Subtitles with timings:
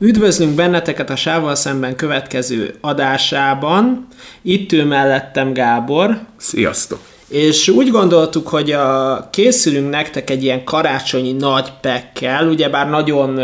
[0.00, 4.06] Üdvözlünk benneteket a Sával szemben következő adásában.
[4.42, 6.20] Itt ő mellettem Gábor.
[6.36, 6.98] Sziasztok!
[7.28, 13.40] És úgy gondoltuk, hogy a, készülünk nektek egy ilyen karácsonyi nagy pekkel, ugyebár nagyon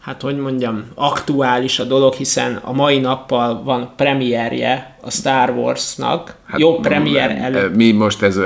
[0.00, 6.34] hát hogy mondjam, aktuális a dolog, hiszen a mai nappal van premierje a Star Warsnak.
[6.46, 7.76] Hát, Jó premier előtt.
[7.76, 8.38] Mi most ez,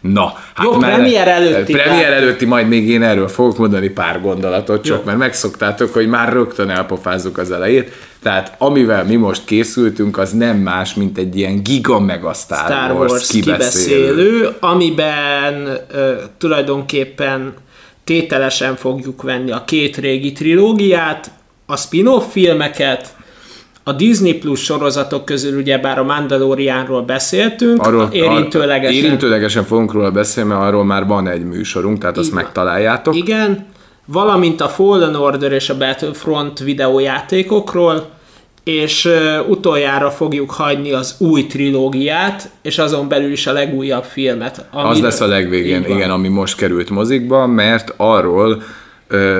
[0.00, 0.32] na.
[0.54, 1.72] Hát Jó premier előtti.
[1.72, 5.02] Premier előtti, majd még én erről fogok mondani pár gondolatot, csak Jó.
[5.04, 7.92] mert megszoktátok, hogy már rögtön elpofázzuk az elejét.
[8.22, 12.92] Tehát amivel mi most készültünk, az nem más, mint egy ilyen giga mega Star, Star
[12.92, 17.54] Wars, Wars kibeszélő, kibeszélő amiben uh, tulajdonképpen
[18.04, 21.30] tételesen fogjuk venni a két régi trilógiát,
[21.66, 23.16] a spin-off filmeket,
[23.86, 29.04] a Disney Plus sorozatok közül ugyebár a Mandalorianról beszéltünk, arról, érintőlegesen.
[29.04, 32.42] Érintőlegesen fogunk róla beszélni, mert arról már van egy műsorunk, tehát azt Igen.
[32.42, 33.14] megtaláljátok.
[33.14, 33.66] Igen,
[34.04, 38.08] valamint a Fallen Order és a Battlefront videójátékokról,
[38.64, 39.08] és
[39.48, 44.66] utoljára fogjuk hagyni az új trilógiát, és azon belül is a legújabb filmet.
[44.70, 48.62] Amiről, az lesz a legvégén, igen, ami most került mozikba, mert arról,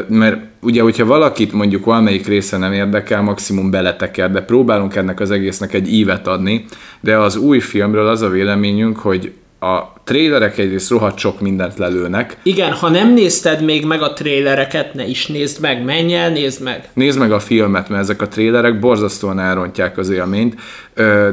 [0.09, 5.31] mert ugye, hogyha valakit mondjuk valamelyik része nem érdekel, maximum beleteker, de próbálunk ennek az
[5.31, 6.65] egésznek egy ívet adni,
[7.01, 9.33] de az új filmről az a véleményünk, hogy
[9.65, 12.37] a trélerek egyrészt rohadt sok mindent lelőnek.
[12.43, 16.63] Igen, ha nem nézted még meg a trélereket, ne is nézd meg, menj el, nézd
[16.63, 16.89] meg.
[16.93, 20.55] Nézd meg a filmet, mert ezek a trélerek borzasztóan elrontják az élményt,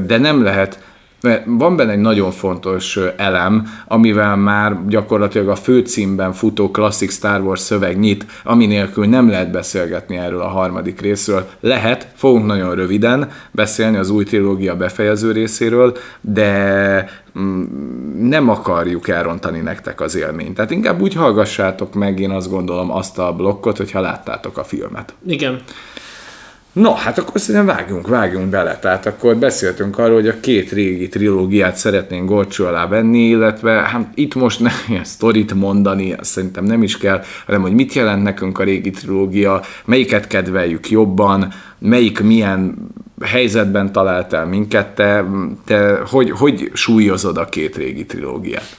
[0.06, 0.80] de nem lehet
[1.22, 7.42] mert van benne egy nagyon fontos elem, amivel már gyakorlatilag a főcímben futó klasszik Star
[7.42, 11.50] Wars szöveg nyit, ami nélkül nem lehet beszélgetni erről a harmadik részről.
[11.60, 17.64] Lehet, fogunk nagyon röviden beszélni az új trilógia befejező részéről, de mm,
[18.30, 20.56] nem akarjuk elrontani nektek az élményt.
[20.56, 25.14] Tehát inkább úgy hallgassátok meg, én azt gondolom, azt a blokkot, hogyha láttátok a filmet.
[25.28, 25.62] Igen.
[26.74, 28.78] No, hát akkor szerintem vágjunk, vágjunk bele.
[28.78, 34.08] Tehát akkor beszéltünk arról, hogy a két régi trilógiát szeretnénk gorcsó alá venni, illetve hát
[34.14, 38.60] itt most nem ilyen sztorit mondani, szerintem nem is kell, hanem hogy mit jelent nekünk
[38.60, 42.76] a régi trilógia, melyiket kedveljük jobban, melyik milyen
[43.22, 45.26] helyzetben talált el minket, te,
[45.66, 48.78] te hogy, hogy súlyozod a két régi trilógiát?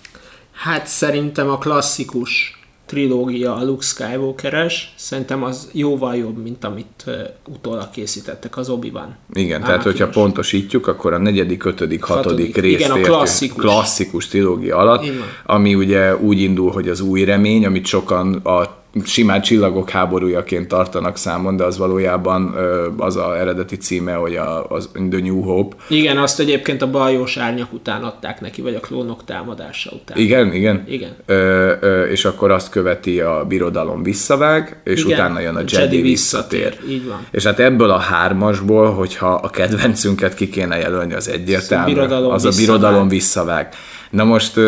[0.52, 2.61] Hát szerintem a klasszikus
[2.92, 7.04] trilógia a Luke Skywalker-es, szerintem az jóval jobb, mint amit
[7.48, 9.16] utólag készítettek az Obi-Wan.
[9.32, 9.66] Igen, Anakinos.
[9.66, 13.62] tehát hogyha pontosítjuk, akkor a negyedik, ötödik, hatodik, hatodik Igen, a klasszikus.
[13.62, 15.04] klasszikus trilógia alatt,
[15.46, 21.16] ami ugye úgy indul, hogy az új remény, amit sokan a simán csillagok háborújaként tartanak
[21.16, 22.54] számon, de az valójában
[22.96, 25.76] az a eredeti címe, hogy a, az The New Hope.
[25.88, 30.18] Igen, azt egyébként a baljós árnyak után adták neki, vagy a klónok támadása után.
[30.18, 30.84] Igen, igen.
[30.88, 31.10] igen.
[31.26, 35.74] Ö, ö, és akkor azt követi a birodalom visszavág, és igen, utána jön a Jedi,
[35.74, 36.60] Jedi visszatér.
[36.60, 36.94] visszatér.
[36.94, 37.26] Így van.
[37.30, 41.94] És hát ebből a hármasból, hogyha a kedvencünket ki kéne jelölni, az egyértelmű.
[41.94, 43.74] Az a birodalom visszavág.
[44.10, 44.60] Na most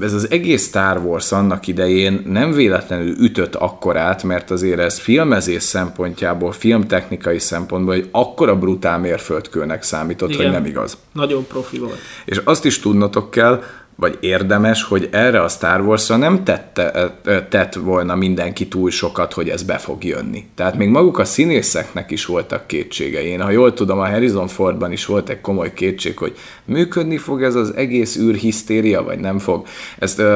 [0.00, 5.62] ez az egész Star Wars annak idején nem véletlenül ütött akkorát, mert azért ez filmezés
[5.62, 10.42] szempontjából, filmtechnikai szempontból egy akkora brutál mérföldkőnek számított, Igen.
[10.42, 10.96] hogy nem igaz.
[11.12, 11.98] Nagyon profi volt.
[12.24, 13.62] És azt is tudnotok kell,
[14.00, 17.14] vagy érdemes, hogy erre a Star Wars-ra nem tette,
[17.48, 20.44] tett volna mindenki túl sokat, hogy ez be fog jönni.
[20.54, 23.26] Tehát még maguk a színészeknek is voltak kétségei.
[23.26, 27.42] Én, ha jól tudom, a Harrison Fordban is volt egy komoly kétség, hogy működni fog
[27.42, 29.66] ez az egész űrhisztéria, vagy nem fog.
[29.98, 30.26] Ezt uh,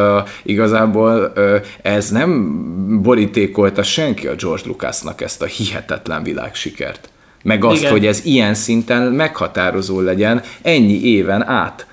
[0.43, 2.59] igazából uh, ez nem
[3.03, 7.09] borítékolta senki a George Lucasnak ezt a hihetetlen világsikert.
[7.43, 7.93] Meg azt, Igen.
[7.93, 11.87] hogy ez ilyen szinten meghatározó legyen ennyi éven át.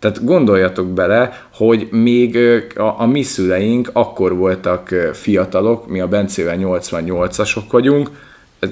[0.00, 2.38] Tehát gondoljatok bele, hogy még
[2.76, 8.10] a, a mi szüleink akkor voltak fiatalok, mi a Bencével 88-asok vagyunk,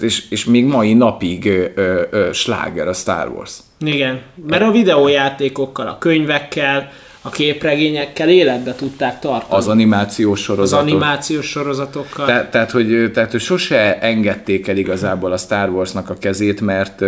[0.00, 3.58] és, és még mai napig ö, ö, sláger a Star Wars.
[3.80, 6.90] Igen, mert a videójátékokkal, a könyvekkel,
[7.22, 9.54] a képregényekkel életbe tudták tartani.
[9.58, 10.86] Az animációs sorozatok.
[10.86, 12.26] Az animációs sorozatokkal.
[12.26, 17.04] Te, tehát, hogy, tehát, hogy sose engedték el igazából a Star Warsnak a kezét, mert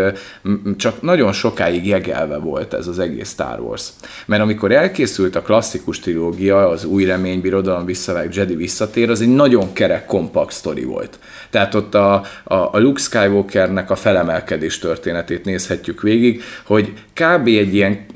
[0.76, 3.88] csak nagyon sokáig jegelve volt ez az egész Star Wars.
[4.26, 9.34] Mert amikor elkészült a klasszikus trilógia, az Új Remény, Birodalom visszavág, Jedi visszatér, az egy
[9.34, 11.18] nagyon kerek, kompakt sztori volt.
[11.50, 12.12] Tehát ott a,
[12.44, 17.46] a, a Luke Skywalkernek a felemelkedés történetét nézhetjük végig, hogy kb.
[17.46, 18.06] egy ilyen,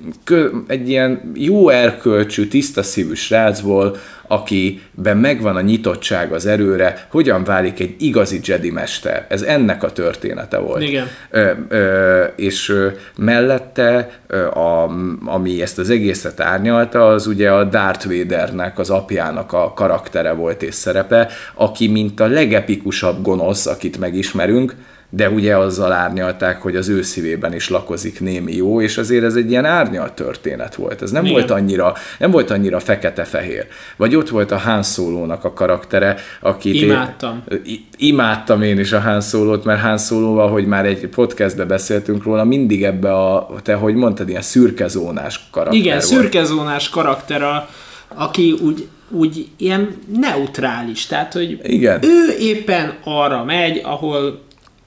[0.67, 3.97] egy ilyen jó erkölcsű, tiszta szívű srácból,
[4.27, 9.27] akiben megvan a nyitottság az erőre, hogyan válik egy igazi Jedi mester.
[9.29, 10.83] Ez ennek a története volt.
[10.83, 11.07] Igen.
[11.31, 14.91] Ö, ö, és ö, mellette, ö, a,
[15.25, 20.63] ami ezt az egészet árnyalta, az ugye a Darth Vadernek, az apjának a karaktere volt
[20.63, 24.75] és szerepe, aki mint a legepikusabb gonosz, akit megismerünk,
[25.17, 29.35] de ugye azzal árnyalták, hogy az ő szívében is lakozik némi jó, és azért ez
[29.35, 31.03] egy ilyen árnyalt történet volt.
[31.03, 31.37] Ez nem Igen.
[31.37, 33.67] volt annyira, nem volt annyira fekete-fehér.
[33.97, 37.43] Vagy ott volt a Han Solo-nak a karaktere, akit Imádtam.
[37.67, 42.23] Én, imádtam én is a Han Solo-t, mert Han Solo, ahogy már egy podcastbe beszéltünk
[42.23, 46.07] róla, mindig ebbe a, te hogy mondtad, ilyen szürkezónás karakter Igen, volt.
[46.07, 47.69] szürkezónás karakter, a,
[48.15, 51.99] aki úgy, úgy ilyen neutrális, tehát hogy Igen.
[52.03, 54.44] ő éppen arra megy, ahol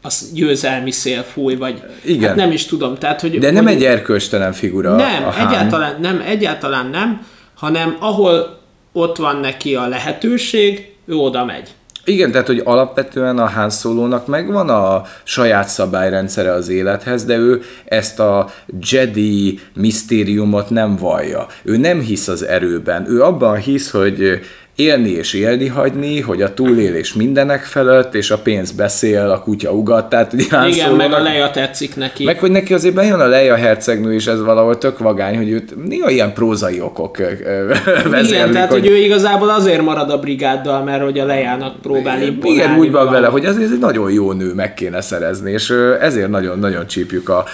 [0.08, 2.28] az győzelmi szél fúj, vagy Igen.
[2.28, 3.40] Hát nem is tudom, tehát hogy...
[3.40, 7.26] De nem hogy egy erkölcstelen figura Nem, a egyáltalán nem, egyáltalán nem,
[7.56, 8.60] hanem ahol
[8.92, 11.70] ott van neki a lehetőség, ő oda megy.
[12.06, 17.62] Igen, tehát hogy alapvetően a Han Solo-nak megvan a saját szabályrendszere az élethez, de ő
[17.86, 18.50] ezt a
[18.92, 21.48] Jedi misztériumot nem vallja.
[21.64, 23.10] Ő nem hisz az erőben.
[23.10, 24.40] Ő abban hisz, hogy
[24.78, 29.72] élni és élni hagyni, hogy a túlélés mindenek felett, és a pénz beszél, a kutya
[29.72, 30.34] ugat, tehát
[30.68, 32.24] Igen, meg a Leia tetszik neki.
[32.24, 35.86] meg hogy neki azért bejön a Leia hercegnő, és ez valahol tök vagány, hogy őt
[35.88, 41.04] néha ilyen prózai okok vezérlik, Igen, tehát hogy ő igazából azért marad a brigáddal, mert
[41.04, 42.62] hogy a Lejának próbál imponálni.
[42.62, 43.12] igen, úgy van valahol.
[43.14, 47.30] vele, hogy ez, ez egy nagyon jó nő meg kéne szerezni, és ezért nagyon-nagyon csípjük
[47.30, 47.46] a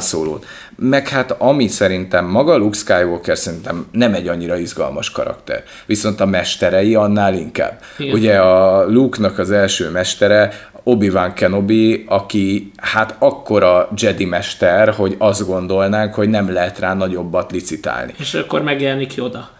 [0.00, 0.44] Solo-t.
[0.82, 5.62] Meg hát ami szerintem maga Luke Skywalker szerintem nem egy annyira izgalmas karakter.
[5.86, 7.80] Viszont a mesterei annál inkább.
[7.98, 8.14] Igen.
[8.14, 15.46] Ugye a Luke-nak az első mestere Obi-Wan Kenobi, aki hát akkora Jedi mester, hogy azt
[15.46, 18.14] gondolnánk, hogy nem lehet rá nagyobbat licitálni.
[18.18, 19.50] És akkor megjelenik Yoda.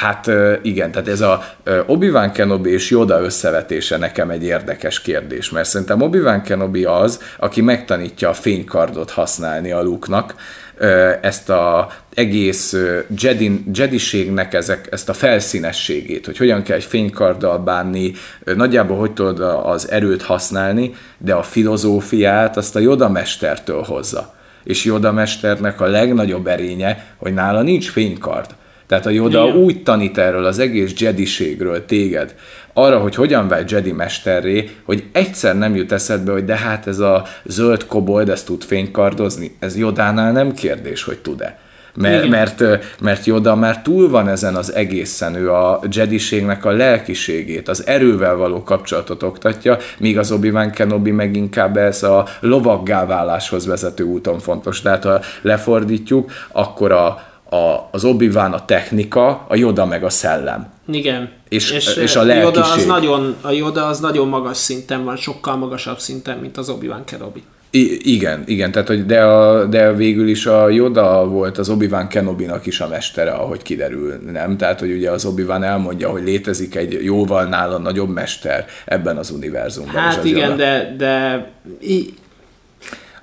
[0.00, 0.30] Hát
[0.62, 1.44] igen, tehát ez a
[1.86, 7.60] Obi-Wan Kenobi és Yoda összevetése nekem egy érdekes kérdés, mert szerintem Obi-Wan Kenobi az, aki
[7.60, 10.34] megtanítja a fénykardot használni a Luke-nak,
[10.76, 12.76] ö, ezt a egész
[13.18, 18.12] Jedi, Jediségnek ezek, ezt a felszínességét, hogy hogyan kell egy fénykarddal bánni,
[18.56, 24.34] nagyjából hogy tudod az erőt használni, de a filozófiát azt a Yoda mestertől hozza.
[24.64, 28.54] És Yoda mesternek a legnagyobb erénye, hogy nála nincs fénykard.
[28.86, 29.56] Tehát a Yoda Igen.
[29.56, 32.34] úgy tanít erről az egész jediségről téged,
[32.72, 36.98] arra, hogy hogyan válj Jedi mesterré, hogy egyszer nem jut eszedbe, hogy de hát ez
[36.98, 39.56] a zöld kobold, ezt tud fénykardozni.
[39.58, 41.58] Ez Jodánál nem kérdés, hogy tud-e.
[41.94, 42.64] Mert, mert,
[43.00, 48.36] mert Yoda már túl van ezen az egészen, ő a jediségnek a lelkiségét, az erővel
[48.36, 54.38] való kapcsolatot oktatja, míg az Obi-Wan Kenobi meg inkább ez a lovaggá váláshoz vezető úton
[54.38, 54.80] fontos.
[54.80, 60.66] Tehát ha lefordítjuk, akkor a, a, az Obi-Wan a technika, a Yoda meg a szellem.
[60.90, 61.30] Igen.
[61.48, 62.86] És- és, és a ö, Yoda az lelkiség.
[62.88, 67.42] nagyon, a Yoda az nagyon magas szinten van, sokkal magasabb szinten, mint az Obi-Wan Kenobi.
[67.70, 72.08] I- igen, igen, tehát hogy de, a, de végül is a Yoda volt az Obi-Wan
[72.08, 74.56] Kenobi-nak is a mestere, ahogy kiderül, nem?
[74.56, 79.30] Tehát, hogy ugye az Obi-Wan elmondja, hogy létezik egy jóval nála nagyobb mester ebben az
[79.30, 79.94] univerzumban.
[79.94, 80.56] Hát igen, Yoda.
[80.56, 81.46] de, de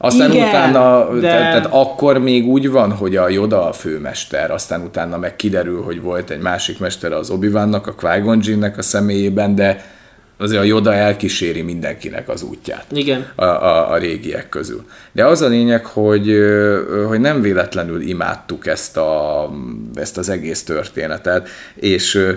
[0.03, 4.51] Aztán Igen, utána, de- tehát, tehát akkor még úgy van, hogy a Yoda a főmester,
[4.51, 9.55] aztán utána meg kiderül, hogy volt egy másik mester az obi a Jinnnek a személyében,
[9.55, 9.85] de
[10.38, 13.27] azért a Yoda elkíséri mindenkinek az útját igen.
[13.35, 14.85] a, a, a régiek közül.
[15.11, 16.38] De az a lényeg, hogy,
[17.07, 19.50] hogy nem véletlenül imádtuk ezt, a,
[19.95, 22.27] ezt az egész történetet, és,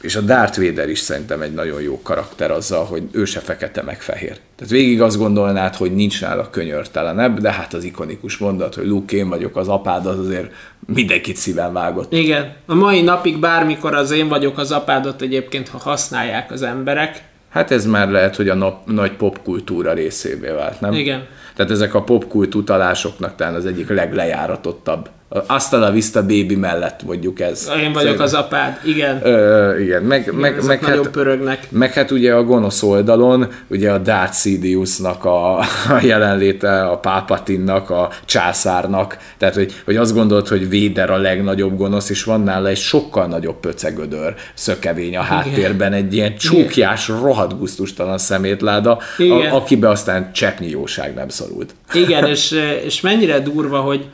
[0.00, 3.82] és a Darth Vader is szerintem egy nagyon jó karakter azzal, hogy ő se fekete
[3.82, 4.36] meg fehér.
[4.56, 9.16] Tehát végig azt gondolnád, hogy nincs nála könyörtelenebb, de hát az ikonikus mondat, hogy Luke,
[9.16, 10.52] én vagyok az apád, az azért
[10.86, 12.12] mindenkit szíven vágott.
[12.12, 12.52] Igen.
[12.66, 17.22] A mai napig bármikor az én vagyok az apádot egyébként, ha használják az emberek.
[17.48, 20.92] Hát ez már lehet, hogy a nap, nagy popkultúra részévé vált, nem?
[20.92, 21.26] Igen.
[21.54, 25.08] Tehát ezek a popkult utalásoknak talán az egyik leglejáratottabb.
[25.46, 27.70] Hasta la vista baby mellett mondjuk ez.
[27.82, 28.80] Én vagyok az apád.
[28.84, 29.26] Igen.
[29.26, 31.66] Ö, igen, meg, meg, Ezek meg, nagyon hát, pörögnek.
[31.70, 35.64] meg hát ugye a gonosz oldalon, ugye a Darth Sidiousnak a, a
[36.02, 42.10] jelenléte, a Pápatinnak, a császárnak, tehát hogy, hogy azt gondolt, hogy Véder a legnagyobb gonosz,
[42.10, 48.18] és van nála egy sokkal nagyobb pöcegödör szökevény a háttérben, egy ilyen csúkjás, rohadt gusztustalan
[48.18, 49.50] szemétláda, Igen.
[49.50, 51.74] a, akibe aztán cseppnyi jóság nem szorult.
[51.92, 54.08] Igen, és, és mennyire durva, hogy,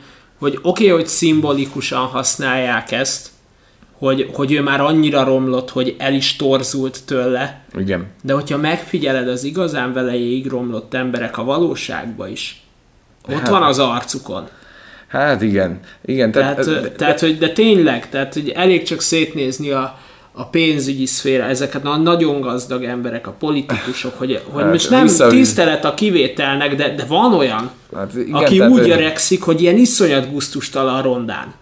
[0.45, 3.29] hogy oké, okay, hogy szimbolikusan használják ezt,
[3.97, 8.05] hogy, hogy ő már annyira romlott, hogy el is torzult tőle, Igen.
[8.23, 12.63] de hogyha megfigyeled az igazán velejéig romlott emberek a valóságba is,
[13.27, 14.47] ott Hát- van az arcukon.
[15.07, 16.31] Hát igen, igen.
[16.31, 19.99] Tehát, de- tehát hogy, de tényleg, tehát hogy elég csak szétnézni a,
[20.37, 25.03] a pénzügyi szféra, ezeket a nagyon gazdag emberek, a politikusok, hogy, hogy hát, most nem
[25.03, 29.77] vissza- tisztelet a kivételnek, de, de van olyan, Hát igen, aki úgy öregszik, hogy ilyen
[29.77, 31.53] iszonyat gusztustalan rondán.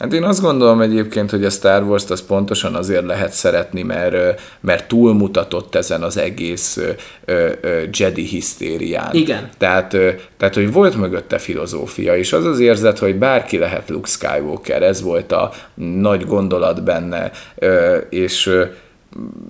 [0.00, 4.40] Hát én azt gondolom egyébként, hogy a Star Wars-t az pontosan azért lehet szeretni, mert,
[4.60, 6.80] mert túlmutatott ezen az egész
[7.92, 9.14] Jedi hisztérián.
[9.14, 9.48] Igen.
[9.58, 9.96] Tehát,
[10.36, 15.02] tehát, hogy volt mögötte filozófia, és az az érzet, hogy bárki lehet Luke Skywalker, ez
[15.02, 17.30] volt a nagy gondolat benne,
[18.08, 18.50] és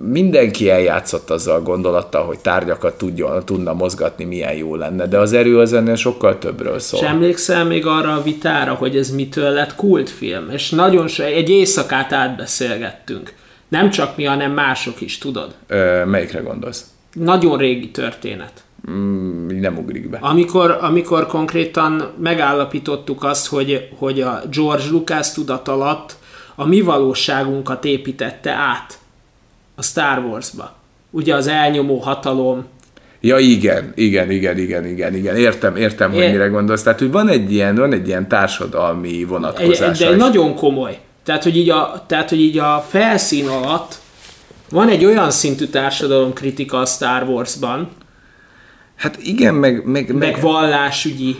[0.01, 5.33] mindenki eljátszott azzal a gondolattal, hogy tárgyakat tudjon, tudna mozgatni, milyen jó lenne, de az
[5.33, 6.99] erő az ennél sokkal többről szól.
[6.99, 10.49] És emlékszel még arra a vitára, hogy ez mitől lett kultfilm?
[10.49, 13.33] És nagyon so, egy éjszakát átbeszélgettünk.
[13.67, 15.55] Nem csak mi, hanem mások is, tudod?
[15.67, 16.85] Ö, melyikre gondolsz?
[17.13, 18.63] Nagyon régi történet.
[18.91, 20.17] Mm, nem ugrik be.
[20.21, 26.15] Amikor, amikor konkrétan megállapítottuk azt, hogy, hogy a George Lucas tudat alatt
[26.55, 28.99] a mi valóságunkat építette át
[29.81, 30.75] a Star Wars-ba.
[31.09, 32.65] Ugye az elnyomó hatalom,
[33.23, 35.35] Ja, igen, igen, igen, igen, igen, igen.
[35.35, 36.83] Értem, értem, hogy mire gondolsz.
[36.83, 40.03] Tehát, hogy van egy ilyen, van egy ilyen társadalmi egy, vonatkozása.
[40.03, 40.21] de egy is.
[40.21, 40.99] nagyon komoly.
[41.23, 43.95] Tehát hogy, így a, tehát, hogy így a felszín alatt
[44.69, 47.89] van egy olyan szintű társadalomkritika a Star Wars-ban,
[48.95, 51.35] Hát igen, meg, meg, meg, meg vallásügyi.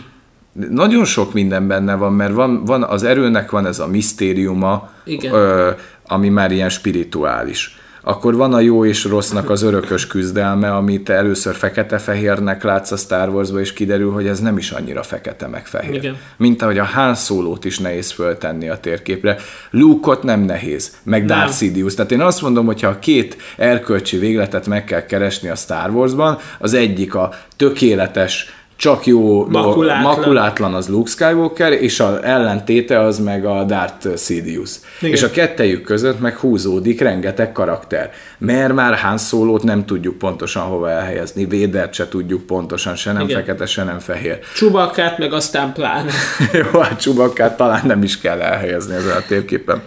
[0.70, 5.32] nagyon sok minden benne van, mert van, van az erőnek van ez a misztériuma, Igen.
[5.32, 5.70] Ö,
[6.06, 7.76] ami már ilyen spirituális.
[8.04, 13.28] Akkor van a jó és rossznak az örökös küzdelme, amit először fekete-fehérnek látsz a Star
[13.28, 15.94] Wars-ba, és kiderül, hogy ez nem is annyira fekete meg fehér.
[15.94, 16.16] Igen.
[16.36, 19.36] Mint ahogy a Han Solo-t is nehéz föltenni a térképre.
[19.70, 21.38] Luke-ot nem nehéz, meg Nem.
[21.38, 21.94] Darth Sidious.
[21.94, 25.90] Tehát én azt mondom, hogy ha a két erkölcsi végletet meg kell keresni a Star
[25.90, 30.16] Wars-ban, az egyik a tökéletes, csak jó, Makulátlan.
[30.16, 34.70] makulátlan az Luke Skywalker, és az ellentéte az meg a Darth Sidious.
[35.00, 35.14] Igen.
[35.14, 38.10] És a kettejük között meg húzódik rengeteg karakter.
[38.38, 43.22] Mert már Han Solo-t nem tudjuk pontosan hova elhelyezni, Védert se tudjuk pontosan, se nem
[43.22, 43.36] Igen.
[43.36, 44.38] fekete, se nem fehér.
[44.54, 46.10] Csubakkát, meg aztán pláne.
[46.52, 49.82] Jó, hát Csubakkát talán nem is kell elhelyezni ezen a térképen.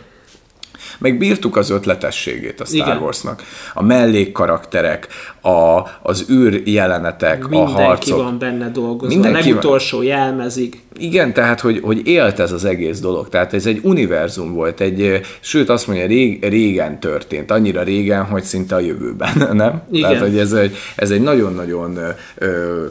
[1.00, 2.98] Meg bírtuk az ötletességét a Star Igen.
[3.02, 3.44] Warsnak.
[3.74, 5.08] A mellékkarakterek,
[5.42, 8.18] a, az űr jelenetek, a Mindenki harcok.
[8.18, 9.08] van benne dolgozva.
[9.08, 9.48] Mindenki a van.
[9.48, 10.80] legutolsó jelmezig.
[10.98, 13.30] Igen, tehát, hogy, hogy élt ez az egész dolog.
[13.30, 18.44] Tehát ez egy univerzum volt, egy, sőt azt mondja, rég, régen történt, annyira régen, hogy
[18.44, 19.82] szinte a jövőben, nem?
[19.92, 20.10] Igen.
[20.10, 21.98] Tehát, hogy ez egy, ez egy nagyon-nagyon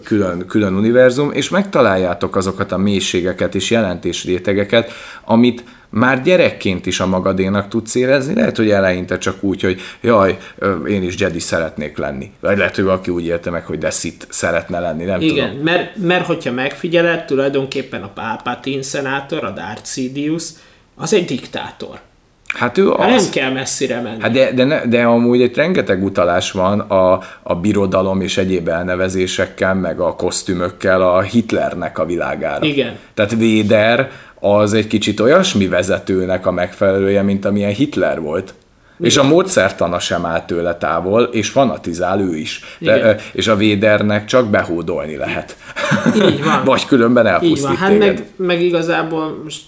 [0.05, 4.93] külön, külön univerzum, és megtaláljátok azokat a mélységeket és jelentésrétegeket,
[5.25, 10.39] amit már gyerekként is a magadénak tudsz érezni, lehet, hogy eleinte csak úgy, hogy jaj,
[10.89, 12.31] én is Jedi szeretnék lenni.
[12.41, 15.65] Vagy lehet, hogy valaki úgy élte meg, hogy de Sith szeretne lenni, nem Igen, tudom.
[15.65, 20.45] mert, mert hogyha megfigyeled, tulajdonképpen a Palpatine szenátor, a Darth Sidious,
[20.97, 22.01] az egy diktátor.
[22.55, 23.23] Hát ő Hát az.
[23.23, 24.21] nem kell messzire menni.
[24.23, 28.69] Hát de, de, ne, de amúgy egy rengeteg utalás van a, a birodalom és egyéb
[28.69, 32.67] elnevezésekkel, meg a kosztümökkel a Hitlernek a világára.
[32.67, 32.99] Igen.
[33.15, 34.11] Tehát Véder
[34.45, 38.55] az egy kicsit olyasmi vezetőnek a megfelelője, mint amilyen Hitler volt.
[38.99, 42.61] És a módszertana sem áll tőle távol, és fanatizál ő is.
[42.79, 43.19] De, Igen.
[43.33, 45.57] és a Védernek csak behódolni lehet.
[46.15, 46.65] Így van.
[46.75, 48.15] Vagy különben Így elpusztít van, hát téged.
[48.15, 49.61] meg, meg igazából most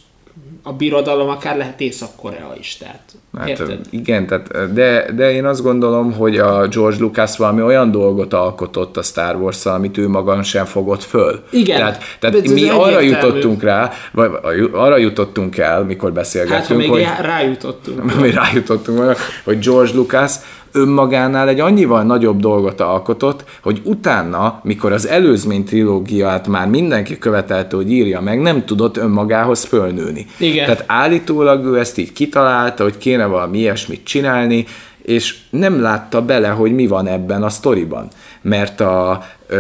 [0.67, 3.01] a birodalom akár lehet Észak-Korea is, tehát
[3.39, 3.81] Hát, érted?
[3.91, 8.97] igen, tehát, de, de én azt gondolom, hogy a George Lucas valami olyan dolgot alkotott
[8.97, 11.45] a Star wars amit ő maga sem fogott föl.
[11.51, 11.77] Igen.
[11.77, 13.27] Tehát, tehát ez mi arra egyértelmű.
[13.27, 14.31] jutottunk rá, vagy
[14.73, 18.15] arra jutottunk el, mikor Hát, ha beszélgettünk, még hogy, rá- rájutottunk.
[18.21, 20.33] mi rájutottunk hogy George Lucas
[20.77, 27.77] önmagánál egy annyival nagyobb dolgot alkotott, hogy utána, mikor az előzmény trilógiát már mindenki követelte,
[27.77, 30.27] hogy írja meg, nem tudott önmagához fölnőni.
[30.39, 30.65] Igen.
[30.65, 34.67] Tehát állítólag ő ezt így kitalálta, hogy kéne valami ilyesmit csinálni,
[35.03, 38.09] és nem látta bele, hogy mi van ebben a sztoriban.
[38.49, 39.57] Mert a, ö,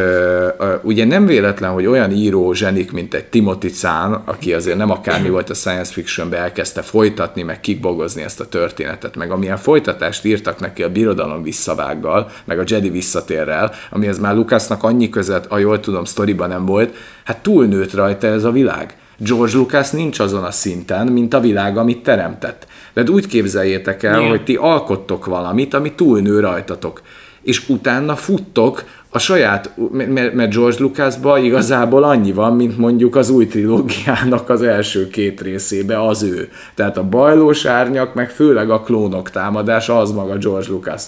[0.58, 4.90] ö, ugye nem véletlen, hogy olyan író zsenik, mint egy Timothy Zahn, aki azért nem
[4.90, 10.24] akármi volt a science fictionbe, elkezdte folytatni, meg kibogozni ezt a történetet, meg amilyen folytatást
[10.24, 15.58] írtak neki a birodalom visszavággal, meg a Jedi visszatérrel, amihez már Lucasnak annyi között, a
[15.58, 18.96] jól tudom, sztoriban nem volt, hát túlnőtt rajta ez a világ.
[19.18, 22.66] George Lucas nincs azon a szinten, mint a világ, amit teremtett.
[22.92, 24.28] De úgy képzeljétek el, Igen.
[24.28, 27.00] hogy ti alkottok valamit, ami túlnő rajtatok.
[27.46, 33.30] És utána futtok a saját, mert mert George Lucasban igazából annyi van, mint mondjuk az
[33.30, 36.48] új trilógiának az első két részébe az ő.
[36.74, 41.02] Tehát a bajlós árnyak, meg főleg a klónok támadása az maga George Lucas.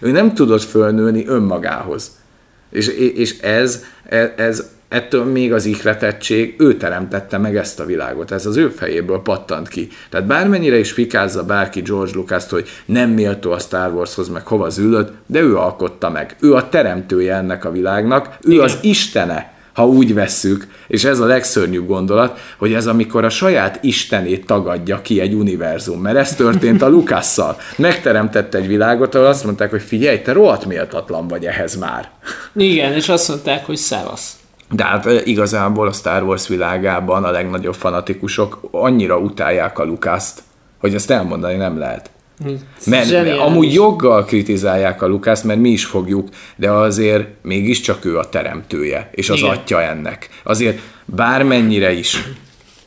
[0.00, 2.10] Ő nem tudott fölnőni önmagához.
[2.70, 8.30] És, és ez, ez, ez ettől még az ihletettség, ő teremtette meg ezt a világot,
[8.30, 9.88] ez az ő fejéből pattant ki.
[10.10, 14.68] Tehát bármennyire is fikázza bárki George lucas hogy nem méltó a Star Warshoz, meg hova
[14.68, 16.36] züllött, de ő alkotta meg.
[16.40, 18.64] Ő a teremtője ennek a világnak, ő Igen.
[18.64, 23.78] az istene ha úgy vesszük, és ez a legszörnyűbb gondolat, hogy ez amikor a saját
[23.82, 27.56] istenét tagadja ki egy univerzum, mert ez történt a Lukasszal.
[27.76, 32.10] Megteremtette egy világot, ahol azt mondták, hogy figyelj, te rohadt méltatlan vagy ehhez már.
[32.56, 34.37] Igen, és azt mondták, hogy szevasz.
[34.70, 40.42] De hát igazából a Star Wars világában a legnagyobb fanatikusok annyira utálják a Lukaszt,
[40.78, 42.10] hogy ezt elmondani nem lehet.
[42.86, 43.40] Mert Zseniális.
[43.40, 49.10] amúgy joggal kritizálják a Lukászt, mert mi is fogjuk, de azért mégiscsak ő a teremtője,
[49.12, 49.50] és az Igen.
[49.50, 50.28] atya ennek.
[50.42, 52.22] Azért bármennyire is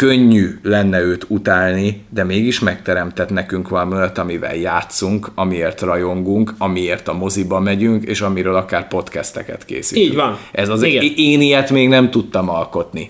[0.01, 7.07] könnyű lenne őt utálni, de mégis megteremtett nekünk valami olyat, amivel játszunk, amiért rajongunk, amiért
[7.07, 10.05] a moziba megyünk, és amiről akár podcasteket készítünk.
[10.05, 10.37] Így van.
[10.51, 11.03] Ez az, Igen.
[11.15, 13.07] én ilyet még nem tudtam alkotni.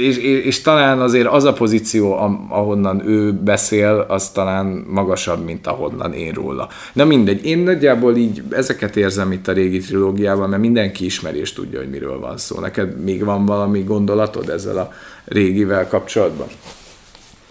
[0.00, 2.12] És, és, és talán azért az a pozíció,
[2.48, 6.68] ahonnan ő beszél, az talán magasabb, mint ahonnan én róla.
[6.92, 11.52] Na mindegy, én nagyjából így ezeket érzem itt a régi trilógiában, mert mindenki ismeri és
[11.52, 12.60] tudja, hogy miről van szó.
[12.60, 14.92] Neked még van valami gondolatod ezzel a
[15.32, 16.46] régivel kapcsolatban?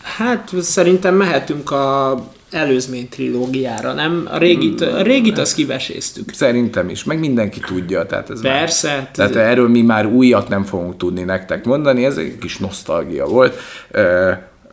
[0.01, 2.17] Hát szerintem mehetünk a
[2.51, 4.27] előzmény trilógiára, nem?
[4.31, 6.33] A régit, a régit azt kiveséztük.
[6.33, 8.05] Szerintem is, meg mindenki tudja.
[8.05, 8.95] Tehát ez Persze.
[8.95, 13.25] Már, tehát erről mi már újat nem fogunk tudni nektek mondani, ez egy kis nosztalgia
[13.25, 13.59] volt.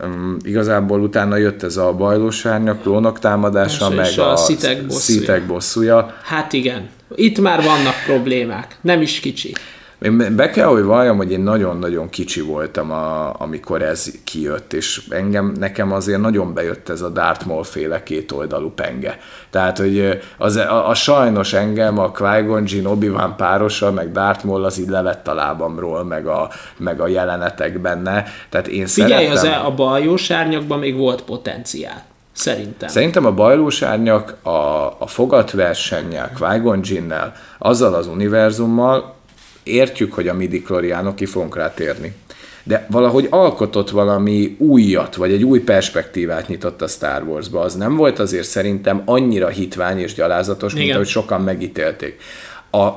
[0.04, 5.18] Um, igazából utána jött ez a bajlósárnya, klónok támadása, meg a, a szitek bosszúja.
[5.18, 6.16] szitek bosszúja.
[6.22, 9.54] Hát igen, itt már vannak problémák, nem is kicsi.
[10.02, 15.02] Én be kell, hogy valljam, hogy én nagyon-nagyon kicsi voltam, a, amikor ez kijött, és
[15.10, 19.18] engem, nekem azért nagyon bejött ez a Darth Maul féle kétoldalú penge.
[19.50, 24.64] Tehát, hogy az, a, a sajnos engem a Qui-Gon Jinn Obi-Wan párosa, meg Darth Maul
[24.64, 28.24] az így levett a lábamról, meg a, meg a jelenetek benne.
[28.48, 29.60] Tehát én Figyelj, szerettem...
[29.60, 32.04] az a bajós árnyakban még volt potenciál.
[32.32, 32.88] Szerintem.
[32.88, 34.50] Szerintem a bajlós árnyak a,
[34.98, 36.30] a fogatversennyel,
[36.82, 39.16] Jinnel, azzal az univerzummal,
[39.68, 40.62] értjük, hogy a midi
[41.14, 42.14] ki fogunk rá térni.
[42.62, 47.60] De valahogy alkotott valami újat, vagy egy új perspektívát nyitott a Star Wars-ba.
[47.60, 50.84] Az nem volt azért szerintem annyira hitvány és gyalázatos, Igen.
[50.84, 52.20] mint ahogy sokan megítélték.
[52.70, 52.88] A,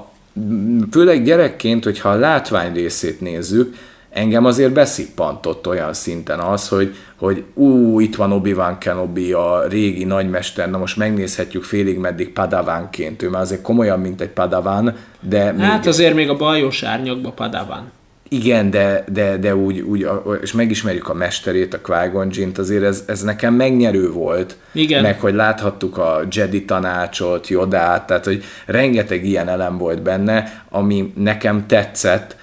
[0.91, 3.75] főleg gyerekként, hogyha a látvány részét nézzük,
[4.11, 10.03] engem azért beszippantott olyan szinten az, hogy, hogy ú, itt van Obi-Wan Kenobi, a régi
[10.03, 15.51] nagymester, na most megnézhetjük félig meddig Padavánként, ő már azért komolyan, mint egy Padaván, de...
[15.51, 15.61] Még...
[15.61, 17.91] Hát azért még a bajos árnyakba Padaván.
[18.33, 20.07] Igen, de, de, de úgy, úgy,
[20.41, 24.57] és megismerjük a mesterét, a qui azért ez, ez nekem megnyerő volt.
[24.71, 25.01] Igen.
[25.01, 31.13] Meg, hogy láthattuk a Jedi tanácsot, Jodát, tehát, hogy rengeteg ilyen elem volt benne, ami
[31.15, 32.35] nekem tetszett,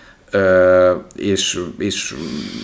[1.17, 2.15] és, és,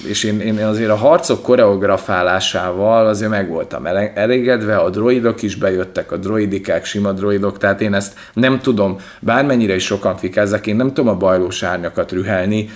[0.07, 6.13] és én, én azért a harcok koreografálásával azért meg voltam elégedve, a droidok is bejöttek,
[6.13, 10.95] a droidikák, sima droidok, tehát én ezt nem tudom, bármennyire is sokan fikázzák, én nem
[10.95, 12.71] tudom a bajlós árnyakat rühelni,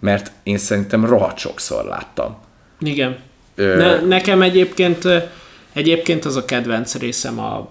[0.00, 2.36] mert én szerintem rohadt sokszor láttam.
[2.80, 3.16] Igen.
[3.54, 3.76] Ö...
[3.76, 5.08] Ne, nekem egyébként
[5.72, 7.68] egyébként az a kedvenc részem a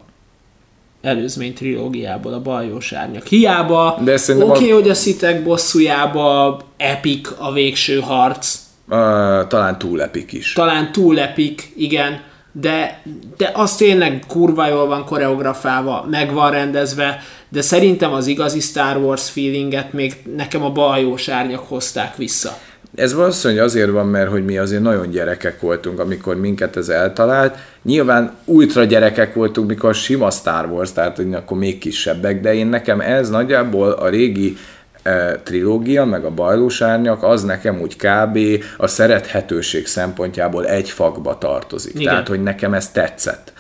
[1.04, 3.28] előzmény trilógiából, a bajós árnyak.
[3.28, 4.74] Hiába, oké, okay, a...
[4.74, 8.60] hogy a szitek bosszújába epik a végső harc.
[8.89, 10.54] Uh, talán túl epik is.
[10.54, 13.02] Talán túl epik, igen, de,
[13.38, 18.98] de az tényleg kurva jól van koreografálva, meg van rendezve, de szerintem az igazi Star
[18.98, 22.58] Wars feelinget még nekem a bajós árnyak hozták vissza.
[22.95, 27.58] Ez valószínűleg azért van, mert hogy mi azért nagyon gyerekek voltunk, amikor minket ez eltalált.
[27.82, 32.67] Nyilván ultra gyerekek voltunk, mikor sima Star Wars, tehát hogy akkor még kisebbek, de én
[32.67, 34.58] nekem ez nagyjából a régi
[35.03, 38.39] e, trilógia, meg a bajlós árnyak, az nekem úgy kb.
[38.77, 41.93] a szerethetőség szempontjából egy fakba tartozik.
[41.93, 42.06] Igen.
[42.06, 43.53] Tehát, hogy nekem ez tetszett.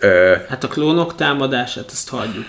[0.00, 2.46] Ö, hát a klónok támadását, ezt hagyjuk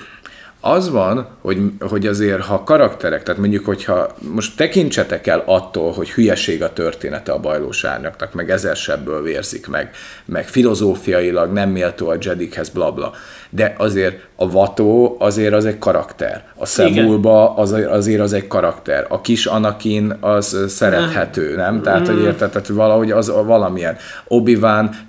[0.61, 6.11] az van, hogy, hogy azért, ha karakterek, tehát mondjuk, hogyha most tekintsetek el attól, hogy
[6.11, 9.91] hülyeség a története a bajlós árnyaknak, meg ezer sebből vérzik meg,
[10.25, 13.13] meg filozófiailag nem méltó a Jedikhez, blabla.
[13.49, 16.43] De azért a Vató azért az egy karakter.
[16.55, 19.05] A Szemulba az, azért az egy karakter.
[19.09, 21.81] A kis Anakin az szerethető, nem?
[21.81, 22.25] Tehát, hogy mm.
[22.25, 23.97] érted, tehát valahogy az valamilyen.
[24.27, 24.57] obi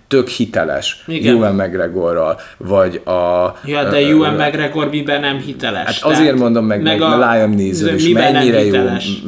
[0.09, 1.35] tök hiteles Igen.
[1.35, 3.55] Ewan McGregorral, vagy a...
[3.65, 6.01] Ja, de Ewan McGregor miben nem hiteles.
[6.01, 8.85] Hát azért mondom meg, meg, meg a Liam Neeson is mennyire jó,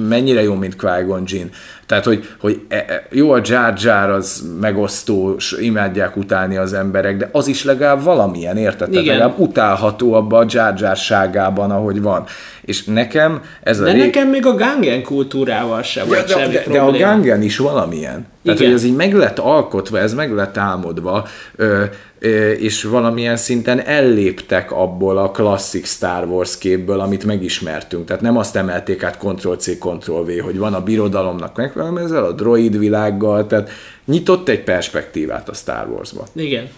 [0.09, 1.46] mennyire jó, mint Qui-Gon Jinn.
[1.92, 6.72] Tehát, hogy, hogy e, e, jó a Jar Jar az megosztó, és imádják utálni az
[6.72, 8.90] emberek, de az is legalább valamilyen, érted?
[8.90, 12.24] Tehát legalább utálható abba a dzsárdzsárságában, ahogy van.
[12.64, 16.33] És nekem ez a De ré- nekem még a gangen kultúrával sem de, volt de,
[16.33, 17.07] semmi de, de a probléma.
[17.07, 18.27] gangen is valamilyen.
[18.42, 18.72] Tehát, Igen.
[18.72, 21.85] hogy ez így meg lett alkotva, ez meg lett álmodva, ö,
[22.18, 28.07] ö, és valamilyen szinten elléptek abból a klasszik Star Wars képből, amit megismertünk.
[28.07, 32.79] Tehát nem azt emelték át Ctrl-C, Ctrl-V, hogy van a birodalomnak megfelelően ezzel a droid
[32.79, 33.70] világgal, tehát
[34.05, 36.27] nyitott egy perspektívát a Star Warsba.
[36.33, 36.68] Igen.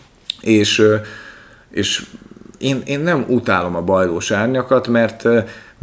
[0.41, 0.83] És,
[1.71, 2.03] és
[2.59, 5.25] én, én nem utálom a bajlós árnyakat, mert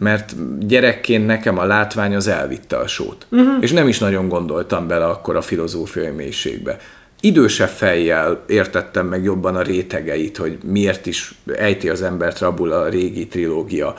[0.02, 0.36] mert
[0.68, 3.26] gyerekként nekem a látvány az elvitte a sót.
[3.30, 3.58] Uh-huh.
[3.60, 6.78] És nem is nagyon gondoltam bele akkor a filozófiai mélységbe.
[7.20, 12.88] Idősebb fejjel értettem meg jobban a rétegeit, hogy miért is ejti az embert rabul a
[12.88, 13.96] régi trilógia.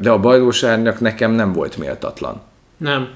[0.00, 2.42] De a bajlós árnyak nekem nem volt méltatlan.
[2.76, 3.08] Nem.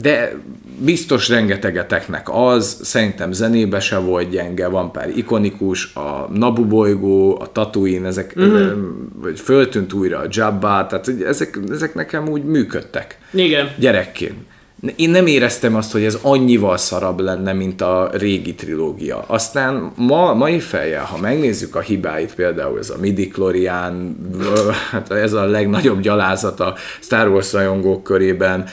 [0.00, 0.32] De
[0.78, 7.52] biztos rengetegeteknek az, szerintem zenébe se volt gyenge, van pár ikonikus, a Nabu bolygó, a
[7.52, 8.34] Tatooine, ezek,
[9.14, 13.70] vagy föltűnt újra a Jabba, tehát ezek, ezek nekem úgy működtek Igen.
[13.78, 14.34] gyerekként.
[14.96, 19.24] Én nem éreztem azt, hogy ez annyival szarabb lenne, mint a régi trilógia.
[19.26, 23.32] Aztán ma, mai fejjel, ha megnézzük a hibáit, például ez a midi
[24.90, 28.64] hát ez a legnagyobb gyalázat a Star Wars rajongók körében,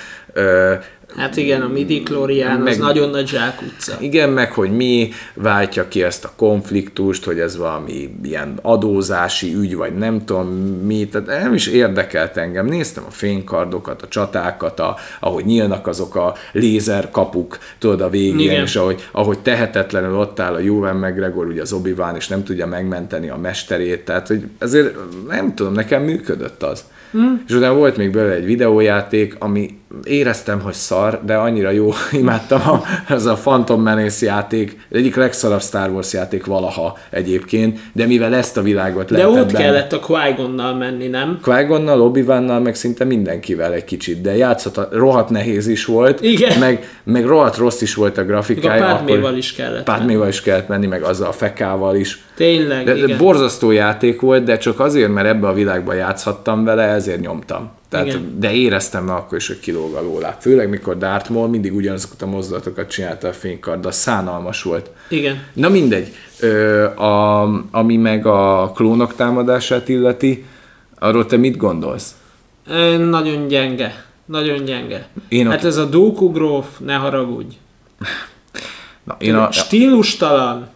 [1.15, 3.97] Hát igen, a midi Klorián az Meg- nagyon nagy zsákutca.
[3.99, 9.75] igen, meg hogy mi váltja ki ezt a konfliktust, hogy ez valami ilyen adózási ügy,
[9.75, 10.47] vagy nem tudom
[10.85, 12.65] mi, tehát nem is érdekelt engem.
[12.65, 18.39] Néztem a fénykardokat, a csatákat, a, ahogy nyílnak azok a lézerkapuk, tudod, a végén.
[18.39, 18.61] Igen.
[18.61, 22.65] és ahogy, ahogy tehetetlenül ott áll a Juven McGregor, ugye az obi és nem tudja
[22.65, 24.95] megmenteni a mesterét, tehát hogy ezért
[25.27, 26.83] nem tudom, nekem működött az.
[27.17, 27.33] Mm.
[27.47, 29.69] És utána volt még belőle egy videójáték, ami
[30.03, 35.61] éreztem, hogy szar, de annyira jó, imádtam a, ez a Phantom Menace játék, egyik legszarabb
[35.61, 39.93] Star Wars játék valaha egyébként, de mivel ezt a világot De lehetett ott benne- kellett
[39.93, 40.45] a qui
[40.79, 41.39] menni, nem?
[41.41, 42.21] Qui-Gonnal, obi
[42.61, 46.59] meg szinte mindenkivel egy kicsit, de játszhat, rohadt nehéz is volt, Igen.
[46.59, 48.85] Meg, meg rohadt rossz is volt a Még a grafikája.
[48.95, 49.71] Padméval is kellett.
[49.87, 49.97] menni.
[49.97, 52.23] Padméval is kellett menni, meg azzal a fekával is.
[52.35, 53.17] Tényleg, De, de igen.
[53.17, 57.71] borzasztó játék volt, de csak azért, mert ebbe a világba játszhattam vele, ezért nyomtam.
[57.89, 58.39] Tehát, Igen.
[58.39, 60.37] de éreztem már akkor is, hogy kilóg alóla.
[60.39, 64.89] Főleg, mikor Darth Maul mindig ugyanazokat a mozdulatokat csinálta a fénykarddal, szánalmas volt.
[65.09, 65.43] Igen.
[65.53, 70.45] Na mindegy, Ö, a, ami meg a klónok támadását illeti,
[70.99, 72.15] arról te mit gondolsz?
[72.67, 74.05] Ö, Nagyon gyenge.
[74.25, 75.07] Nagyon gyenge.
[75.27, 77.55] Én hát ott- ez a Dooku gróf, ne haragudj.
[79.03, 80.67] Na, én a Stílustalan,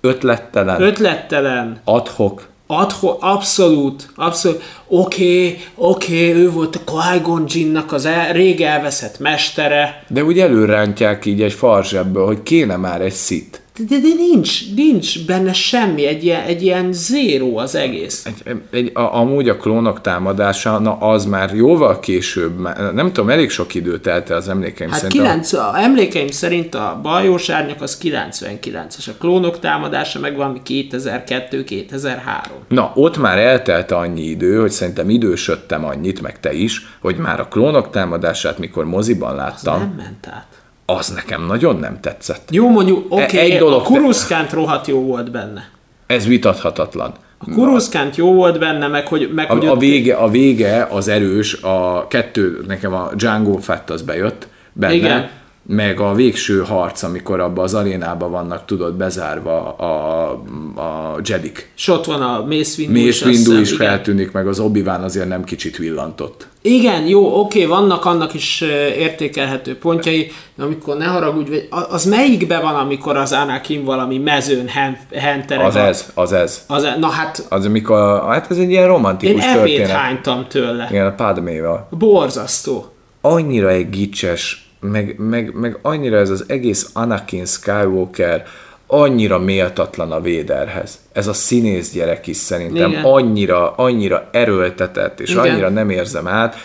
[0.00, 7.92] ötlettelen, ötlettelen, adhok, adho, abszolút, abszolút, oké, okay, oké, okay, ő volt a Qui-Gon Jinnnak
[7.92, 13.12] az el, rég elveszett mestere, de úgy előrántják így egy farzsebből, hogy kéne már egy
[13.12, 13.57] szit.
[13.88, 18.26] De, de, nincs, nincs benne semmi, egy ilyen, egy ilyen zéró az egész.
[18.26, 23.30] Egy, egy, a, amúgy a klónok támadása, na az már jóval később, már- nem tudom,
[23.30, 25.22] elég sok idő telt el az emlékeim Hát szerint.
[25.22, 32.22] 9, a, emlékeim szerint a bajós árnyak az 99-es, a klónok támadása meg valami 2002-2003.
[32.68, 37.40] Na, ott már eltelt annyi idő, hogy szerintem idősödtem annyit, meg te is, hogy már
[37.40, 40.46] a klónok támadását, mikor moziban láttam, Nem ment át.
[40.96, 42.48] Az nekem nagyon nem tetszett.
[42.50, 45.68] Jó mondjuk, oké, okay, egy dolog a Kuruszkánt rohadt jó volt benne.
[46.06, 47.14] Ez vitathatatlan.
[47.38, 50.88] A Kuruszkánt jó volt benne, meg hogy, meg, hogy A, a, ott- vége, a vége
[50.90, 55.30] az erős, a kettő, nekem a Django Fett az bejött benne, Igen.
[55.70, 60.30] Meg a végső harc, amikor abban az arénában vannak, tudod, bezárva a,
[60.76, 61.70] a Jedik.
[61.76, 63.86] És ott van a Mace Windu Mace Windu is igen.
[63.88, 66.46] feltűnik, meg az obi azért nem kicsit villantott.
[66.62, 68.60] Igen, jó, oké, vannak annak is
[68.98, 74.68] értékelhető pontjai, de amikor ne haragudj, vagy az melyikben van, amikor az Anakin valami mezőn
[74.68, 75.66] hen- hentereg?
[75.66, 76.64] Az ez, az ez.
[76.66, 79.90] Az, e- na hát, Az, amikor, hát ez egy ilyen én romantikus ebét történet.
[79.90, 80.86] hánytam tőle.
[80.90, 81.88] Igen, a Padméval.
[81.90, 82.92] Borzasztó.
[83.20, 88.46] annyira egy gicses, meg, meg, meg annyira ez az egész Anakin Skywalker
[88.86, 90.98] annyira méltatlan a Véderhez.
[91.12, 93.04] Ez a színész gyerek is szerintem Igen.
[93.04, 95.42] annyira, annyira erőltetett, és Igen.
[95.42, 96.56] annyira nem érzem át.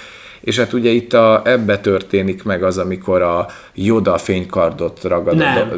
[0.41, 5.35] És hát ugye itt a, ebbe történik meg az, amikor a Yoda fénykardot ragad.
[5.35, 5.57] Nem.
[5.57, 5.75] A,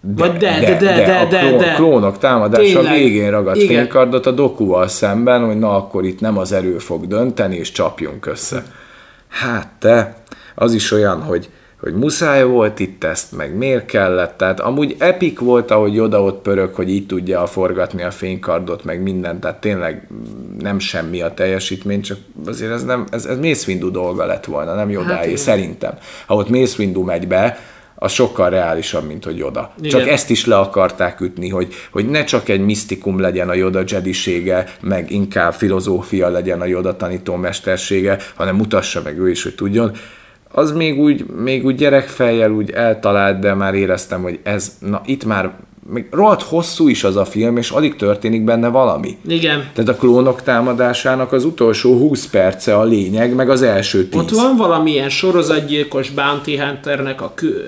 [0.00, 1.72] Vagy de, de, de, de, a de, klón, de.
[1.74, 2.92] klónok támadása Tényleg.
[2.92, 3.76] végén ragad Igen.
[3.76, 8.26] fénykardot a dokuval szemben, hogy na akkor itt nem az erő fog dönteni, és csapjunk
[8.26, 8.64] össze.
[9.28, 10.16] Hát te,
[10.58, 11.48] az is olyan, hogy
[11.80, 14.36] hogy muszáj volt itt ezt, meg miért kellett.
[14.36, 19.02] Tehát amúgy epik volt, ahogy oda ott pörög, hogy így tudja forgatni a fénykardot, meg
[19.02, 20.08] mindent, tehát tényleg
[20.58, 24.74] nem semmi a teljesítmény, csak azért ez, nem, ez, ez Mace Windu dolga lett volna,
[24.74, 25.36] nem Jodáé, igen.
[25.36, 25.98] szerintem.
[26.26, 27.58] Ha ott Mace Windu megy be,
[27.98, 29.72] az sokkal reálisabb, mint hogy Yoda.
[29.78, 29.90] Igen.
[29.90, 33.82] Csak ezt is le akarták ütni, hogy, hogy ne csak egy misztikum legyen a Yoda
[33.86, 39.54] jedisége, meg inkább filozófia legyen a Yoda tanító mestersége, hanem mutassa meg ő is, hogy
[39.54, 39.92] tudjon.
[40.58, 45.24] Az még úgy, még úgy gyerekfejjel úgy eltalált, de már éreztem, hogy ez, na itt
[45.24, 45.52] már
[45.90, 49.16] még rohadt hosszú is az a film, és alig történik benne valami.
[49.28, 49.70] Igen.
[49.74, 54.20] Tehát a klónok támadásának az utolsó 20 perce a lényeg, meg az első 10.
[54.20, 57.64] Ott van valamilyen sorozatgyilkos Bounty Hunternek a kü-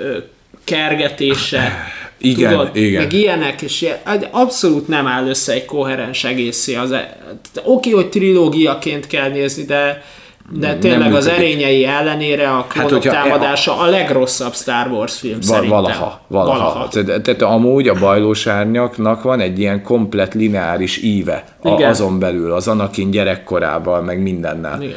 [0.64, 1.72] kergetése.
[2.20, 3.02] Igen, tudod, igen.
[3.02, 6.74] Meg ilyenek, és ilyen- egy- abszolút nem áll össze egy koherens egészé.
[6.74, 7.18] Az, e-
[7.64, 10.02] Oké, hogy trilógiaként kell nézni, de
[10.50, 15.42] de tényleg az erényei ellenére a klónok hogyha- támadása a legrosszabb Star Wars film Va-
[15.42, 15.70] szerintem.
[15.70, 16.58] valaha, valaha.
[16.58, 16.88] valaha.
[16.88, 21.90] Tehát, tehát amúgy a bajlós árnyaknak van egy ilyen komplet lineáris íve a, Igen.
[21.90, 24.82] azon belül, az Anakin gyerekkorával, meg mindennel.
[24.82, 24.96] Igen.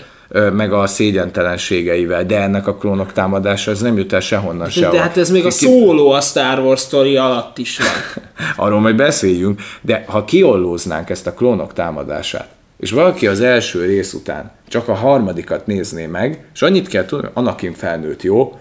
[0.54, 4.96] Meg a szégyentelenségeivel, de ennek a klónok támadása, ez nem jut el sehonnan sehova.
[4.98, 8.24] de hát ez még a szóló a Star Wars sztori alatt is van.
[8.66, 12.48] Arról majd beszéljünk, de ha kiollóznánk ezt a klónok támadását,
[12.82, 17.30] és valaki az első rész után csak a harmadikat nézné meg, és annyit kell tudni,
[17.34, 18.60] Anakin felnőtt, jó?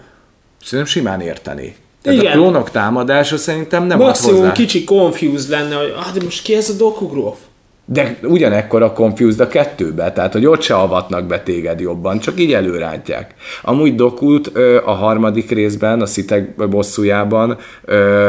[0.63, 1.75] Szerintem simán értené.
[2.01, 2.31] Tehát Igen.
[2.31, 4.51] a klónok támadása szerintem nem ad Maximum hozzá.
[4.51, 7.37] kicsi confused lenne, hogy ah, de most ki ez a dokugróf?
[7.85, 12.39] De ugyanekkor a Confused a kettőbe, tehát hogy ott se avatnak be téged jobban, csak
[12.39, 13.33] így előrántják.
[13.61, 14.47] Amúgy Dokut
[14.85, 17.57] a harmadik részben, a szitek bosszújában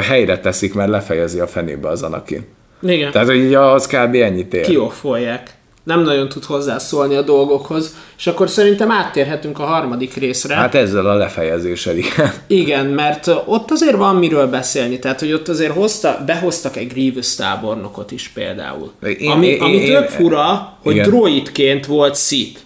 [0.09, 2.46] helyre teszik, mert lefejezi a fenébe az Anakin.
[2.83, 3.11] Igen.
[3.11, 4.14] Tehát, hogy így az kb.
[4.14, 4.64] ennyit ér.
[4.64, 5.50] kioffolják.
[5.85, 10.55] Nem nagyon tud hozzászólni a dolgokhoz, és akkor szerintem áttérhetünk a harmadik részre.
[10.55, 12.33] Hát ezzel a lefejezéssel, igen.
[12.47, 17.35] Igen, mert ott azért van miről beszélni, tehát hogy ott azért hozta, behoztak egy Grievous
[17.35, 18.92] tábornokot is például.
[19.18, 21.09] Én- ami én- ami én- tök fura, hogy igen.
[21.09, 22.61] droidként volt Sith.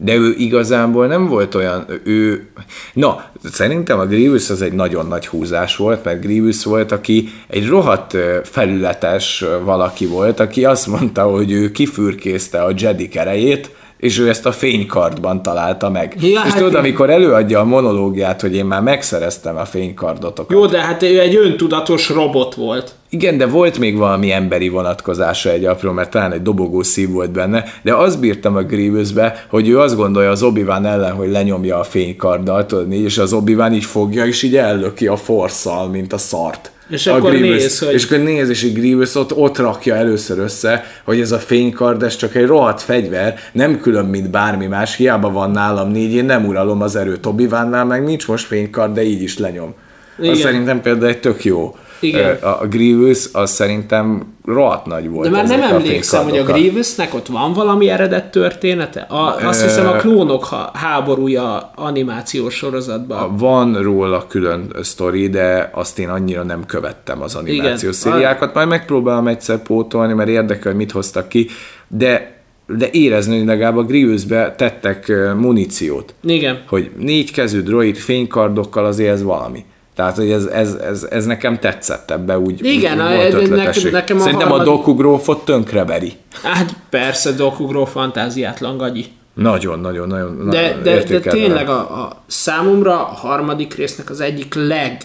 [0.00, 2.48] De ő igazából nem volt olyan, ő...
[2.92, 7.68] Na, szerintem a Grievous az egy nagyon nagy húzás volt, mert Grievous volt, aki egy
[7.68, 14.28] rohadt felületes valaki volt, aki azt mondta, hogy ő kifürkészte a Jedi erejét, és ő
[14.28, 16.16] ezt a fénykardban találta meg.
[16.20, 16.82] Ja, és hát tudod, igen.
[16.82, 20.56] amikor előadja a monológiát, hogy én már megszereztem a fénykardotokat.
[20.56, 22.92] Jó, de hát ő egy öntudatos robot volt.
[23.10, 27.30] Igen, de volt még valami emberi vonatkozása egy apró, mert talán egy dobogó szív volt
[27.30, 31.78] benne, de azt bírtam a Grievousbe, hogy ő azt gondolja az obi ellen, hogy lenyomja
[31.78, 36.18] a fénykarddal, tudod, és az obi így fogja, és így ellöki a forszal, mint a
[36.18, 36.72] szart.
[36.88, 40.38] És a akkor néz, hogy- És akkor néz, és egy Grievous ott, ott rakja először
[40.38, 44.96] össze, hogy ez a fénykard, ez csak egy rohadt fegyver, nem külön, mint bármi más,
[44.96, 47.46] hiába van nálam négy, én nem uralom az erőt obi
[47.86, 49.74] meg nincs most fénykard, de így is lenyom.
[50.18, 50.32] Igen.
[50.32, 51.76] Az szerintem például egy tök jó.
[52.00, 52.36] Igen.
[52.42, 55.30] A Grievous az szerintem rohadt nagy volt.
[55.30, 56.44] De már nem emlékszem, hogy a.
[56.44, 59.00] Grievousnek ott van valami eredett története?
[59.00, 63.36] A, azt hiszem a klónok háborúja animációs sorozatban.
[63.36, 68.54] Van róla külön sztori, de azt én annyira nem követtem az animációs szériákat.
[68.54, 71.48] Majd megpróbálom egyszer pótolni, mert érdekel, hogy mit hoztak ki.
[71.88, 76.14] De, de érezni, hogy legalább a Grievousbe tettek muníciót.
[76.24, 76.58] Igen.
[76.68, 79.64] Hogy négy kezű droid fénykardokkal azért ez valami.
[79.98, 83.40] Tehát, hogy ez, ez, ez, ez nekem tetszett ebbe, úgy, Igen, úgy a- volt nekem-
[83.40, 83.92] ötletesség.
[83.92, 86.12] nekem a Szerintem a harmadik- dokugrófot tönkreveri.
[86.42, 89.06] Hát persze, Dokugró fantáziátlan gagyi.
[89.34, 94.54] Nagyon, nagyon, nagyon De, de, de tényleg a, a számomra a harmadik résznek az egyik
[94.54, 94.96] leg,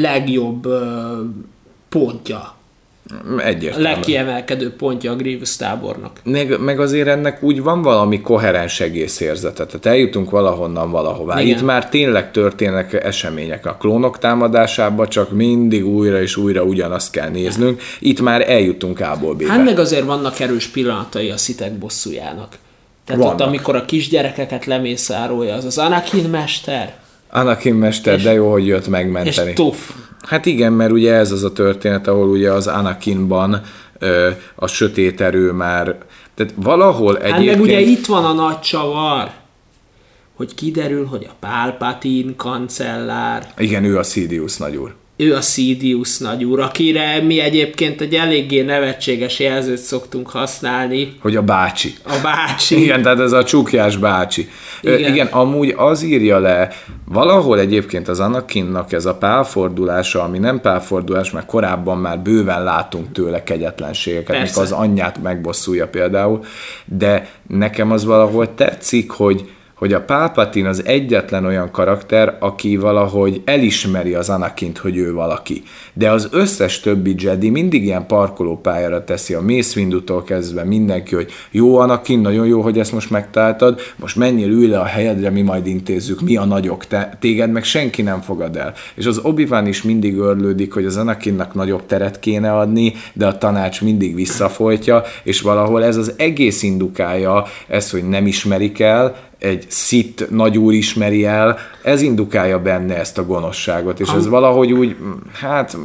[0.00, 0.80] legjobb ö,
[1.88, 2.54] pontja, a
[3.38, 3.84] Egyértelmű.
[3.84, 6.20] legkiemelkedő pontja a Grievous tábornak.
[6.24, 9.66] Meg, meg azért ennek úgy van valami koherens egészérzete.
[9.66, 11.40] Tehát eljutunk valahonnan valahová.
[11.40, 11.56] Igen.
[11.56, 17.28] Itt már tényleg történnek események a klónok támadásában, csak mindig újra és újra ugyanazt kell
[17.28, 17.82] néznünk.
[17.98, 19.48] Itt már eljutunk A-ból B-be.
[19.48, 22.58] Hát meg azért vannak erős pillanatai a szitek bosszújának.
[23.06, 23.40] Tehát Vannak.
[23.40, 26.94] ott, amikor a kisgyerekeket lemészárolja, az az Anakin mester,
[27.34, 29.52] Anakin mester, de jó, hogy jött és megmenteni.
[29.52, 29.90] tuff.
[30.22, 33.60] Hát igen, mert ugye ez az a történet, ahol ugye az Anakinban
[33.98, 35.96] ö, a sötét erő már,
[36.34, 37.50] tehát valahol Hát egyébként...
[37.50, 39.30] meg ugye itt van a nagy csavar,
[40.36, 44.94] hogy kiderül, hogy a Palpatine kancellár, Igen, ő a Sidious nagyúr.
[45.22, 51.42] Ő a Sidious nagyúr, akire mi egyébként egy eléggé nevetséges jelzőt szoktunk használni, Hogy a
[51.42, 51.94] bácsi.
[52.04, 52.82] a bácsi.
[52.82, 54.48] Igen, tehát ez a csukjás bácsi.
[54.80, 54.98] Igen.
[54.98, 55.12] Igen.
[55.12, 56.68] Igen, amúgy az írja le,
[57.04, 63.12] valahol egyébként az Anakinnak ez a pálfordulása, ami nem pálfordulás, mert korábban már bőven látunk
[63.12, 66.44] tőle kegyetlenségeket, mikor az anyját megbosszulja például,
[66.84, 69.50] de nekem az valahol tetszik, hogy,
[69.82, 75.62] hogy a Palpatine az egyetlen olyan karakter, aki valahogy elismeri az Anakint, hogy ő valaki.
[75.94, 81.30] De az összes többi Jedi mindig ilyen parkolópályára teszi a Mace Windu-tól kezdve mindenki, hogy
[81.50, 85.42] jó Anakin, nagyon jó, hogy ezt most megtaláltad, most menjél, ülj le a helyedre, mi
[85.42, 88.74] majd intézzük, mi a nagyok, te, téged meg senki nem fogad el.
[88.94, 93.38] És az obi is mindig örlődik, hogy az Anakinnak nagyobb teret kéne adni, de a
[93.38, 99.64] tanács mindig visszafolytja, és valahol ez az egész indukálja, ez, hogy nem ismerik el, egy
[99.68, 104.96] szit nagyúr ismeri el, ez indukálja benne ezt a gonoszságot, és Am- ez valahogy úgy,
[105.32, 105.76] hát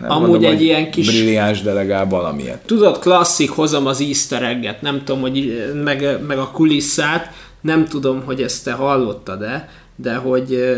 [0.00, 1.06] nem Amúgy mondom, egy ilyen kis...
[1.06, 2.60] Brilliáns, de legalább valamilyen.
[2.66, 8.22] Tudod, klasszik, hozom az easter egget, nem tudom, hogy meg, meg a kulisszát, nem tudom,
[8.24, 10.76] hogy ezt te hallottad-e, de hogy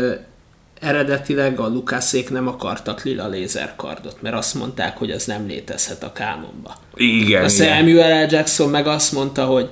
[0.81, 6.11] eredetileg a Lukászék nem akartak lila lézerkardot, mert azt mondták, hogy az nem létezhet a
[6.11, 6.75] kánonba.
[6.95, 7.43] Igen.
[7.43, 8.33] A Samuel L.
[8.33, 9.69] Jackson meg azt mondta, hogy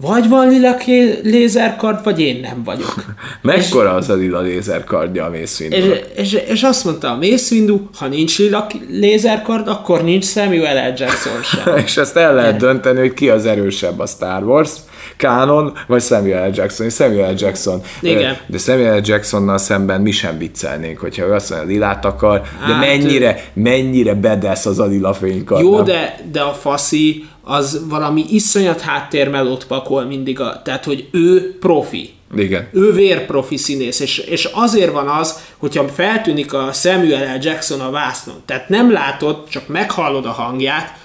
[0.00, 0.76] vagy van lila
[1.22, 2.94] lézerkard, vagy én nem vagyok.
[3.42, 5.84] Mekkora az a lila lézerkardja a Mace és,
[6.16, 10.94] és, és, azt mondta a Mace Windu, ha nincs lila lézerkard, akkor nincs Samuel L.
[10.96, 11.76] Jackson sem.
[11.84, 14.70] és ezt el lehet dönteni, hogy ki az erősebb a Star Wars
[15.16, 16.52] Kánon, vagy Samuel L.
[16.54, 16.90] Jackson.
[16.90, 17.34] Samuel L.
[17.38, 17.80] Jackson.
[18.00, 18.36] Igen.
[18.46, 19.00] De Samuel L.
[19.04, 24.14] Jacksonnal szemben mi sem viccelnénk, hogyha ő azt mondja, lilát akar, de hát, mennyire, mennyire
[24.14, 25.62] bedesz az a lila fénykard.
[25.62, 31.58] Jó, de, de a faszi az valami iszonyat háttérmelót pakol mindig, a, tehát hogy ő
[31.58, 32.10] profi.
[32.36, 32.68] Igen.
[32.72, 37.44] Ő vérprofi színész, és, és azért van az, hogyha feltűnik a Samuel L.
[37.44, 40.98] Jackson a vásznon, tehát nem látod, csak meghallod a hangját,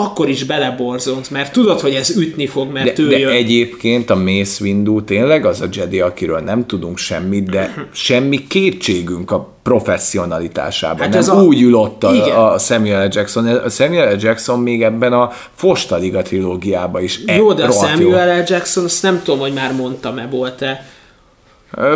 [0.00, 3.32] akkor is beleborzont, mert tudod, hogy ez ütni fog, mert de, ő de jön.
[3.32, 9.30] egyébként a Mace Windu tényleg az a Jedi, akiről nem tudunk semmit, de semmi kétségünk
[9.30, 11.12] a professzionalitásában.
[11.12, 11.42] Hát nem a...
[11.42, 13.08] úgy ül ott a, a Samuel L.
[13.12, 13.46] Jackson.
[13.46, 14.16] A Samuel L.
[14.20, 18.44] Jackson még ebben a Fostaliga trilógiában is Jó, de a Samuel L.
[18.46, 20.86] Jackson, azt nem tudom, hogy már mondtam-e volt-e,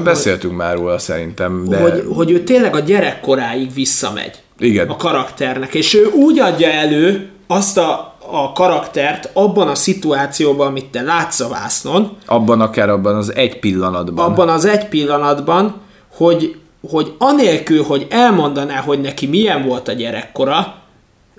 [0.04, 1.76] Beszéltünk hogy, már róla szerintem, de...
[1.76, 4.42] Hogy, hogy ő tényleg a gyerekkoráig visszamegy.
[4.58, 4.88] Igen.
[4.88, 5.74] A karakternek.
[5.74, 11.40] És ő úgy adja elő, azt a, a karaktert abban a szituációban, amit te látsz
[11.40, 12.16] a vásznon.
[12.26, 14.30] Abban akár abban az egy pillanatban.
[14.30, 15.74] Abban az egy pillanatban,
[16.16, 16.56] hogy,
[16.90, 20.74] hogy anélkül, hogy elmondaná, hogy neki milyen volt a gyerekkora,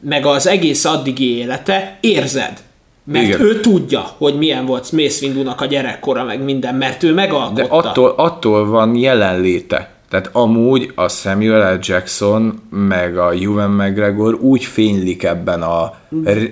[0.01, 2.63] meg az egész addigi élete, érzed.
[3.03, 3.41] Mert Igen.
[3.41, 7.61] ő tudja, hogy milyen volt Mace Windu-nak a gyerekkora, meg minden, mert ő megalkotta.
[7.61, 9.92] De attól, attól van jelenléte.
[10.13, 11.79] Tehát amúgy a Samuel L.
[11.81, 15.93] Jackson meg a Ewan McGregor úgy fénylik ebben, a,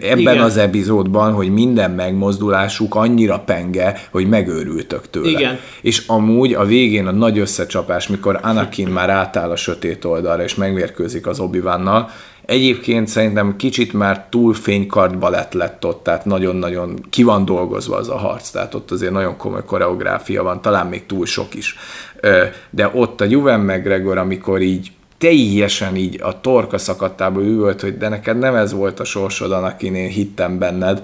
[0.02, 0.40] ebben Igen.
[0.40, 5.30] az epizódban, hogy minden megmozdulásuk annyira penge, hogy megőrültök tőle.
[5.30, 5.60] Igen.
[5.82, 10.56] És amúgy a végén a nagy összecsapás, mikor Anakin már átáll a sötét oldalra, és
[10.56, 11.60] megvérkőzik az obi
[12.46, 18.10] Egyébként szerintem kicsit már túl fénykartba lett lett ott, tehát nagyon-nagyon ki van dolgozva az
[18.10, 21.76] a harc, tehát ott azért nagyon komoly koreográfia van, talán még túl sok is.
[22.70, 28.10] De ott a Juven McGregor, amikor így teljesen így a torka szakadtába üvölt, hogy de
[28.10, 31.02] neked nem ez volt a sorsod, akin én hittem benned,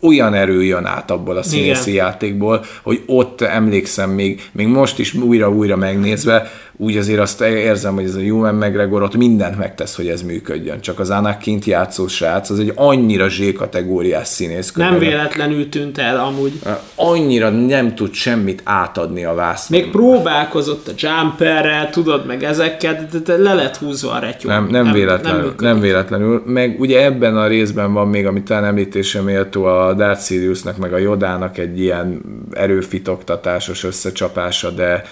[0.00, 5.14] olyan erő jön át abból a színészi játékból, hogy ott emlékszem még, még most is
[5.14, 10.08] újra-újra megnézve, úgy azért azt érzem, hogy ez a Human McGregor ott mindent megtesz, hogy
[10.08, 10.80] ez működjön.
[10.80, 14.72] Csak az Anakint játszó srác, az egy annyira Z-kategóriás színész.
[14.72, 16.52] Nem véletlenül tűnt el amúgy.
[16.94, 19.80] Annyira nem tud semmit átadni a vásznon.
[19.80, 24.50] Még próbálkozott a jumperrel, tudod, meg ezeket, de le lett húzva a retyó.
[24.50, 25.54] Nem, nem, nem véletlenül.
[25.58, 26.42] Nem, nem véletlenül.
[26.46, 30.92] Meg ugye ebben a részben van még, amit talán említése méltó a Darth Siriusnak, meg
[30.92, 32.20] a Jodának egy ilyen
[32.52, 35.02] erőfitoktatásos összecsapása, de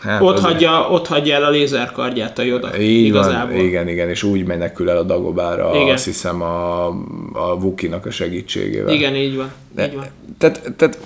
[0.00, 2.78] Hát ott, hagyja, ott hagyja el a lézerkardját a Joda.
[2.78, 3.56] Így igazából.
[3.56, 5.94] van, igen, igen, és úgy menekül el a Dagobára, igen.
[5.94, 6.86] azt hiszem a,
[7.32, 8.94] a Vukinak a segítségével.
[8.94, 9.52] Igen, így van.
[9.74, 10.06] De, így van.
[10.38, 10.98] Tehát, tehát,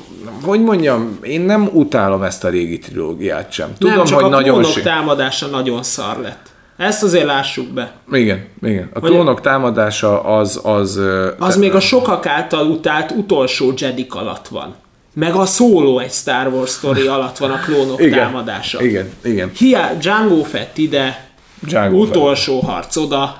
[0.43, 3.69] hogy mondjam, én nem utálom ezt a régi trilógiát sem.
[3.79, 6.55] Tudom, nem, csak hogy a nagyon klónok támadása nagyon szar lett.
[6.77, 7.93] Ezt azért lássuk be.
[8.13, 8.91] Igen, igen.
[8.93, 10.61] A klónok támadása az...
[10.63, 11.01] Az,
[11.39, 14.75] az még a sokak által utált utolsó Jedik alatt van
[15.19, 18.83] meg a szóló egy Star Wars story alatt van a klónok igen, támadása.
[18.83, 19.51] Igen, igen.
[19.57, 21.29] Hiá, Django Fett ide,
[21.61, 22.71] Django utolsó Fett.
[22.71, 23.37] harc oda.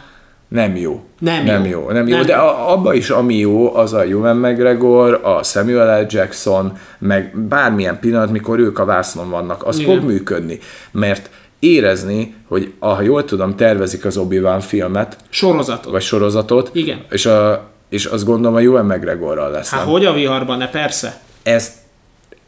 [0.49, 1.05] Nem jó.
[1.19, 1.71] Nem, nem jó.
[1.71, 1.91] jó.
[1.91, 2.27] Nem jó, nem.
[2.27, 6.07] de abba is, ami jó, az a Ewan McGregor, a Samuel L.
[6.09, 9.95] Jackson, meg bármilyen pillanat, mikor ők a vásznon vannak, az Igen.
[9.95, 10.59] fog működni.
[10.91, 15.17] Mert érezni, hogy ha jól tudom, tervezik az obi filmet.
[15.29, 15.93] Sorozatot.
[15.93, 16.71] Vagy sorozatot.
[16.73, 17.05] Igen.
[17.11, 19.71] És, a, és azt gondolom a Ewan McGregorral lesz.
[19.71, 21.73] Hát hogy a viharban, ne persze ez,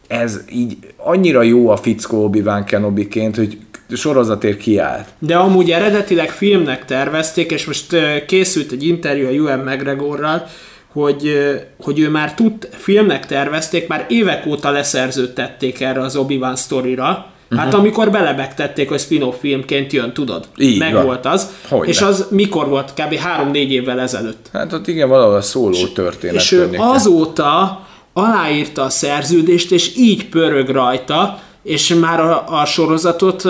[0.07, 3.59] ez így annyira jó a fickó Obi-Wan Kenobi-ként, hogy
[3.95, 5.09] sorozatért kiállt.
[5.19, 10.47] De amúgy eredetileg filmnek tervezték, és most készült egy interjú a Ewan McGregorral,
[10.93, 11.33] hogy,
[11.81, 17.67] hogy ő már tud, filmnek tervezték, már évek óta leszerződtették erre az Obi-Wan sztorira, Hát
[17.67, 17.81] uh-huh.
[17.81, 20.49] amikor belebegtették, hogy spin-off filmként jön, tudod.
[20.59, 21.05] Így Meg van.
[21.05, 21.51] volt az.
[21.69, 21.87] Hogyne.
[21.87, 22.93] És az mikor volt?
[22.95, 23.19] Kb.
[23.53, 24.49] 3-4 évvel ezelőtt.
[24.53, 26.35] Hát ott igen, valahol a szóló történet.
[26.35, 27.87] És ő azóta
[28.19, 33.45] aláírta a szerződést, és így pörög rajta, és már a, a sorozatot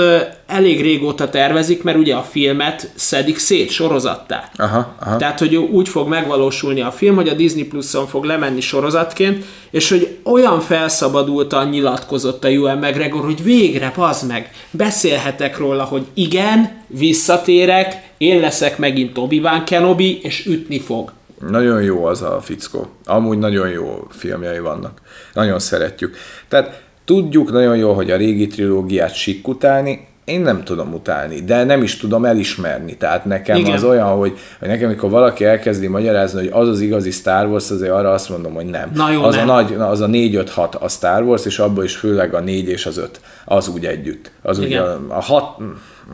[0.46, 4.50] elég régóta tervezik, mert ugye a filmet szedik szét sorozattá.
[4.56, 5.16] Aha, aha.
[5.16, 9.90] Tehát, hogy úgy fog megvalósulni a film, hogy a Disney Plus-on fog lemenni sorozatként, és
[9.90, 16.82] hogy olyan felszabadultan nyilatkozott a Ewan McGregor, hogy végre, pazd meg, beszélhetek róla, hogy igen,
[16.86, 21.12] visszatérek, én leszek megint Obi-Wan Kenobi, és ütni fog.
[21.46, 22.86] Nagyon jó az a fickó.
[23.04, 25.00] Amúgy nagyon jó filmjei vannak.
[25.34, 26.16] Nagyon szeretjük.
[26.48, 31.64] Tehát tudjuk nagyon jó, hogy a régi trilógiát sikk utálni, én nem tudom utálni, de
[31.64, 32.96] nem is tudom elismerni.
[32.96, 33.72] Tehát nekem Igen.
[33.72, 37.70] Az olyan, hogy, hogy nekem, amikor valaki elkezdi magyarázni, hogy az az igazi Star Wars,
[37.70, 38.90] azért arra azt mondom, hogy nem.
[38.94, 39.50] Na jó, az, nem.
[39.50, 42.68] A nagy, na, az a 4-5-6 a Star Wars, és abból is főleg a 4
[42.68, 44.30] és az 5, az úgy együtt.
[44.42, 45.04] Az ugye Igen.
[45.08, 45.44] a 6,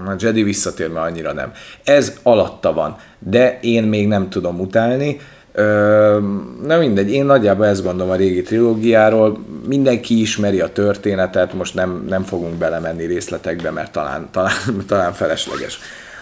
[0.07, 1.53] a Jedi visszatér, mert annyira nem.
[1.85, 5.21] Ez alatta van, de én még nem tudom utálni.
[5.53, 6.19] Ö,
[6.67, 9.39] na mindegy, én nagyjából ezt gondolom a régi trilógiáról.
[9.67, 14.53] Mindenki ismeri a történetet, most nem, nem fogunk belemenni részletekbe, mert talán, talán,
[14.89, 15.79] talán felesleges.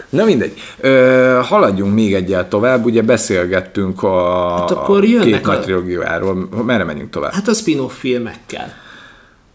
[0.09, 5.57] Na mindegy, Ö, haladjunk még egyel tovább, ugye beszélgettünk a, Hát akkor a két nagy
[5.57, 6.47] a- trilógiáról.
[6.65, 7.31] Merre menjünk tovább?
[7.31, 8.73] Hát a spin-off filmekkel.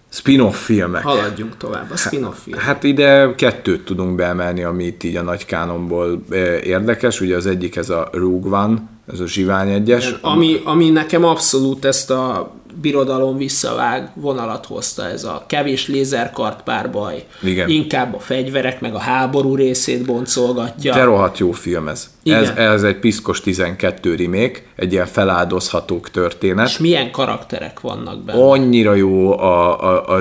[0.09, 1.03] Spin-off filmek.
[1.03, 2.59] Haladjunk tovább, a spin-off film.
[2.59, 7.21] Hát ide kettőt tudunk beemelni, ami itt így a nagy kánonból eh, érdekes.
[7.21, 8.83] Ugye az egyik ez a Rogue One,
[9.13, 10.15] ez a Zsivány egyes.
[10.21, 17.25] Ami, ami nekem abszolút ezt a birodalom visszavág vonalat hozta, ez a kevés lézerkart párbaj.
[17.43, 17.69] Igen.
[17.69, 20.95] Inkább a fegyverek, meg a háború részét boncolgatja.
[20.95, 22.11] De rohadt jó film ez.
[22.23, 22.43] Igen.
[22.43, 26.69] Ez, ez egy piszkos 12 remake, egy ilyen feláldozhatók történet.
[26.69, 28.51] És milyen karakterek vannak benne.
[28.51, 30.21] Annyira jó a, a, a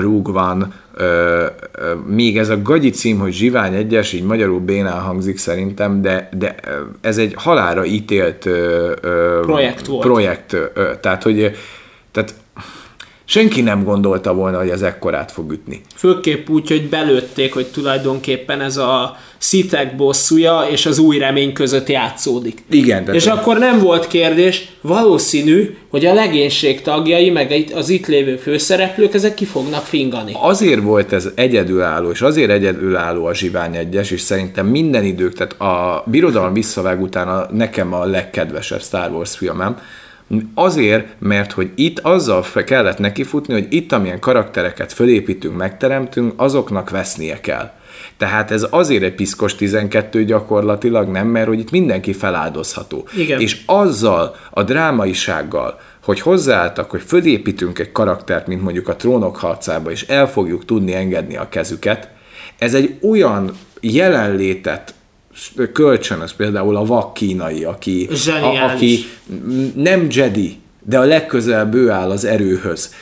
[0.98, 6.02] ö, ö, még ez a gagyi cím, hogy Zsivány egyes, így magyarul bénán hangzik szerintem,
[6.02, 6.54] de, de
[7.00, 10.02] ez egy halára ítélt ö, ö, Projekt volt.
[10.06, 10.66] projekt ö,
[11.00, 11.56] tehát, hogy
[12.12, 12.34] tehát
[13.30, 15.80] senki nem gondolta volna, hogy ez ekkorát fog ütni.
[15.94, 21.88] Főképp úgy, hogy belőtték, hogy tulajdonképpen ez a szitek bosszúja és az új remény között
[21.88, 22.62] játszódik.
[22.70, 28.06] Igen, tehát És akkor nem volt kérdés, valószínű, hogy a legénység tagjai, meg az itt
[28.06, 30.32] lévő főszereplők, ezek ki fognak fingani.
[30.34, 35.60] azért volt ez egyedülálló, és azért egyedülálló a Zsivány egyes, és szerintem minden idők, tehát
[35.60, 39.76] a Birodalom visszavág után a, nekem a legkedvesebb Star Wars filmem,
[40.54, 47.40] Azért, mert hogy itt azzal kellett nekifutni, hogy itt amilyen karaktereket fölépítünk, megteremtünk, azoknak vesznie
[47.40, 47.72] kell.
[48.16, 53.08] Tehát ez azért egy piszkos 12 gyakorlatilag, nem, mert hogy itt mindenki feláldozható.
[53.16, 53.40] Igen.
[53.40, 59.90] És azzal a drámaisággal, hogy hozzáálltak, hogy fölépítünk egy karaktert, mint mondjuk a trónok harcába,
[59.90, 62.10] és el fogjuk tudni engedni a kezüket,
[62.58, 63.50] ez egy olyan
[63.80, 64.94] jelenlétet
[65.72, 68.08] kölcsönöz például a vak kínai, aki,
[68.42, 68.98] a, aki
[69.74, 70.56] nem Jedi,
[70.88, 72.94] de a legközelebb ő áll az erőhöz.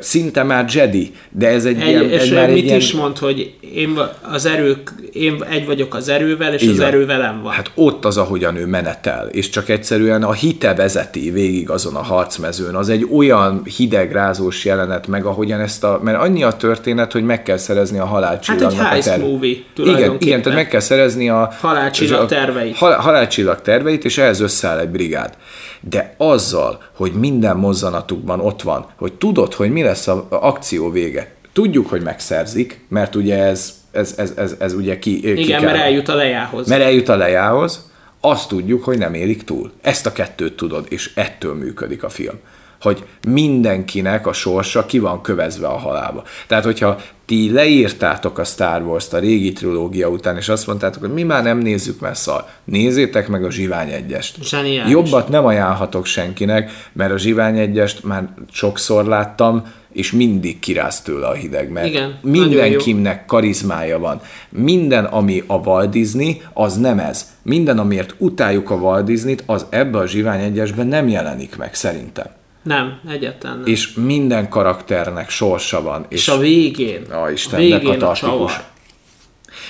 [0.00, 2.10] Szinte már Jedi, de ez egy, Egy, ilyen...
[2.10, 3.98] és már egy mit ilyen, is mond, hogy én,
[4.32, 7.52] az erők, én egy vagyok az erővel, és Így az erő velem van.
[7.52, 12.02] Hát ott az, ahogyan ő menetel, és csak egyszerűen a hite vezeti végig azon a
[12.02, 12.74] harcmezőn.
[12.74, 16.00] Az egy olyan hideg, rázós jelenet meg, ahogyan ezt a...
[16.02, 19.22] Mert annyi a történet, hogy meg kell szerezni a halálcsillagnak Hát egy a heist terv-
[19.22, 21.52] movie Igen, igen, tehát meg kell szerezni a...
[21.60, 22.76] Halálcsillag terveit.
[22.76, 25.34] Hal, halálcsillag terveit, és ehhez összeáll egy brigád.
[25.80, 31.32] De azzal, hogy minden mozzanatukban ott van, hogy tudod, hogy mi lesz az akció vége,
[31.52, 35.70] tudjuk, hogy megszerzik, mert ugye ez, ez, ez, ez, ez ugye ki, ki Igen, kell.
[35.70, 36.68] mert eljut a lejához.
[36.68, 39.72] Mert eljut a lejához, azt tudjuk, hogy nem élik túl.
[39.82, 42.38] Ezt a kettőt tudod, és ettől működik a film.
[42.80, 46.22] Hogy mindenkinek a sorsa ki van kövezve a halálba.
[46.46, 51.12] Tehát, hogyha ti leírtátok a Star Wars-t a régi trilógia után, és azt mondtátok, hogy
[51.12, 54.42] mi már nem nézzük már szar, nézzétek meg a Zsivány egyest.
[54.42, 54.92] Zseniális.
[54.92, 59.62] Jobbat nem ajánlhatok senkinek, mert a Zsivány egyest már sokszor láttam,
[59.92, 64.20] és mindig kiráz tőle a hideg, mert Igen, mindenkinek karizmája van.
[64.48, 67.26] Minden, ami a Walt Disney, az nem ez.
[67.42, 72.26] Minden, amiért utáljuk a Walt Disney-t, az ebbe a Zsivány egyesben nem jelenik meg, szerintem.
[72.62, 73.00] Nem,
[73.42, 73.62] nem.
[73.64, 76.06] És minden karakternek sorsa van.
[76.08, 78.18] És, És a végén, a Isten, de végén a katartikus.
[78.18, 78.50] csavar.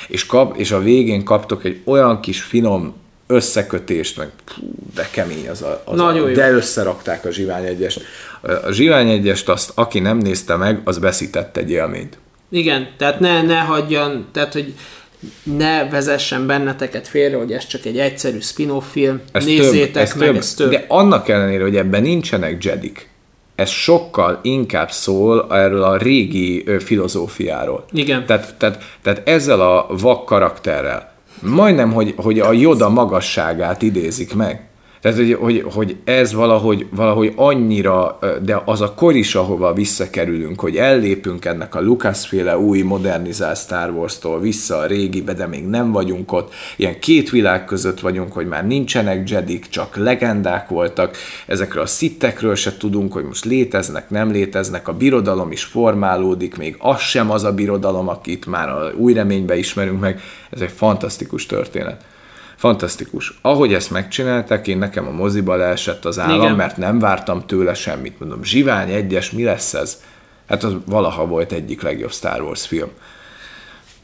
[0.08, 2.94] és, kap, és a végén kaptok egy olyan kis finom
[3.26, 6.34] összekötést, meg pú, de kemény az a, az Nagyon a jó.
[6.34, 8.00] de összerakták a Zsivány egyest.
[8.64, 12.18] A Zsivány egyest azt, aki nem nézte meg, az veszített egy élményt.
[12.50, 14.74] Igen, tehát ne, ne hagyjan, tehát hogy
[15.42, 20.14] ne vezessen benneteket félre, hogy ez csak egy egyszerű spin-off film, Ez nézzétek több, ez
[20.14, 20.36] meg, több.
[20.36, 20.70] ez több.
[20.70, 23.08] De annak ellenére, hogy ebben nincsenek jedik,
[23.54, 27.84] ez sokkal inkább szól erről a régi filozófiáról.
[27.92, 28.26] Igen.
[28.26, 34.67] Tehát, tehát, tehát ezzel a vak karakterrel majdnem, hogy, hogy a Joda magasságát idézik meg.
[35.00, 40.60] Tehát, hogy, hogy, hogy ez valahogy, valahogy annyira, de az a kor is, ahova visszakerülünk,
[40.60, 45.92] hogy ellépünk ennek a Lucasféle új modernizált Star Wars-tól vissza a régibe, de még nem
[45.92, 46.52] vagyunk ott.
[46.76, 51.16] Ilyen két világ között vagyunk, hogy már nincsenek jedik, csak legendák voltak.
[51.46, 54.88] Ezekről a szittekről se tudunk, hogy most léteznek, nem léteznek.
[54.88, 59.56] A birodalom is formálódik, még az sem az a birodalom, akit már a új reménybe
[59.56, 60.20] ismerünk meg.
[60.50, 62.04] Ez egy fantasztikus történet.
[62.58, 63.38] Fantasztikus.
[63.42, 66.54] Ahogy ezt megcsinálták, én nekem a moziba leesett az állam, Igen.
[66.54, 68.18] mert nem vártam tőle semmit.
[68.20, 70.02] Mondom, Zsivány egyes, mi lesz ez?
[70.48, 72.88] Hát az valaha volt egyik legjobb Star Wars film.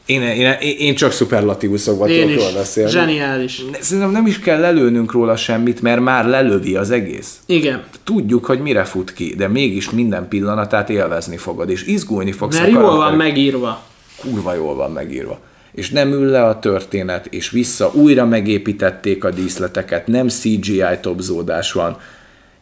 [0.05, 2.91] Én, én, én, csak szuperlatívuszokban Én tudok róla beszélni.
[2.91, 3.61] Zseniális.
[3.79, 7.39] Szerintem nem is kell lelőnünk róla semmit, mert már lelövi az egész.
[7.45, 7.83] Igen.
[8.03, 12.71] Tudjuk, hogy mire fut ki, de mégis minden pillanatát élvezni fogod, és izgulni fogsz Mert
[12.71, 13.83] jól van megírva.
[14.19, 15.39] kurva jól van megírva.
[15.75, 21.71] És nem ül le a történet, és vissza újra megépítették a díszleteket, nem CGI topzódás
[21.71, 21.97] van.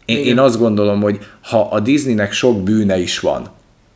[0.06, 3.50] Én, én azt gondolom, hogy ha a Disneynek sok bűne is van,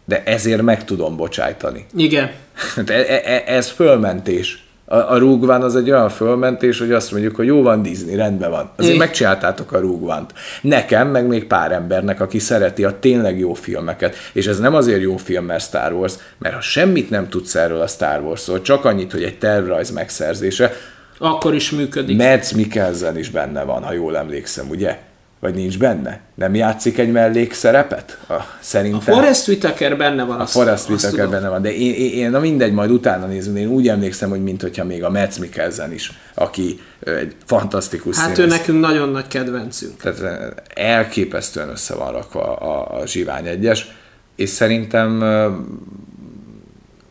[0.06, 1.86] de ezért meg tudom bocsájtani.
[1.96, 2.32] Igen.
[2.76, 4.67] Hát e- e- e- ez fölmentés.
[4.90, 8.50] A, a rúgván az egy olyan fölmentés, hogy azt mondjuk, hogy jó van Disney, rendben
[8.50, 8.70] van.
[8.76, 8.98] Azért É.
[8.98, 10.34] megcsináltátok a rúgvánt.
[10.62, 14.16] Nekem, meg még pár embernek, aki szereti a tényleg jó filmeket.
[14.34, 17.82] És ez nem azért jó film, mert Star Wars, mert ha semmit nem tudsz erről
[17.82, 20.74] a Star Warsról, csak annyit, hogy egy tervrajz megszerzése,
[21.20, 22.18] Akkor is működik.
[22.18, 24.98] Mads Mikkelsen is benne van, ha jól emlékszem, ugye?
[25.40, 26.20] Vagy nincs benne?
[26.36, 28.20] Nem játszik egy mellékszerepet?
[28.30, 29.16] A, szerintem.
[29.16, 30.40] Forrest Whitaker benne van.
[30.40, 33.68] A Forrest Whitaker benne van, de én, én, én, na mindegy, majd utána nézünk, én
[33.68, 38.34] úgy emlékszem, hogy mint hogyha még a Mads Mikkelsen is, aki egy fantasztikus Hát ő
[38.34, 38.58] színész.
[38.58, 39.98] nekünk nagyon nagy kedvencünk.
[40.02, 43.92] Tehát elképesztően össze van rakva a, a Zsivány egyes,
[44.36, 45.22] és szerintem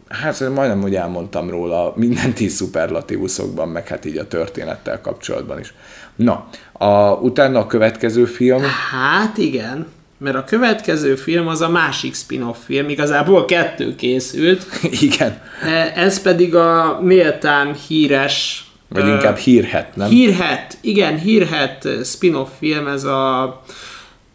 [0.08, 5.74] hát majdnem úgy elmondtam róla minden tíz szuperlatívuszokban, meg hát így a történettel kapcsolatban is.
[6.16, 9.86] Na, a, utána a következő film, Hát igen,
[10.18, 14.66] mert a következő film az a másik spin-off film, igazából kettő készült,
[15.00, 20.08] igen, E, ez pedig a méltán híres vagy inkább hírhet, nem?
[20.08, 23.62] Hírhet, igen, hírhet spin-off film, ez a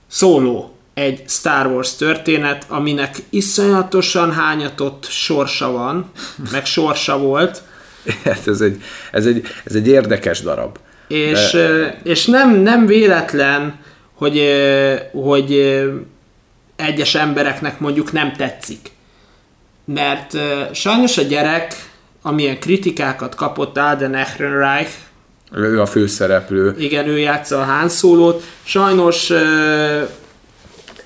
[0.08, 6.12] Solo, egy Star Wars történet, aminek iszonyatosan hányatott sorsa van,
[6.52, 7.62] meg sorsa volt,
[8.24, 10.78] Hát ez egy, ez egy, ez egy érdekes darab.
[11.12, 13.80] És, ö, és nem, nem véletlen,
[14.14, 14.42] hogy,
[15.12, 15.82] hogy
[16.76, 18.92] egyes embereknek mondjuk nem tetszik.
[19.86, 20.38] Mert
[20.74, 21.76] sajnos a gyerek,
[22.22, 24.92] amilyen kritikákat kapott Alden Ehrenreich,
[25.52, 26.76] Ő a főszereplő.
[26.78, 29.32] igen, ő játsza a Han Solo-t, sajnos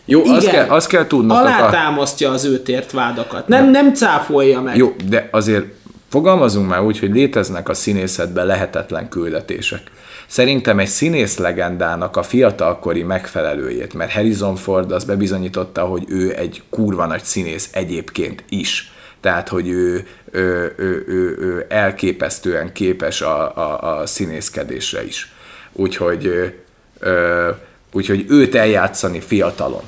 [0.06, 1.46] Jó, azt igen, kell, azt kell tudnotok.
[1.46, 1.48] A...
[1.48, 3.48] alátámasztja az őt ért vádakat.
[3.48, 4.78] Nem, nem cáfolja meg.
[4.78, 5.66] Jó, de azért
[6.10, 9.82] fogalmazunk már úgy, hogy léteznek a színészetben lehetetlen küldetések.
[10.28, 16.64] Szerintem egy színész legendának a fiatalkori megfelelőjét, mert Harrison Ford az bebizonyította, hogy ő egy
[16.70, 18.92] kurva nagy színész egyébként is.
[19.22, 25.32] Tehát, hogy ő, ő, ő, ő, ő elképesztően képes a, a, a színészkedésre is.
[25.72, 26.54] Úgyhogy,
[27.00, 27.50] ö,
[27.92, 29.84] úgyhogy őt eljátszani fiatalon.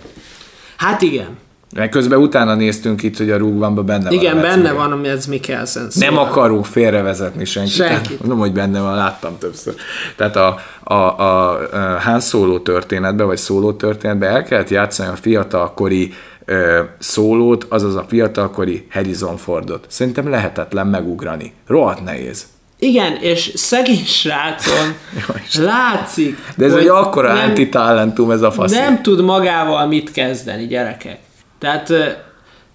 [0.78, 1.38] Hát igen.
[1.78, 4.42] Mert közben utána néztünk itt, hogy a rúgvánban benne Igen, van.
[4.42, 5.82] Mads benne van, ami ez Mikkelsen.
[5.82, 6.26] Nem szóval.
[6.26, 7.74] akarunk félrevezetni senkit.
[7.74, 8.20] Senkit.
[8.22, 9.74] Mondom, hogy benne van, láttam többször.
[10.16, 15.16] Tehát a, a, a, a Han Solo történetben, vagy Solo történetben el kellett játszani a
[15.16, 16.14] fiatalkori
[16.46, 19.86] ö, szólót, azaz a fiatalkori Harrison Fordot.
[19.90, 21.54] Szerintem lehetetlen megugrani.
[21.68, 22.46] Rohadt nehéz.
[22.80, 24.94] Igen, és szegény srácon
[25.72, 28.72] látszik, De ez egy akkora nem, antitalentum ez a fasz.
[28.72, 31.26] nem tud magával mit kezdeni, gyerekek.
[31.60, 31.88] Tehát,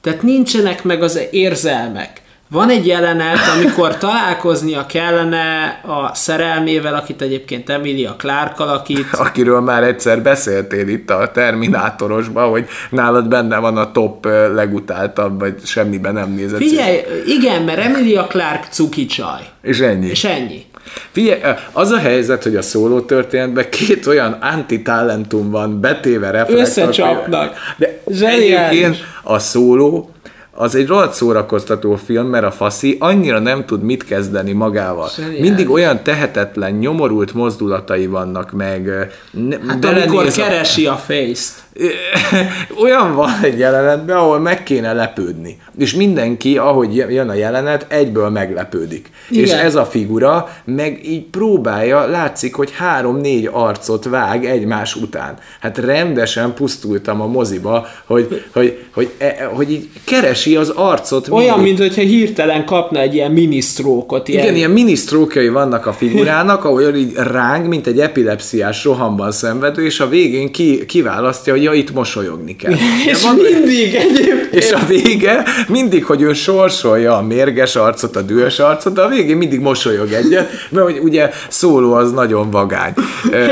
[0.01, 2.22] tehát nincsenek meg az érzelmek.
[2.53, 9.07] Van egy jelenet, amikor találkoznia kellene a szerelmével, akit egyébként Emilia Clarke alakít.
[9.27, 14.25] Akiről már egyszer beszéltél itt a Terminátorosban, hogy nálad benne van a top
[14.55, 16.59] legutáltabb, vagy semmiben nem nézett.
[16.59, 19.41] Figyelj, igen, mert Emilia Clarke cuki csaj.
[19.63, 20.07] És ennyi.
[20.07, 20.65] És ennyi.
[21.11, 21.41] Figyelj,
[21.73, 26.59] az a helyzet, hogy a szóló történetben két olyan antitalentum van betéve reflektor.
[26.59, 27.55] Összecsapnak.
[27.77, 28.53] De Zseniális.
[28.53, 30.12] egyébként a szóló
[30.55, 35.09] az egy rohadt szórakoztató film, mert a faszi annyira nem tud mit kezdeni magával.
[35.09, 35.41] Zseniális.
[35.41, 38.87] Mindig olyan tehetetlen, nyomorult mozdulatai vannak, meg
[39.31, 41.53] ne, Hát amikor a- keresi a face-t.
[42.83, 45.57] olyan van egy jelenetben, ahol meg kéne lepődni.
[45.79, 49.11] És mindenki, ahogy jön a jelenet, egyből meglepődik.
[49.31, 49.45] Igen.
[49.45, 55.39] És ez a figura meg így próbálja, látszik, hogy három-négy arcot vág egymás után.
[55.61, 61.29] Hát rendesen pusztultam a moziba, hogy, hogy, hogy, hogy, hogy így keresi az arcot.
[61.29, 61.79] Olyan, mindig.
[61.79, 64.29] mint hogyha hirtelen kapna egy ilyen minisztrókot.
[64.29, 64.43] Ilyen...
[64.43, 70.01] Igen, ilyen minisztrókjai vannak a figurának, ahol így ráng, mint egy epilepsziás rohamban szenvedő, és
[70.01, 72.73] a végén ki, kiválasztja, hogy ja, itt mosolyogni kell.
[73.11, 74.55] És van, mindig egyébként.
[74.55, 79.09] És a vége mindig, hogy ő sorsolja a mérges arcot, a dühös arcot, de a
[79.09, 82.93] végén mindig mosolyog egyet, mert ugye szóló az nagyon vagány.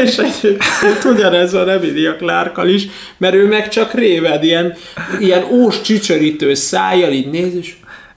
[0.04, 2.88] és egyébként ugyanez van Emilia Clarkkal is,
[3.18, 4.74] mert ő meg csak réved, ilyen,
[5.18, 7.72] ilyen ós csücsörítő szájjal így néz, és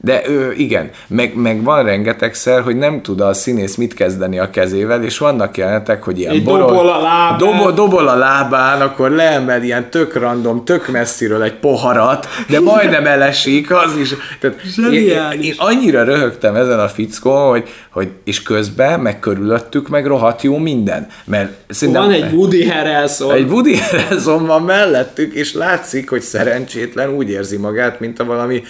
[0.05, 4.49] de ő, igen, meg, meg van rengetegszer, hogy nem tud a színész mit kezdeni a
[4.49, 7.37] kezével, és vannak jelenetek, hogy ilyen borol, dobol a lábán.
[7.37, 13.05] Dobol, dobol a lábán, akkor leemel ilyen tök random, tök messziről egy poharat, de majdnem
[13.05, 14.13] elesik, az is.
[14.39, 14.57] Tehát
[14.91, 20.41] én, én, annyira röhögtem ezen a fickón, hogy, hogy és közben, meg körülöttük, meg rohadt
[20.41, 21.07] jó minden.
[21.25, 23.33] Mert van egy Woody Harrelson.
[23.33, 28.63] Egy Woody Harrelson van mellettük, és látszik, hogy szerencsétlen úgy érzi magát, mint a valami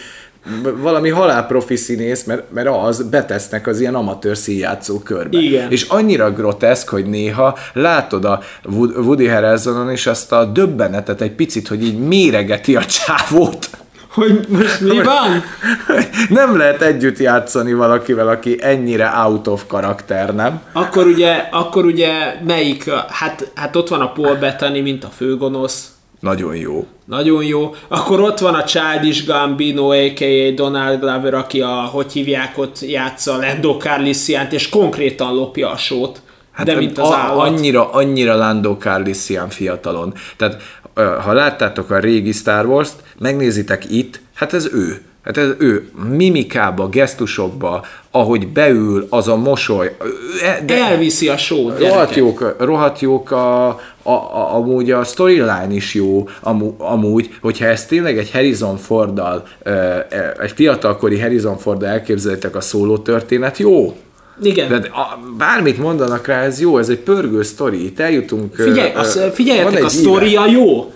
[0.78, 5.38] valami halálprofi színész, mert, mert az betesznek az ilyen amatőr színjátszó körbe.
[5.38, 5.72] Igen.
[5.72, 8.40] És annyira groteszk, hogy néha látod a
[8.96, 13.70] Woody Harrelsonon is azt a döbbenetet egy picit, hogy így méregeti a csávót.
[14.14, 15.44] Hogy most mi van?
[16.30, 20.62] Nem lehet együtt játszani valakivel, aki ennyire out of karakter, nem?
[20.72, 22.12] Akkor ugye, akkor ugye
[22.46, 25.93] melyik, hát, hát ott van a Paul Bettany, mint a főgonosz,
[26.24, 26.86] nagyon jó.
[27.06, 27.76] Nagyon jó.
[27.88, 30.52] Akkor ott van a Childish Gambino, a.k.a.
[30.56, 36.22] Donald Glover, aki a, hogy hívják, ott játsza Lando Carlissiant, és konkrétan lopja a sót.
[36.52, 37.48] Hát de mint az a, állat.
[37.48, 40.14] Annyira, annyira Lando Carlissian fiatalon.
[40.38, 40.62] Tehát
[41.24, 45.02] ha láttátok a régi Star Wars-t, megnézitek itt, hát ez ő.
[45.24, 49.96] Hát ez ő mimikába, gesztusokba, ahogy beül, az a mosoly.
[50.66, 55.94] De Elviszi a sót, Rohadt jók, rohadt jók a, a, a, amúgy a storyline is
[55.94, 59.48] jó, amú, amúgy, hogyha ezt tényleg egy Harrison Forddal,
[60.42, 63.98] egy fiatalkori Harrison Forddal elképzelitek a szóló történet, jó,
[64.42, 64.70] igen.
[64.70, 68.56] De a, bármit mondanak rá, ez jó, ez egy pörgő sztori, itt eljutunk...
[68.56, 70.92] Figyelj, az, figyeljetek, a sztoria jó,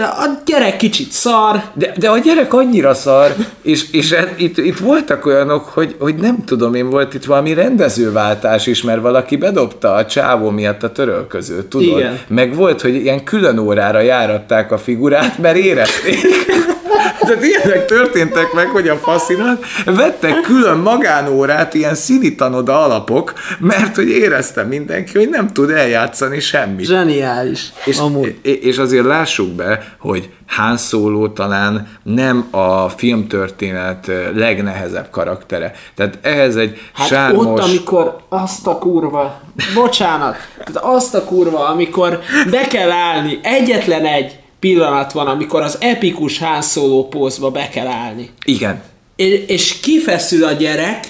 [0.00, 1.62] a gyerek kicsit szar.
[1.74, 6.44] De, de a gyerek annyira szar, és, és itt, itt voltak olyanok, hogy, hogy nem
[6.44, 11.66] tudom én, volt itt valami rendezőváltás is, mert valaki bedobta a csávó miatt a törölközőt,
[11.66, 11.98] tudod?
[11.98, 12.18] Igen.
[12.28, 16.16] Meg volt, hogy ilyen külön órára járatták a figurát, mert érezték.
[17.20, 24.08] Tehát ilyenek történtek meg, hogy a faszinat vettek külön magánórát, ilyen színitanoda alapok, mert hogy
[24.08, 26.86] érezte mindenki, hogy nem tud eljátszani semmit.
[26.86, 27.72] Zseniális.
[27.84, 28.38] És, amúgy.
[28.42, 35.72] és azért lássuk be, hogy Han Solo talán nem a filmtörténet legnehezebb karaktere.
[35.94, 37.46] Tehát ehhez egy hát sármos...
[37.46, 39.40] ott, amikor azt a kurva,
[39.74, 42.20] bocsánat, tehát azt a kurva, amikor
[42.50, 47.86] be kell állni, egyetlen egy pillanat van, amikor az epikus Han Solo pózba be kell
[47.86, 48.30] állni.
[48.44, 48.82] Igen.
[49.16, 51.04] És, és kifeszül a gyerek,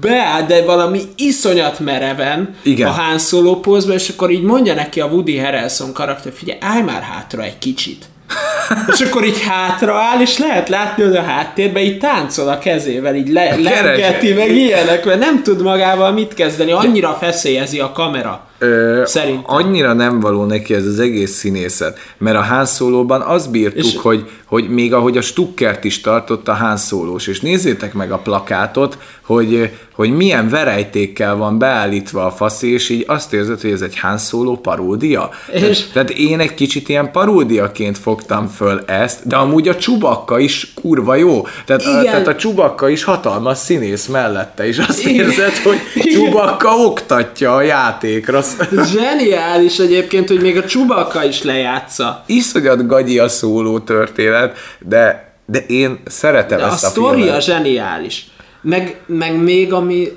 [0.00, 2.88] beáll, de valami iszonyat mereven Igen.
[2.88, 6.82] a Han Solo pózba, és akkor így mondja neki a Woody Harrelson karakter, figyelj, állj
[6.82, 8.04] már hátra egy kicsit.
[8.92, 13.28] és akkor így hátraáll, és lehet látni, hogy a háttérben így táncol a kezével, így
[13.28, 18.46] le, lengeti, meg ilyenek, mert nem tud magával mit kezdeni, annyira feszélyezi a kamera.
[18.62, 19.42] Ö, Szerintem.
[19.46, 23.96] Annyira nem való neki ez az egész színészet, mert a Han Solo-ban azt bírtuk, és...
[23.96, 28.18] hogy, hogy még ahogy a Stuckert is tartott a Han Solo-s, és nézzétek meg a
[28.18, 33.80] plakátot, hogy, hogy milyen verejtékkel van beállítva a fasz, és így azt érzed, hogy ez
[33.80, 35.30] egy Han Solo paródia.
[35.52, 35.86] És...
[35.92, 41.14] Tehát, én egy kicsit ilyen paródiaként fogtam föl ezt, de amúgy a csubakka is kurva
[41.14, 41.46] jó.
[41.66, 45.26] Tehát, a, tehát a csubakka is hatalmas színész mellette, és azt Igen.
[45.26, 45.78] érzed, hogy
[46.12, 48.42] csubakka oktatja a játékra
[48.84, 52.22] Zseniális egyébként, hogy még a Csubaka is lejátsza.
[52.26, 58.26] Iszonyat gagyi a szóló történet, de, de én szeretem de ezt a, a sztoria zseniális.
[58.60, 60.08] Meg, meg még ami,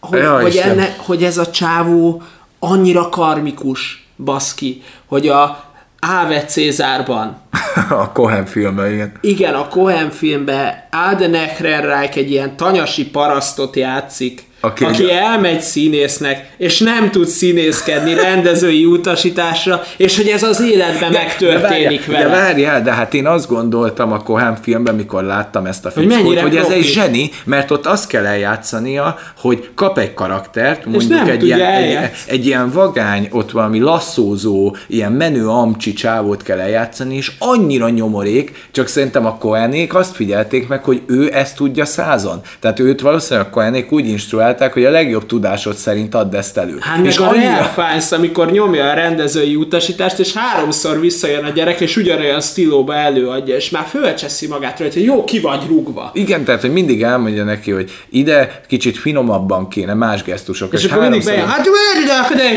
[0.00, 2.22] hogy, ja, hogy, enne, hogy ez a csávó
[2.58, 5.64] annyira karmikus, baszki, hogy a
[6.00, 7.36] Áve Cézárban.
[7.90, 9.12] a Cohen filmben, igen.
[9.20, 15.08] Igen, a Cohen filmben Alden Ehrenreich egy ilyen tanyasi parasztot játszik, aki, aki egy...
[15.08, 22.06] elmegy színésznek, és nem tud színészkedni rendezői utasításra, és hogy ez az életben de, megtörténik
[22.06, 22.36] de várjál, vele.
[22.36, 26.20] De várjál, de hát én azt gondoltam a Cohen filmben, mikor láttam ezt a filmet,
[26.20, 31.28] hogy, hogy ez egy zseni, mert ott azt kell eljátszania, hogy kap egy karaktert, mondjuk
[31.28, 37.16] egy ilyen, egy, egy ilyen vagány, ott valami lasszózó, ilyen menő amcsi csávót kell eljátszani,
[37.16, 42.40] és annyira nyomorék, csak szerintem a Cohenék azt figyelték meg, hogy ő ezt tudja százon.
[42.60, 46.56] Tehát őt valószínűleg a Cohenék úgy instruál találták, hogy a legjobb tudásod szerint add ezt
[46.58, 46.76] elő.
[46.80, 47.62] Hát és meg a annyira...
[47.62, 53.56] Fájsz, amikor nyomja a rendezői utasítást, és háromszor visszajön a gyerek, és ugyanolyan stílóba előadja,
[53.56, 56.10] és már fölcseszi magát rajta, hogy jó, ki vagy rúgva.
[56.14, 60.72] Igen, tehát, hogy mindig elmondja neki, hogy ide kicsit finomabban kéne, más gesztusok.
[60.72, 61.66] És, és akkor mindig bejön, hát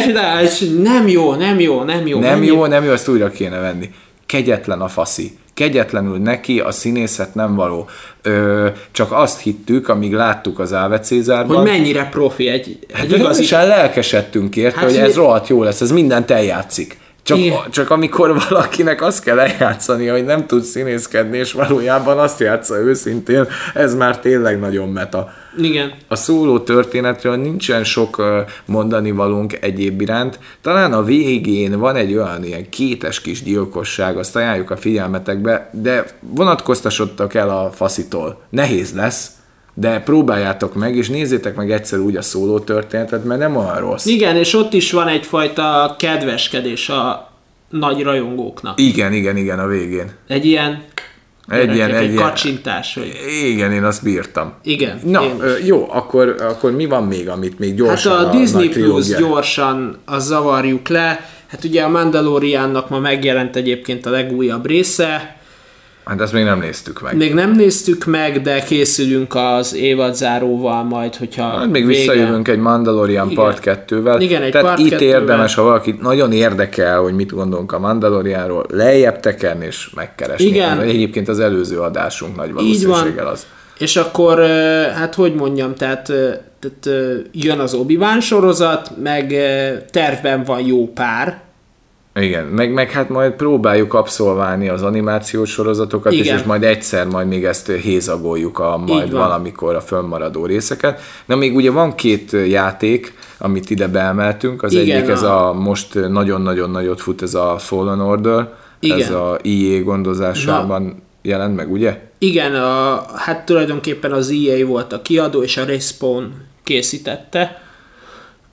[0.07, 2.19] ide, és nem jó, nem jó, nem jó.
[2.19, 3.89] Nem jó, nem jó, ezt újra kéne venni.
[4.33, 7.89] Kegyetlen a faszi kegyetlenül neki a színészet nem való.
[8.21, 11.55] Ö, csak azt hittük, amíg láttuk az Áve Cézárban.
[11.55, 13.51] Hogy mennyire profi egy, hát egy igazi...
[13.51, 16.97] lelkesedtünk érte, hát hogy ez rohadt jó lesz, ez mindent eljátszik.
[17.23, 22.75] Csak, csak amikor valakinek azt kell eljátszani, hogy nem tud színészkedni, és valójában azt játsza
[22.77, 25.33] őszintén, ez már tényleg nagyon meta.
[25.57, 25.93] Igen.
[26.07, 28.23] A szóló történetről nincsen sok
[28.65, 30.39] mondani valónk egyéb iránt.
[30.61, 36.05] Talán a végén van egy olyan ilyen kétes kis gyilkosság, azt ajánljuk a figyelmetekbe, de
[36.19, 38.41] vonatkoztasodtak el a faszitól.
[38.49, 39.31] Nehéz lesz,
[39.73, 44.05] de próbáljátok meg, és nézzétek meg egyszer úgy a szóló történetet, mert nem olyan rossz.
[44.05, 47.31] Igen, és ott is van egyfajta kedveskedés a
[47.69, 48.79] nagy rajongóknak.
[48.79, 50.11] Igen, igen, igen, a végén.
[50.27, 50.83] Egy ilyen
[51.47, 52.93] egy ilyen, egy, egy kacsintás.
[52.93, 53.11] Hogy...
[53.45, 54.53] Igen, én azt bírtam.
[54.63, 54.99] Igen.
[55.03, 55.23] Na,
[55.65, 59.97] jó, akkor, akkor mi van még, amit még gyorsan Hát a, a Disney Plus gyorsan
[60.05, 61.29] a zavarjuk le.
[61.47, 65.37] Hát ugye a Mandaloriannak ma megjelent egyébként a legújabb része,
[66.05, 67.17] Hát ezt még nem néztük meg.
[67.17, 71.97] Még nem néztük meg, de készülünk az évadzáróval majd, hogyha hát még vége...
[71.99, 73.43] visszajövünk egy Mandalorian Igen.
[73.43, 74.17] part 2-vel.
[74.19, 75.19] Igen, egy Tehát part itt kettővel.
[75.19, 80.45] érdemes, ha valaki nagyon érdekel, hogy mit gondolunk a Mandalorianról, lejjebb tekerni és megkeresni.
[80.45, 80.79] Igen.
[80.79, 83.45] Egyébként az előző adásunk nagy valószínűséggel az.
[83.77, 84.39] És akkor,
[84.95, 86.05] hát hogy mondjam, tehát,
[86.59, 89.33] tehát jön az obi sorozat, meg
[89.91, 91.41] tervben van jó pár,
[92.15, 97.27] igen, meg, meg hát majd próbáljuk abszolválni az animációs sorozatokat is, és majd egyszer majd
[97.27, 101.01] még ezt hézagoljuk a majd valamikor a fönnmaradó részeket.
[101.25, 105.11] Na még ugye van két játék, amit ide beemeltünk, az Igen, egyik a...
[105.11, 108.99] ez a most nagyon-nagyon nagyot fut, ez a Fallen Order, Igen.
[108.99, 110.93] ez a EA gondozásában Na.
[111.21, 111.99] jelent meg, ugye?
[112.17, 116.33] Igen, a, hát tulajdonképpen az EA volt a kiadó, és a Respawn
[116.63, 117.61] készítette.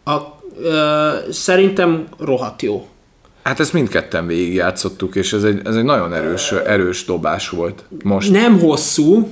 [0.04, 0.16] A,
[0.62, 2.88] ö, szerintem rohadt jó.
[3.42, 8.30] Hát ezt mindketten végigjátszottuk, és ez egy, ez egy nagyon erős, erős dobás volt most.
[8.30, 9.28] Nem hosszú,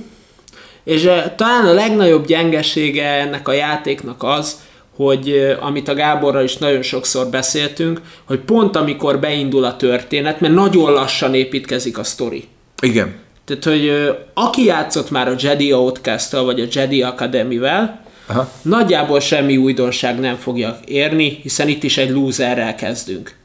[0.83, 4.59] és talán a legnagyobb gyengesége ennek a játéknak az,
[4.95, 10.53] hogy amit a Gáborral is nagyon sokszor beszéltünk, hogy pont amikor beindul a történet, mert
[10.53, 12.47] nagyon lassan építkezik a sztori.
[12.81, 13.15] Igen.
[13.45, 13.91] Tehát, hogy
[14.33, 18.51] aki játszott már a Jedi outcast vagy a Jedi Academy-vel, Aha.
[18.61, 23.35] nagyjából semmi újdonság nem fogja érni, hiszen itt is egy loserrel kezdünk.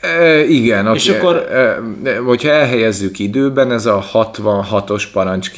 [0.00, 5.50] E, igen, és akkor, e, hogyha elhelyezzük időben, ez a 66-os parancs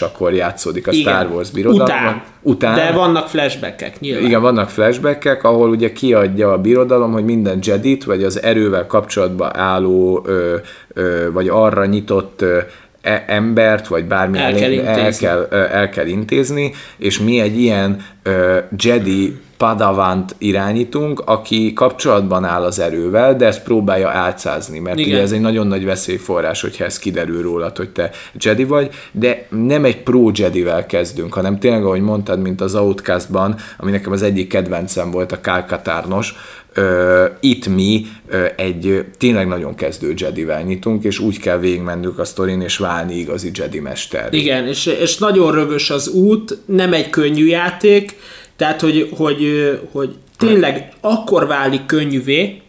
[0.00, 1.84] akkor játszódik a igen, Star Wars birodalom.
[1.84, 2.22] Után.
[2.42, 2.74] Után.
[2.74, 4.24] De vannak flashbackek nyilván.
[4.24, 9.56] Igen, vannak flashbackek, ahol ugye kiadja a birodalom, hogy minden Jedit, vagy az erővel kapcsolatban
[9.56, 10.56] álló, ö,
[10.92, 12.58] ö, vagy arra nyitott ö,
[13.02, 18.04] e, embert, vagy bármi el, kell, el, kell, el kell intézni, és mi egy ilyen
[18.22, 25.10] ö, Jedi Padavant irányítunk, aki kapcsolatban áll az erővel, de ezt próbálja álcázni, mert Igen.
[25.10, 29.46] ugye ez egy nagyon nagy veszélyforrás, hogyha ez kiderül rólad, hogy te Jedi vagy, de
[29.48, 34.22] nem egy pro Jedivel kezdünk, hanem tényleg, ahogy mondtad, mint az Outcastban, ami nekem az
[34.22, 36.34] egyik kedvencem volt, a Kálkatárnos,
[36.76, 42.24] Uh, itt mi uh, egy tényleg nagyon kezdő Jedivel nyitunk, és úgy kell végigmennünk a
[42.24, 44.34] sztorin, és válni igazi Jedi mester.
[44.34, 48.16] Igen, és, és nagyon rögös az út, nem egy könnyű játék,
[48.56, 52.60] tehát, hogy, hogy, hogy tényleg akkor válik könnyűvé,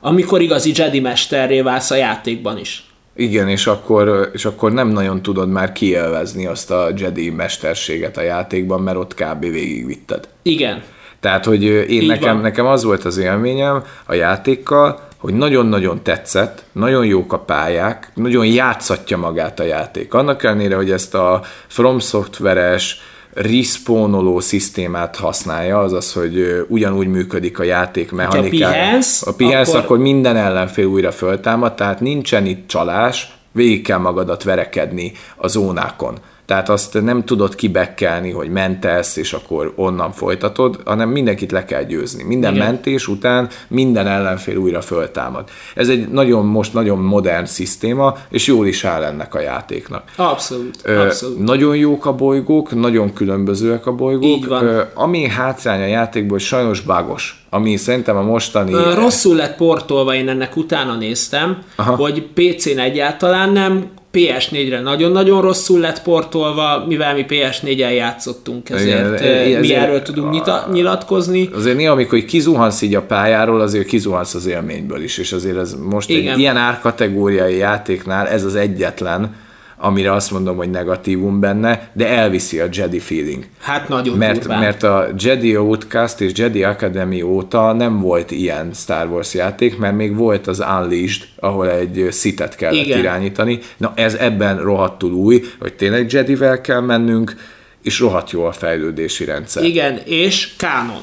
[0.00, 2.86] amikor igazi Jedi mesterré válsz a játékban is.
[3.16, 8.22] Igen, és akkor, és akkor nem nagyon tudod már kielvezni azt a Jedi mesterséget a
[8.22, 9.40] játékban, mert ott kb.
[9.40, 10.28] végigvitted.
[10.42, 10.82] Igen.
[11.22, 17.04] Tehát, hogy én nekem, nekem az volt az élményem a játékkal, hogy nagyon-nagyon tetszett, nagyon
[17.04, 20.14] jók a pályák, nagyon játszatja magát a játék.
[20.14, 23.00] Annak ellenére, hogy ezt a From Software-es,
[23.34, 28.66] respawnoló szisztémát használja, azaz, hogy ugyanúgy működik a játék mechanikája.
[28.66, 29.80] Ha pihensz, a pihensz akkor...
[29.80, 36.18] akkor minden ellenfél újra föltámad, tehát nincsen itt csalás, végig kell magadat verekedni a zónákon.
[36.52, 41.82] Tehát azt nem tudod kibekkelni, hogy mentesz, és akkor onnan folytatod, hanem mindenkit le kell
[41.82, 42.22] győzni.
[42.22, 42.66] Minden Igen.
[42.66, 45.48] mentés után minden ellenfél újra föltámad.
[45.74, 50.02] Ez egy nagyon, most nagyon modern szisztéma, és jól is áll ennek a játéknak.
[50.16, 51.38] Abszolút, Ö, abszolút.
[51.38, 54.24] Nagyon jók a bolygók, nagyon különbözőek a bolygók.
[54.24, 54.64] Így van.
[54.64, 58.72] Ö, ami hátrány a játékból, sajnos bagos, ami szerintem a mostani...
[58.94, 61.96] Rosszul lett portolva, én ennek utána néztem, Aha.
[61.96, 69.46] hogy PC-n egyáltalán nem, PS4-re nagyon-nagyon rosszul lett portolva, mivel mi PS4-en játszottunk, ezért, Igen,
[69.46, 71.48] Igen, mi ezért- erről tudunk nyita, nyilatkozni.
[71.54, 75.74] Azért néha, amikor kizuhansz így a pályáról, azért kizuhansz az élményből is, és azért ez
[75.90, 76.32] most Igen.
[76.32, 79.34] egy ilyen árkategóriai játéknál ez az egyetlen,
[79.82, 83.44] amire azt mondom, hogy negatívum benne, de elviszi a Jedi feeling.
[83.60, 84.58] Hát nagyon Mert, durván.
[84.58, 89.96] mert a Jedi Outcast és Jedi Academy óta nem volt ilyen Star Wars játék, mert
[89.96, 92.98] még volt az Unleashed, ahol egy szitet kellett Igen.
[92.98, 93.58] irányítani.
[93.76, 97.34] Na ez ebben rohadtul új, hogy tényleg Jedivel kell mennünk,
[97.82, 99.64] és rohadt jó a fejlődési rendszer.
[99.64, 101.02] Igen, és kánon.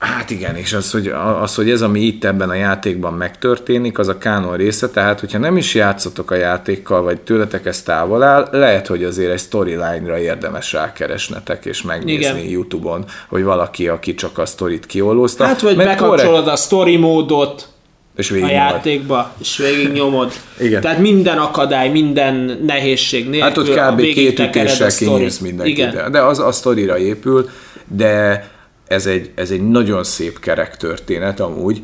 [0.00, 4.08] Hát igen, és az hogy, az, hogy ez, ami itt ebben a játékban megtörténik, az
[4.08, 8.48] a kánon része, tehát hogyha nem is játszotok a játékkal, vagy tőletek ez távol áll,
[8.52, 12.50] lehet, hogy azért egy storyline-ra érdemes rákeresnetek, és megnézni Igen.
[12.50, 15.44] YouTube-on, hogy valaki, aki csak a sztorit kiolózta.
[15.44, 17.68] Hát, vagy bekapcsolod a story módot
[18.16, 20.32] és a játékba, és végig nyomod.
[20.58, 20.80] Igen.
[20.80, 24.00] Tehát minden akadály, minden nehézség nélkül Hát ott kb.
[24.00, 25.78] két ütéssel kinyírsz mindenkit.
[25.78, 26.12] Igen.
[26.12, 27.48] De az a sztorira épül,
[27.88, 28.49] de
[28.90, 31.82] ez egy, ez egy nagyon szép kerek történet amúgy,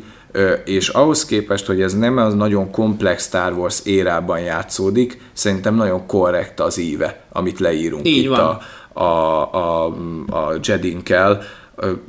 [0.65, 6.05] és ahhoz képest, hogy ez nem az nagyon komplex Star Wars érában játszódik, szerintem nagyon
[6.05, 8.39] korrekt az íve, amit leírunk Így itt van.
[8.93, 9.85] a, a, a,
[10.27, 11.41] a Jedinkkel.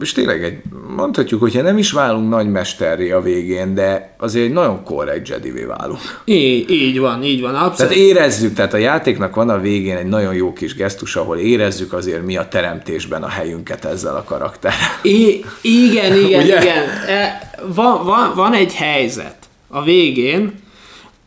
[0.00, 0.58] És tényleg egy,
[0.96, 5.64] mondhatjuk, hogyha nem is válunk nagy mesterré a végén, de azért egy nagyon korrekt Jedivé
[5.64, 6.00] válunk.
[6.24, 7.54] Így, így van, így van.
[7.54, 7.76] Abszolút.
[7.76, 11.92] Tehát érezzük, tehát a játéknak van a végén egy nagyon jó kis gesztus, ahol érezzük
[11.92, 14.98] azért mi a teremtésben a helyünket ezzel a karakterrel.
[15.02, 16.88] I- igen, igen, igen.
[17.06, 19.36] E, van, van, van egy helyzet
[19.68, 20.54] a végén,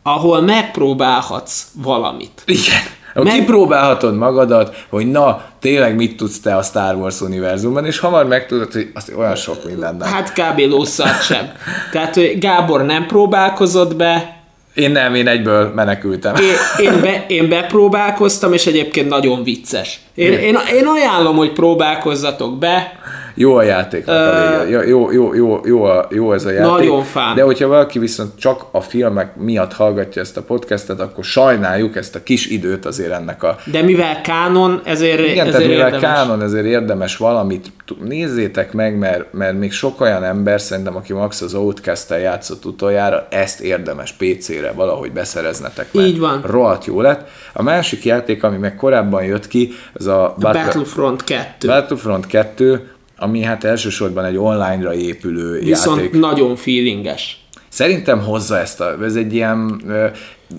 [0.04, 2.44] ahol megpróbálhatsz valamit.
[2.46, 3.00] Igen.
[3.14, 3.34] Meg- Meg...
[3.34, 8.72] Kipróbálhatod magadat, hogy na, tényleg mit tudsz te a Star Wars univerzumban, és hamar megtudod,
[8.72, 10.08] hogy azt olyan sok minden nem.
[10.08, 10.60] Hát kb.
[10.60, 11.52] lószart sem.
[11.92, 14.40] Tehát hogy Gábor nem próbálkozott be,
[14.74, 16.36] Én nem, én egyből menekültem.
[16.36, 20.00] én, én, be, én bepróbálkoztam, és egyébként nagyon vicces.
[20.16, 23.00] Én, én, én ajánlom, hogy próbálkozzatok be.
[23.42, 24.88] Jó a a vége.
[24.88, 26.72] Jó, jó, jó, jó, a, jó ez a játék.
[26.72, 27.36] Nagyon fán.
[27.36, 32.16] De hogyha valaki viszont csak a filmek miatt hallgatja ezt a podcastet, akkor sajnáljuk ezt
[32.16, 36.16] a kis időt azért ennek a De mivel kánon, ezért, Igen, ezért tehát mivel érdemes.
[36.16, 41.42] kánon, ezért érdemes valamit, nézzétek meg, mert, mert még sok olyan ember, szerintem, aki max
[41.42, 46.42] az outcast játszott utoljára, ezt érdemes PC-re valahogy beszereznetek, mert Így van.
[46.46, 47.30] rohadt jó lett.
[47.54, 51.68] A másik játék, ami meg korábban jött ki, az a, A Battlefront 2.
[51.68, 52.91] Battlefront 2,
[53.22, 56.20] ami hát elsősorban egy online-ra épülő Viszont játék.
[56.20, 57.46] nagyon feelinges.
[57.70, 59.82] Szerintem hozza ezt a, ez egy ilyen,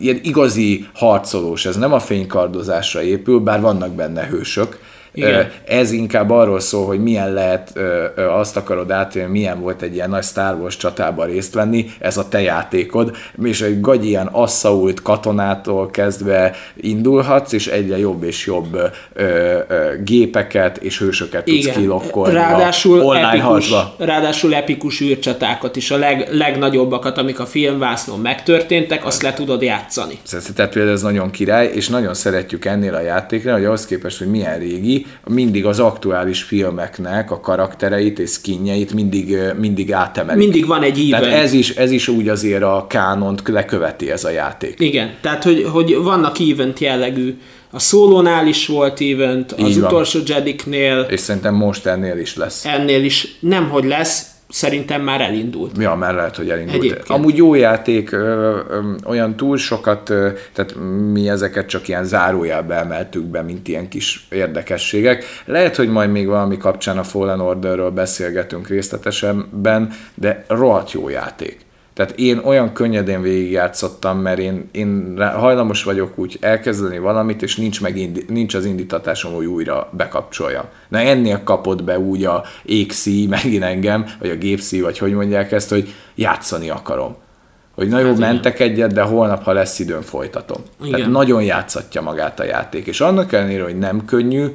[0.01, 4.79] ilyen igazi harcolós, ez nem a fénykardozásra épül, bár vannak benne hősök.
[5.15, 5.51] Igen.
[5.65, 7.73] Ez inkább arról szól, hogy milyen lehet,
[8.17, 12.29] azt akarod átélni, milyen volt egy ilyen nagy Star Wars csatában részt venni, ez a
[12.29, 18.75] te játékod, és egy gagy ilyen asszault katonától kezdve indulhatsz, és egyre jobb és jobb
[19.13, 19.25] ö,
[19.69, 21.75] ö, gépeket és hősöket tudsz Igen.
[21.75, 23.95] kilokkolni Ráadásul online epikus, harcba.
[23.99, 30.19] ráadásul epikus űrcsatákat is, a leg, legnagyobbakat, amik a filmvásznon megtörténtek, azt le tudod játszani.
[30.55, 34.31] Tehát például ez nagyon király, és nagyon szeretjük ennél a játékra, hogy ahhoz képest, hogy
[34.31, 40.43] milyen régi, mindig az aktuális filmeknek a karaktereit és skinjeit mindig, mindig átemelik.
[40.43, 41.25] Mindig van egy event.
[41.25, 44.81] Tehát ez is, ez is úgy azért a kánont leköveti ez a játék.
[44.81, 47.39] Igen, tehát hogy, hogy vannak event jellegű.
[47.75, 49.85] A szólónál is volt event, az Így van.
[49.91, 52.65] utolsó Jediknél, És szerintem most ennél is lesz.
[52.65, 55.79] ennél is nem, hogy lesz, szerintem már elindult.
[55.79, 56.77] Ja, már lehet, hogy elindult.
[56.77, 57.09] Egyébként.
[57.09, 60.75] Amúgy jó játék, ö, ö, olyan túl sokat, ö, tehát
[61.13, 65.25] mi ezeket csak ilyen zárójelbe emeltük be, mint ilyen kis érdekességek.
[65.45, 71.59] Lehet, hogy majd még valami kapcsán a Fallen Orderről beszélgetünk részletesebben, de rohadt jó játék.
[71.95, 77.81] Tehát én olyan könnyedén végigjátszottam, mert én, én hajlamos vagyok úgy elkezdeni valamit, és nincs,
[77.81, 80.65] meg indi, nincs az indítatásom, hogy újra bekapcsoljam.
[80.89, 85.53] Na ennél kapott be úgy a égszí megint engem, vagy a gépszí, vagy hogy mondják
[85.53, 87.17] ezt, hogy játszani akarom.
[87.75, 88.33] Hogy na jó, Hát igen.
[88.33, 90.63] mentek egyet, de holnap, ha lesz időm, folytatom.
[90.81, 90.93] Igen.
[90.93, 92.87] Tehát nagyon játszatja magát a játék.
[92.87, 94.47] És annak ellenére, hogy nem könnyű,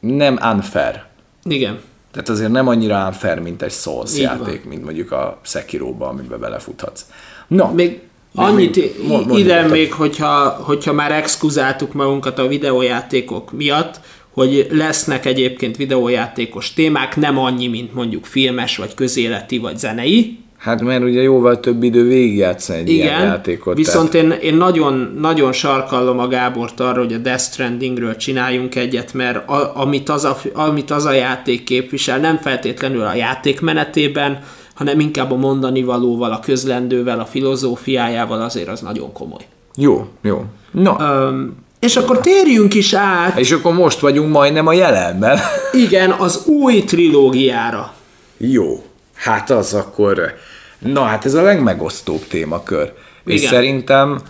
[0.00, 1.02] nem unfair.
[1.44, 1.80] Igen.
[2.18, 6.40] Tehát azért nem annyira unfair, mint egy Souls Így játék, mint mondjuk a Sekiroba, amiben
[6.40, 7.04] belefuthatsz.
[7.48, 8.00] No, Még
[8.34, 9.78] Annyit Még- i- mond- mondj ide nyugodtan.
[9.78, 14.00] még, hogyha, hogyha már exkuzáltuk magunkat a videójátékok miatt,
[14.32, 20.38] hogy lesznek egyébként videójátékos témák, nem annyi, mint mondjuk filmes, vagy közéleti, vagy zenei.
[20.58, 23.76] Hát mert ugye jóval több idő végigjátszani egy ilyen Igen, játékot.
[23.76, 29.14] viszont én, én nagyon, nagyon sarkallom a Gábort arra, hogy a Death Strandingről csináljunk egyet,
[29.14, 34.38] mert a, amit, az a, amit az a játék képvisel, nem feltétlenül a játék menetében,
[34.74, 39.46] hanem inkább a mondani valóval, a közlendővel, a filozófiájával azért az nagyon komoly.
[39.76, 40.44] Jó, jó.
[40.70, 45.38] Na, Öm, és akkor térjünk is át, és akkor most vagyunk majdnem a jelenben.
[45.72, 47.92] igen, az új trilógiára.
[48.36, 48.82] Jó,
[49.18, 50.34] hát az akkor...
[50.78, 52.92] Na hát ez a legmegosztóbb témakör.
[53.24, 53.52] És Igen.
[53.52, 54.20] szerintem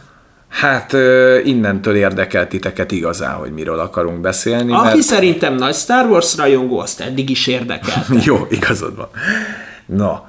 [0.49, 0.93] hát
[1.45, 5.03] innentől érdekel titeket igazán, hogy miről akarunk beszélni, Aki mert...
[5.03, 8.05] szerintem nagy Star Wars rajongó, azt eddig is érdekel.
[8.27, 9.09] Jó, igazad van.
[9.87, 10.29] Na,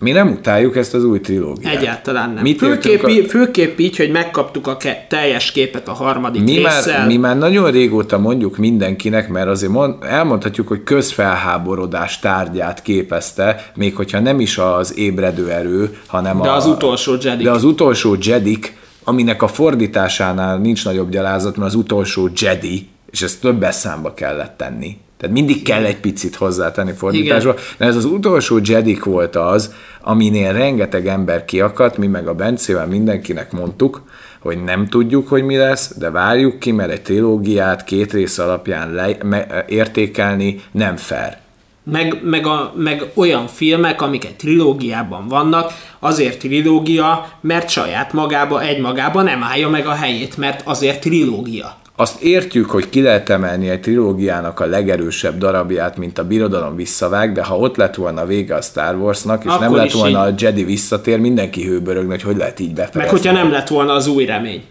[0.00, 1.76] mi nem utáljuk ezt az új trilógiát.
[1.76, 2.42] Egyáltalán nem.
[2.42, 6.98] Mit főképp, a- főképp így, hogy megkaptuk a ke- teljes képet a harmadik Mi résszel.
[6.98, 13.70] már, mi már nagyon régóta mondjuk mindenkinek, mert azért mond, elmondhatjuk, hogy közfelháborodás tárgyát képezte,
[13.74, 17.42] még hogyha nem is az ébredő erő, hanem De a, az utolsó Jedi.
[17.42, 23.22] De az utolsó Jedik, aminek a fordításánál nincs nagyobb gyalázat, mert az utolsó Jedi, és
[23.22, 24.96] ezt többes számba kellett tenni.
[25.20, 27.54] Tehát mindig kell egy picit hozzátenni fordításba.
[27.76, 32.86] De ez az utolsó Jedik volt az, aminél rengeteg ember kiakadt, mi meg a Bencével
[32.86, 34.02] mindenkinek mondtuk,
[34.40, 38.92] hogy nem tudjuk, hogy mi lesz, de várjuk ki, mert egy trilógiát két rész alapján
[38.92, 41.36] le, me, értékelni nem fair.
[41.82, 48.62] Meg, meg, a, meg olyan filmek, amik egy trilógiában vannak, azért trilógia, mert saját magába,
[48.62, 51.78] egymagában nem állja meg a helyét, mert azért trilógia.
[52.00, 57.32] Azt értjük, hogy ki lehet emelni egy trilógiának a legerősebb darabját, mint a Birodalom visszavág,
[57.32, 60.20] de ha ott lett volna a vége a Star Warsnak, és Akkor nem lett volna
[60.20, 63.00] a Jedi visszatér, mindenki hőbörögne, hogy hogy lehet így befejezni.
[63.00, 64.62] Meg hogyha nem lett volna az új remény.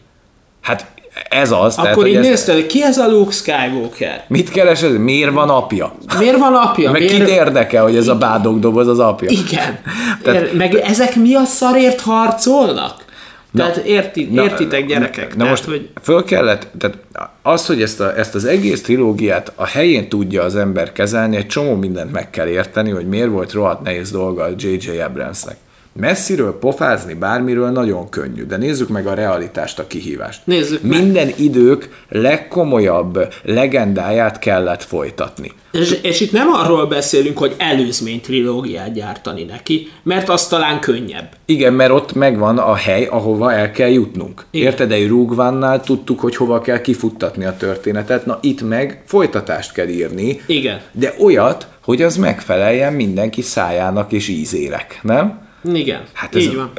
[0.62, 0.86] Hát
[1.30, 1.76] ez az.
[1.76, 4.24] tehát, Akkor hogy így ez- nézted, ki ez a Luke Skywalker?
[4.28, 4.98] Mit keresed?
[4.98, 5.94] Miért van apja?
[6.20, 6.92] Miért van apja?
[6.92, 7.16] Meg Miért...
[7.18, 9.30] kit érdekel, hogy ez a bádogdoboz az apja?
[9.30, 9.46] Igen.
[9.52, 10.54] Tehát- Tehát...
[10.54, 13.08] Meg ezek mi a szarért harcolnak?
[13.56, 15.30] Tehát érti, Na, értitek gyerekek?
[15.30, 16.98] Na tehát, most hogy föl kellett, tehát
[17.42, 21.48] az, hogy ezt, a, ezt az egész trilógiát a helyén tudja az ember kezelni, egy
[21.48, 25.00] csomó mindent meg kell érteni, hogy miért volt rohadt nehéz dolga a J.J.
[25.00, 25.58] Abramsnek.
[25.94, 30.42] Messziről pofázni bármiről nagyon könnyű, de nézzük meg a realitást, a kihívást.
[30.44, 31.02] Nézzük meg.
[31.02, 35.52] Minden idők legkomolyabb legendáját kellett folytatni.
[35.72, 41.30] És, és itt nem arról beszélünk, hogy előzmény trilógiát gyártani neki, mert az talán könnyebb.
[41.46, 44.46] Igen, mert ott megvan a hely, ahova el kell jutnunk.
[44.52, 44.68] Igen.
[44.68, 44.92] Érted?
[44.92, 50.42] Egy Rúgvánnál tudtuk, hogy hova kell kifuttatni a történetet, na itt meg folytatást kell írni,
[50.46, 50.82] Igen.
[50.92, 55.48] de olyat, hogy az megfeleljen mindenki szájának és ízérek, nem?
[55.64, 56.72] Igen, Hát ez így van.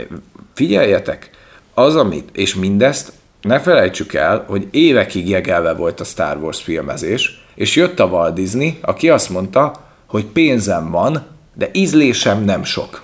[0.54, 1.30] Figyeljetek,
[1.74, 3.12] az, amit, és mindezt
[3.42, 8.34] ne felejtsük el, hogy évekig jegelve volt a Star Wars filmezés, és jött a Walt
[8.34, 13.02] Disney, aki azt mondta, hogy pénzem van, de ízlésem nem sok.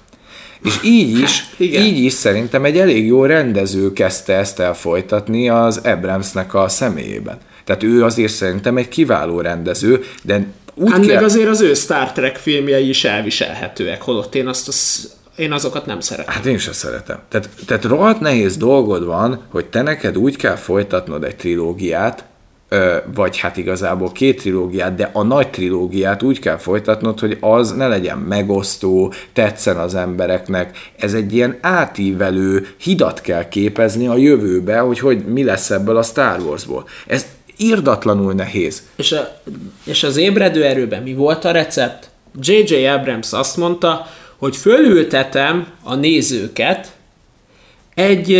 [0.64, 1.84] És így is, igen.
[1.84, 7.38] így is szerintem egy elég jó rendező kezdte ezt elfolytatni az Abramsnek a személyében.
[7.64, 11.14] Tehát ő azért szerintem egy kiváló rendező, de úgy Hát kell...
[11.14, 15.86] meg azért az ő Star Trek filmjei is elviselhetőek, holott én, azt az, én azokat
[15.86, 16.34] nem szeretem.
[16.34, 17.18] Hát én sem szeretem.
[17.28, 22.24] Tehát, tehát rohadt nehéz dolgod van, hogy te neked úgy kell folytatnod egy trilógiát,
[22.68, 27.72] ö, vagy hát igazából két trilógiát, de a nagy trilógiát úgy kell folytatnod, hogy az
[27.72, 30.90] ne legyen megosztó, tetszen az embereknek.
[30.96, 36.02] Ez egy ilyen átívelő hidat kell képezni a jövőbe, hogy, hogy mi lesz ebből a
[36.02, 36.88] Star Warsból.
[37.06, 37.26] Ez
[37.56, 38.82] irdatlanul nehéz.
[38.96, 39.40] És, a,
[39.84, 42.10] és az ébredő erőben mi volt a recept?
[42.40, 42.86] J.J.
[42.86, 44.06] Abrams azt mondta,
[44.38, 46.92] hogy fölültetem a nézőket
[47.94, 48.36] egy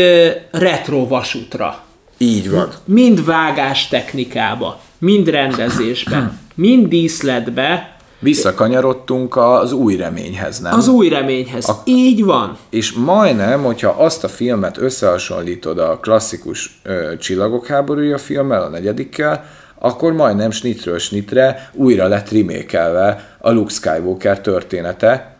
[0.50, 1.84] retro vasútra.
[2.18, 2.68] Így van.
[2.84, 10.74] Mind vágás technikába, mind rendezésben, mind díszletbe, Visszakanyarodtunk az új reményhez, nem?
[10.74, 11.68] az új reményhez.
[11.68, 12.56] A- Így van.
[12.70, 19.44] És majdnem, hogyha azt a filmet összehasonlítod a klasszikus ö, Csillagok háborúja filmmel, a negyedikkel,
[19.78, 25.35] akkor majdnem snitről snitre újra lett remékelve a Luke Skywalker története,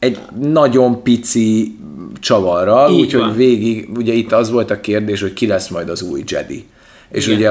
[0.00, 1.78] egy nagyon pici
[2.20, 6.22] csavarral, úgyhogy végig, ugye itt az volt a kérdés, hogy ki lesz majd az új
[6.26, 6.66] Jedi.
[7.10, 7.38] És Igen.
[7.38, 7.50] ugye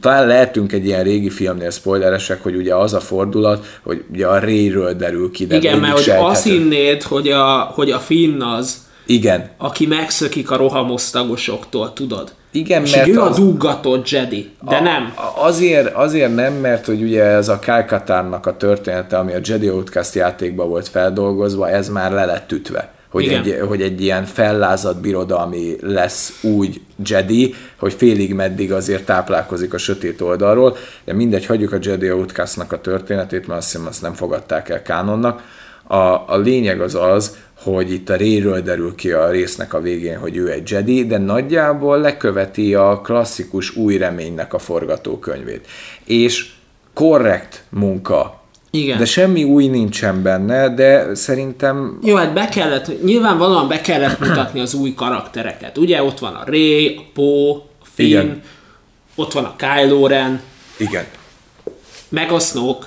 [0.00, 4.38] talán lehetünk egy ilyen régi filmnél spoileresek, hogy ugye az a fordulat, hogy ugye a
[4.38, 8.90] Rayről derül ki, de Igen, mert hogy azt hinnéd, hogy a, hogy a Finn az,
[9.06, 12.32] Igen, aki megszökik a rohamosztagosoktól, tudod?
[12.50, 15.14] Igen, és mert ő a duggatott Jedi, de A- nem.
[15.36, 20.14] Azért, azért nem, mert hogy ugye ez a Kálkatárnak a története, ami a Jedi Outcast
[20.14, 22.92] játékban volt feldolgozva, ez már le lett ütve.
[23.10, 29.74] hogy egy, hogy egy ilyen fellázadt birodalmi lesz úgy Jedi, hogy félig meddig azért táplálkozik
[29.74, 34.02] a sötét oldalról, de mindegy, hagyjuk a Jedi Outcastnak a történetét, mert azt hiszem azt
[34.02, 35.42] nem fogadták el kánonnak.
[35.86, 35.96] A,
[36.26, 40.36] a lényeg az az, hogy itt a Rayről derül ki a résznek a végén, hogy
[40.36, 45.66] ő egy Jedi, de nagyjából leköveti a klasszikus új reménynek a forgatókönyvét.
[46.04, 46.50] És
[46.94, 48.42] korrekt munka
[48.74, 48.98] igen.
[48.98, 51.98] De semmi új nincsen benne, de szerintem...
[52.02, 55.78] Jó, hát be kellett, nyilvánvalóan be kellett mutatni az új karaktereket.
[55.78, 58.42] Ugye ott van a Ray, a Poe, a Finn, Igen.
[59.14, 60.40] ott van a Kylo Ren.
[60.76, 61.04] Igen.
[62.08, 62.86] Meg a Snoke,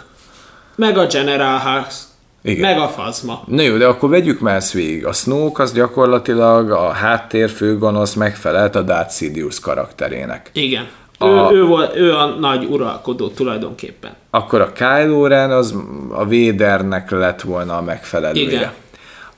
[0.76, 2.04] meg a General Hux,
[2.46, 2.76] igen.
[2.76, 3.44] Meg a fazma.
[3.48, 5.06] Na jó, de akkor vegyük már ezt végig.
[5.06, 10.50] A Snoke az gyakorlatilag a háttér főgonosz megfelelt a Darth Sidious karakterének.
[10.54, 10.88] Igen.
[11.18, 14.12] A, ő, ő, volt, ő a nagy uralkodó tulajdonképpen.
[14.30, 15.76] Akkor a Kylo Ren az
[16.10, 18.48] a Védernek lett volna a megfelelője.
[18.48, 18.72] Igen.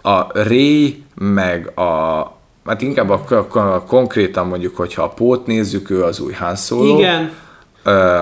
[0.01, 2.22] A Ray meg a
[2.66, 6.55] hát inkább a, a, a, konkrétan mondjuk, hogyha a Pót nézzük, ő az új Han
[6.55, 6.97] Solo.
[6.97, 7.32] Igen.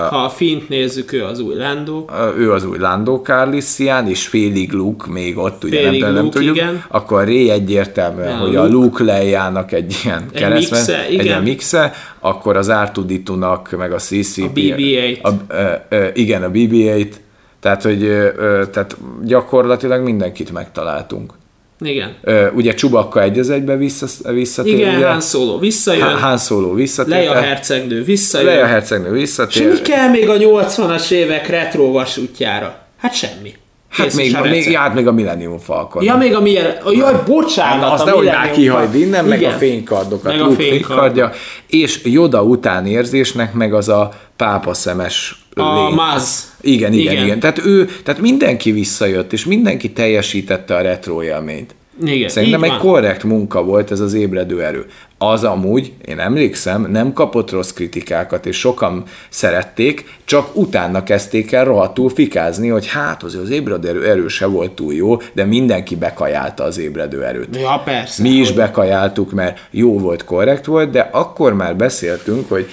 [0.09, 2.05] Ha a Fint nézzük, ő az új Lando.
[2.38, 6.30] Ő az új Lando Carlissian, és félig Luke még ott, ugye félig nem, Luke, nem
[6.30, 6.55] tudjuk.
[6.55, 6.84] Igen.
[6.88, 8.61] Akkor Ray egyértelműen, ja, hogy Luke.
[8.61, 11.20] a Luke lejának egy ilyen egy keresztben, mixe, igen.
[11.20, 14.41] egy ilyen mixe, akkor az r meg a CCP.
[14.41, 15.22] A BB-8.
[15.22, 17.07] A, a, a, igen, a BB-8.
[17.59, 17.99] Tehát, hogy
[18.72, 21.34] tehát gyakorlatilag mindenkit megtaláltunk.
[21.80, 22.15] Igen.
[22.23, 24.73] Uh, ugye Csubakka egy az egybe vissza, visszatér.
[24.73, 25.07] Igen, ugye?
[25.07, 26.17] Han Solo visszajön.
[26.17, 27.13] Han Solo visszatér.
[27.13, 28.47] Leia hercegnő visszajön.
[28.47, 29.71] Leia hercegnő visszatér.
[29.71, 32.88] És mi kell még a 80-as évek retro vasútjára?
[32.97, 33.53] Hát semmi.
[33.96, 36.04] Hát még, még, hát még a Millennium Falcon.
[36.04, 36.98] Ja, még a Millennium...
[37.00, 41.32] Jaj, bocsánat, hát, azt nehogy már kihajd innen, meg a fénykardokat, meg a fénykardja.
[41.68, 46.54] És Joda után érzésnek meg az a pápa szemes a Maz.
[46.62, 47.39] Igen, igen, igen, igen.
[47.39, 51.76] Tehát ő, tehát mindenki visszajött, és mindenki teljesítette a retro élményt.
[52.04, 52.80] Igen, Szerintem egy van.
[52.80, 54.86] korrekt munka volt ez az ébredő erő.
[55.18, 61.66] Az amúgy, én emlékszem, nem kapott rossz kritikákat, és sokan szerették, csak utána kezdték el
[61.66, 66.63] rohadtul fikázni, hogy hát azért az ébredő erő se volt túl jó, de mindenki bekajálta
[66.63, 67.55] az ébredő erőt.
[67.55, 68.22] Ja, persze.
[68.22, 72.70] Mi is bekajáltuk, mert jó volt, korrekt volt, de akkor már beszéltünk, hogy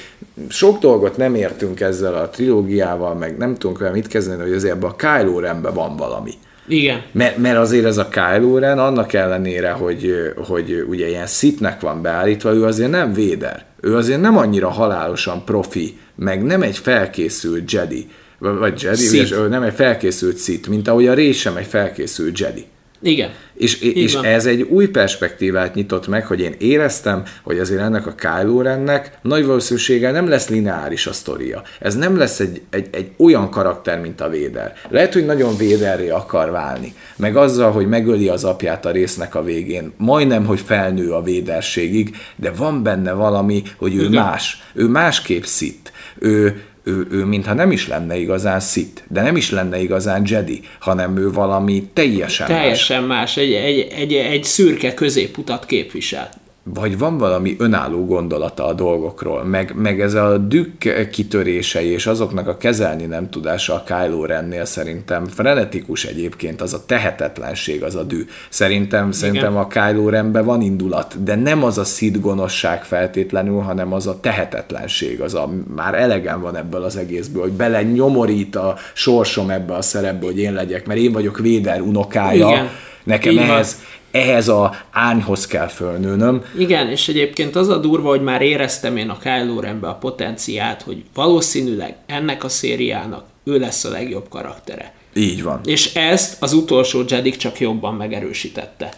[0.48, 4.74] sok dolgot nem értünk ezzel a trilógiával, meg nem tudunk vele mit kezdeni, hogy azért
[4.74, 6.32] ebben a Kylo Renben van valami.
[6.68, 7.02] Igen.
[7.12, 12.02] Mert, mert azért ez a Kylo Ren annak ellenére, hogy, hogy ugye ilyen szitnek van
[12.02, 13.64] beállítva, ő azért nem véder.
[13.80, 18.06] Ő azért nem annyira halálosan profi, meg nem egy felkészült Jedi,
[18.38, 22.64] vagy Jedi, ugye, nem egy felkészült szit, mint ahogy a Ré sem egy felkészült Jedi.
[23.02, 23.30] Igen.
[23.62, 28.14] És, és ez egy új perspektívát nyitott meg, hogy én éreztem, hogy azért ennek a
[28.14, 31.62] Kylo Rennek nagy valószínűséggel nem lesz lineáris a sztoria.
[31.80, 34.74] Ez nem lesz egy, egy, egy olyan karakter, mint a Véder.
[34.88, 36.94] Lehet, hogy nagyon Véderré akar válni.
[37.16, 39.92] Meg azzal, hogy megöli az apját a résznek a végén.
[39.96, 44.22] Majdnem, hogy felnő a véderségig, de van benne valami, hogy ő Igen.
[44.22, 44.62] más.
[44.74, 45.92] Ő másképp szit.
[46.18, 50.60] Ő, ő, ő mintha nem is lenne igazán Sith, de nem is lenne igazán Jedi,
[50.80, 53.18] hanem ő valami teljesen, teljesen más.
[53.18, 53.36] más.
[53.36, 59.74] Egy, egy, egy, egy szürke középutat képvisel vagy van valami önálló gondolata a dolgokról, meg,
[59.76, 65.26] meg ez a dükk kitörései és azoknak a kezelni nem tudása a Kylo Rennél szerintem
[65.26, 68.24] frenetikus egyébként, az a tehetetlenség, az a dű.
[68.48, 69.12] Szerintem, Igen.
[69.12, 74.20] szerintem a Kylo Renben van indulat, de nem az a szidgonosság feltétlenül, hanem az a
[74.20, 79.74] tehetetlenség, az a már elegen van ebből az egészből, hogy bele nyomorít a sorsom ebbe
[79.74, 82.68] a szerepbe, hogy én legyek, mert én vagyok Véder unokája, Igen.
[83.04, 83.76] nekem ehhez,
[84.12, 86.44] ehhez a ányhoz kell fölnőnöm.
[86.58, 90.82] Igen, és egyébként az a durva, hogy már éreztem én a Kylo Renbe a potenciát,
[90.82, 94.94] hogy valószínűleg ennek a szériának ő lesz a legjobb karaktere.
[95.14, 95.60] Így van.
[95.64, 98.92] És ezt az utolsó Jedi csak jobban megerősítette.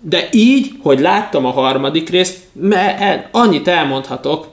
[0.00, 4.46] De így, hogy láttam a harmadik részt, mert annyit elmondhatok,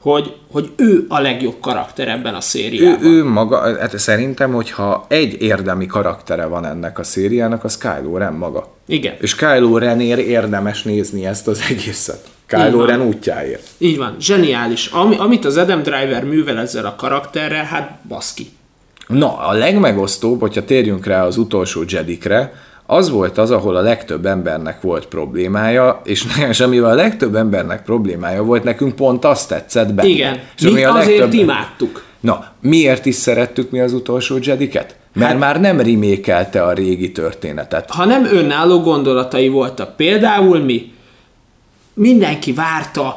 [0.00, 3.04] hogy, hogy ő a legjobb karakter ebben a szériában.
[3.04, 8.16] Ő, ő maga, hát szerintem, hogyha egy érdemi karaktere van ennek a szériának, az Kylo
[8.16, 8.68] Ren maga.
[8.86, 9.14] Igen.
[9.20, 12.28] És Kylo Renért érdemes nézni ezt az egészet.
[12.46, 13.68] Kylo Ren útjáért.
[13.78, 14.86] Így van, zseniális.
[14.86, 18.46] Ami, amit az Adam Driver művel ezzel a karakterrel, hát baszki.
[19.06, 22.52] Na, a legmegosztóbb, hogyha térjünk rá az utolsó Jedikre,
[22.90, 27.82] az volt az, ahol a legtöbb embernek volt problémája, és, és amivel a legtöbb embernek
[27.82, 30.04] problémája volt, nekünk pont azt tetszett be.
[30.04, 31.40] Igen, és mi a azért legtöbb...
[31.40, 32.04] imádtuk.
[32.20, 34.96] Na, miért is szerettük mi az utolsó Jediket?
[35.12, 37.90] Mert hát, már nem rimékelte a régi történetet.
[37.90, 39.96] Ha nem önálló gondolatai voltak.
[39.96, 40.92] Például mi?
[41.94, 43.16] Mindenki várta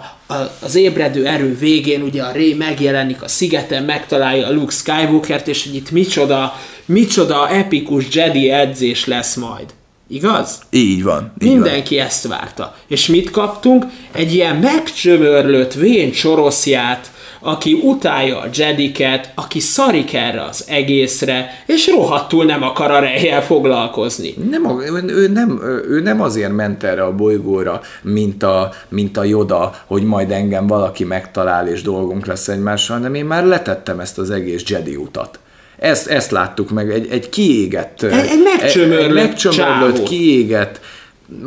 [0.63, 5.63] az ébredő erő végén, ugye a Ré megjelenik a szigeten, megtalálja a Luke Skywalker-t, és
[5.63, 6.53] hogy itt micsoda,
[6.91, 9.65] micsoda epikus Jedi edzés lesz majd.
[10.07, 10.59] Igaz?
[10.69, 11.33] Így van.
[11.41, 12.05] Így Mindenki van.
[12.05, 12.75] ezt várta.
[12.87, 13.85] És mit kaptunk?
[14.11, 21.87] Egy ilyen megcsömörlött vén csoroszját, aki utálja a Jediket, aki szarik erre az egészre, és
[21.87, 24.33] rohadtul nem akar a rejjel foglalkozni.
[24.49, 29.73] Nem, ő, nem, ő nem azért ment erre a bolygóra, mint a, mint a Yoda,
[29.85, 34.29] hogy majd engem valaki megtalál, és dolgunk lesz egymással, hanem én már letettem ezt az
[34.29, 35.39] egész Jedi utat.
[35.81, 40.79] Ezt, ezt láttuk meg, egy, egy kiégett, egy, egy megcsömörlött, egy megcsömörlött kiégett,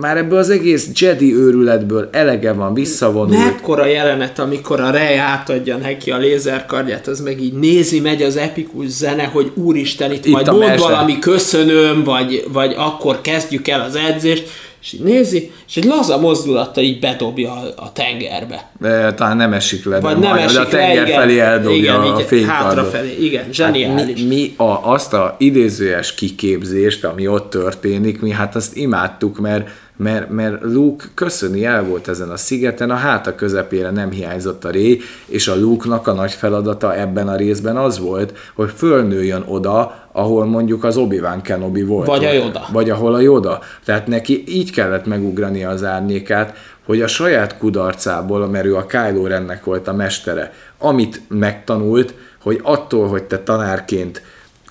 [0.00, 3.44] már ebből az egész Jedi őrületből elege van, visszavonult.
[3.44, 8.36] Mekkora jelenet, amikor a Rey átadja neki a lézerkardját, az meg így nézi, megy az
[8.36, 10.82] epikus zene, hogy úristen, itt, itt majd mond mese.
[10.82, 14.50] valami köszönöm, vagy, vagy akkor kezdjük el az edzést,
[14.84, 18.70] és így nézi, és egy laza mozdulattal így bedobja a, a tengerbe.
[18.80, 21.78] De talán nem esik le, Vagy nem, nem esik a tenger le, igen, felé eldobja
[21.78, 22.64] igen, a fénykardot.
[22.64, 24.04] Hátrafelé, igen, zseniális.
[24.04, 29.38] Hát mi, mi a, azt a idézőjes kiképzést, ami ott történik, mi hát azt imádtuk,
[29.38, 34.64] mert mert, mert Luke köszöni el volt ezen a szigeten, a háta közepére nem hiányzott
[34.64, 39.44] a ré, és a Luke-nak a nagy feladata ebben a részben az volt, hogy fölnőjön
[39.46, 42.06] oda, ahol mondjuk az Obi-Wan Kenobi volt.
[42.06, 42.66] Vagy a Yoda.
[42.72, 43.60] Vagy ahol a Yoda.
[43.84, 49.26] Tehát neki így kellett megugrani az árnyékát, hogy a saját kudarcából, mert ő a Kylo
[49.26, 54.22] Rennek volt a mestere, amit megtanult, hogy attól, hogy te tanárként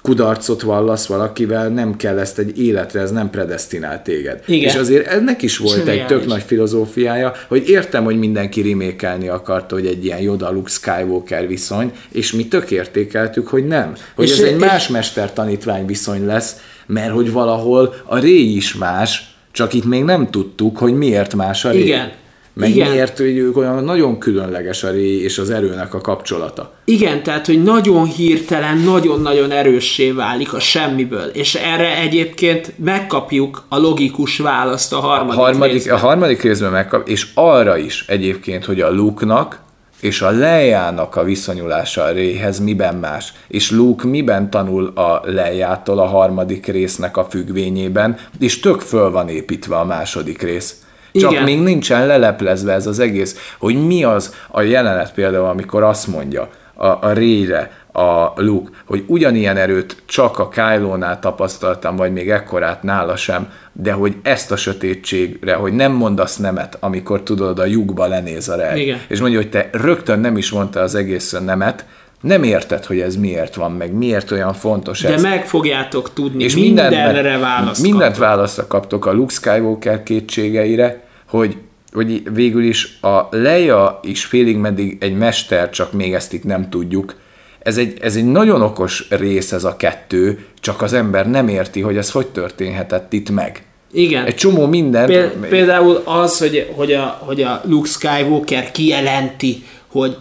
[0.03, 4.43] kudarcot vallasz valakivel, nem kell ezt egy életre, ez nem predestinál téged.
[4.45, 4.69] Igen.
[4.69, 9.75] És azért ennek is volt egy tök nagy filozófiája, hogy értem, hogy mindenki rimékelni akarta,
[9.75, 13.95] hogy egy ilyen Yoda Luke Skywalker viszony, és mi tök értékeltük, hogy nem.
[14.15, 16.55] Hogy és ez egy más mester-tanítvány viszony lesz,
[16.85, 21.65] mert hogy valahol a ré is más, csak itt még nem tudtuk, hogy miért más
[21.65, 21.83] a ré.
[21.83, 22.11] Igen,
[22.53, 22.89] meg Igen.
[22.89, 26.71] miért hogy olyan nagyon különleges a ré és az erőnek a kapcsolata.
[26.85, 33.77] Igen, tehát, hogy nagyon hirtelen, nagyon-nagyon erőssé válik a semmiből, és erre egyébként megkapjuk a
[33.77, 35.95] logikus választ a harmadik, a harmadik részben.
[35.95, 39.61] A harmadik részben megkap, és arra is egyébként, hogy a Luke-nak
[40.03, 45.99] és a Leiának a viszonyulása a Réhez miben más, és Luke miben tanul a Leiától
[45.99, 50.82] a harmadik résznek a függvényében, és tök föl van építve a második rész.
[51.13, 51.43] Csak Igen.
[51.43, 56.49] még nincsen leleplezve ez az egész, hogy mi az a jelenet például, amikor azt mondja
[56.73, 62.83] a, a Rére, a Luke, hogy ugyanilyen erőt csak a Kylo-nál tapasztaltam, vagy még ekkorát
[62.83, 68.07] nála sem, de hogy ezt a sötétségre, hogy nem mondasz nemet, amikor tudod, a lyukba
[68.07, 69.01] lenéz a rej.
[69.07, 71.85] És mondja, hogy te rögtön nem is mondta az egészen nemet,
[72.21, 75.21] nem érted, hogy ez miért van, meg miért olyan fontos De ez.
[75.21, 81.02] De meg fogjátok tudni, és mindenre választ Mindent választ kaptok a Luke Skywalker kétségeire,
[81.37, 81.57] hogy,
[81.91, 86.69] hogy végül is a Leia is félig meddig egy mester, csak még ezt itt nem
[86.69, 87.15] tudjuk.
[87.59, 91.81] Ez egy, ez egy nagyon okos rész ez a kettő, csak az ember nem érti,
[91.81, 93.63] hogy ez hogy történhetett itt meg.
[93.91, 94.25] Igen.
[94.25, 95.31] Egy csomó minden.
[95.49, 100.17] Például az, hogy, hogy, a, hogy a Luke Skywalker kijelenti, hogy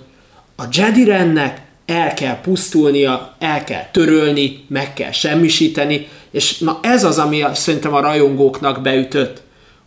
[0.57, 7.05] a Jedi rennek el kell pusztulnia, el kell törölni, meg kell semmisíteni, és na ez
[7.05, 9.43] az, ami szerintem a rajongóknak beütött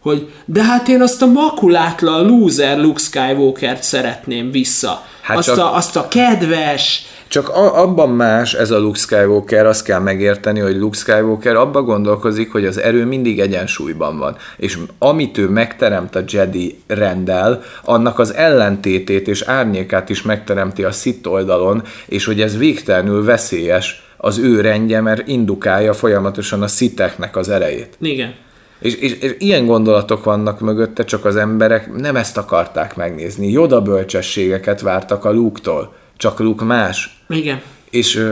[0.05, 5.01] hogy de hát én azt a makulátlan loser Luke Skywalker-t szeretném vissza.
[5.21, 7.05] Hát azt, csak, a, azt a kedves...
[7.27, 11.81] Csak a, abban más ez a Luke Skywalker, azt kell megérteni, hogy Luke Skywalker abba
[11.81, 14.37] gondolkozik, hogy az erő mindig egyensúlyban van.
[14.57, 20.91] És amit ő megteremt a Jedi rendel, annak az ellentétét és árnyékát is megteremti a
[20.91, 27.35] Sith oldalon, és hogy ez végtelenül veszélyes az ő rendje, mert indukálja folyamatosan a sziteknek
[27.35, 27.97] az erejét.
[28.01, 28.33] Igen.
[28.79, 33.51] És, és, és ilyen gondolatok vannak mögötte, csak az emberek nem ezt akarták megnézni.
[33.51, 37.23] Joda bölcsességeket vártak a Luke-tól, csak Luke más.
[37.29, 37.61] Igen.
[37.89, 38.25] És,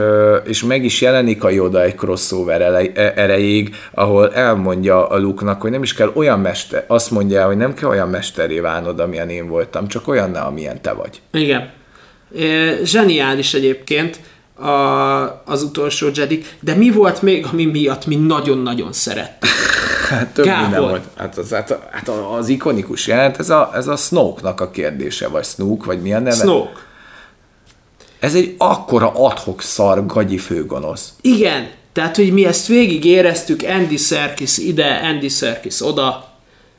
[0.43, 5.71] és meg is jelenik a Yoda egy crossover e, erejéig, ahol elmondja a Luke-nak, hogy
[5.71, 9.47] nem is kell olyan mester, azt mondja, hogy nem kell olyan mesteré válnod, amilyen én
[9.47, 11.21] voltam, csak olyan, amilyen te vagy.
[11.31, 11.71] Igen.
[12.83, 14.19] Zseniális egyébként
[14.55, 19.49] a, az utolsó Jedi, de mi volt még, ami miatt mi nagyon-nagyon szerettük?
[20.09, 20.61] Hát több Gábor.
[20.61, 21.03] minden volt.
[21.17, 25.45] Hát az, hát, hát az ikonikus jelent, ez a, ez a Snoke-nak a kérdése, vagy
[25.45, 26.35] Snoke, vagy milyen neve?
[26.35, 26.79] Snoke.
[28.19, 31.13] Ez egy akkora adhok szar gagyi főgonosz.
[31.21, 36.33] Igen, tehát, hogy mi ezt végig éreztük, Andy Serkis ide, Andy Serkis oda,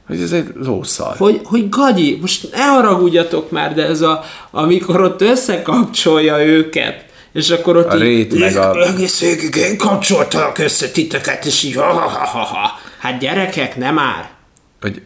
[0.06, 1.16] hogy ez egy lószar.
[1.16, 7.03] Hogy, hogy gagyi, most ne haragudjatok már, de ez a, amikor ott összekapcsolja őket,
[7.34, 8.86] és akkor ott a rét meg a...
[8.86, 12.78] Egész végig én kapcsoltalak össze titeket, és így ha, ha, ha, ha.
[12.98, 14.30] Hát gyerekek, nem már.
[14.80, 15.02] Hogy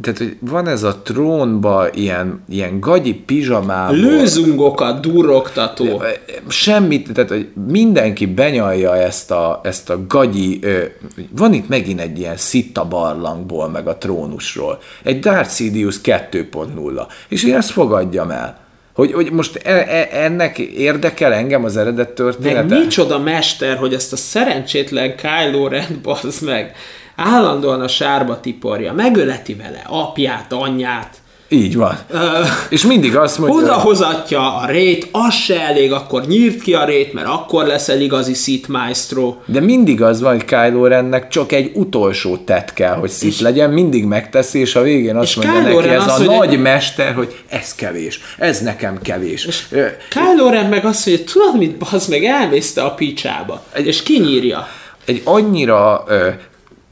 [0.00, 3.96] tehát, hogy van ez a trónba ilyen, ilyen gagyi pizsamából.
[3.96, 6.02] Lőzungokat durrogtató.
[6.48, 10.84] Semmit, tehát hogy mindenki benyalja ezt a, ezt a gagyi, ö,
[11.30, 14.78] van itt megint egy ilyen szitta barlangból, meg a trónusról.
[15.02, 17.06] Egy Darth Sidious 2.0.
[17.28, 18.60] És én ezt fogadjam el.
[18.94, 22.62] Hogy, hogy most e, e, ennek érdekel engem az eredet története?
[22.62, 26.00] Meg micsoda mester, hogy ezt a szerencsétlen Kylo Ren
[26.40, 26.74] meg
[27.16, 31.21] állandóan a sárba tiporja, megöleti vele apját, anyját,
[31.52, 31.98] Így van.
[32.68, 37.12] És mindig azt mondja, odahozatja a rét, az se elég, akkor nyírt ki a rét,
[37.12, 39.36] mert akkor leszel igazi Sith Maestro.
[39.46, 43.70] de mindig az van, hogy Kylo Rennek csak egy utolsó tett kell, hogy szit legyen,
[43.70, 46.60] mindig megteszi, és a végén azt És mondja Kylo neki Ren ez az, a nagy
[46.60, 49.66] mester, hogy ez kevés, ez nekem kevés.
[49.70, 54.02] Ö, Kylo Ren meg azt mondja, tudod mit, bazd meg, elmész te a picsába, és
[54.02, 54.68] kinyírja.
[55.04, 56.28] egy annyira ö,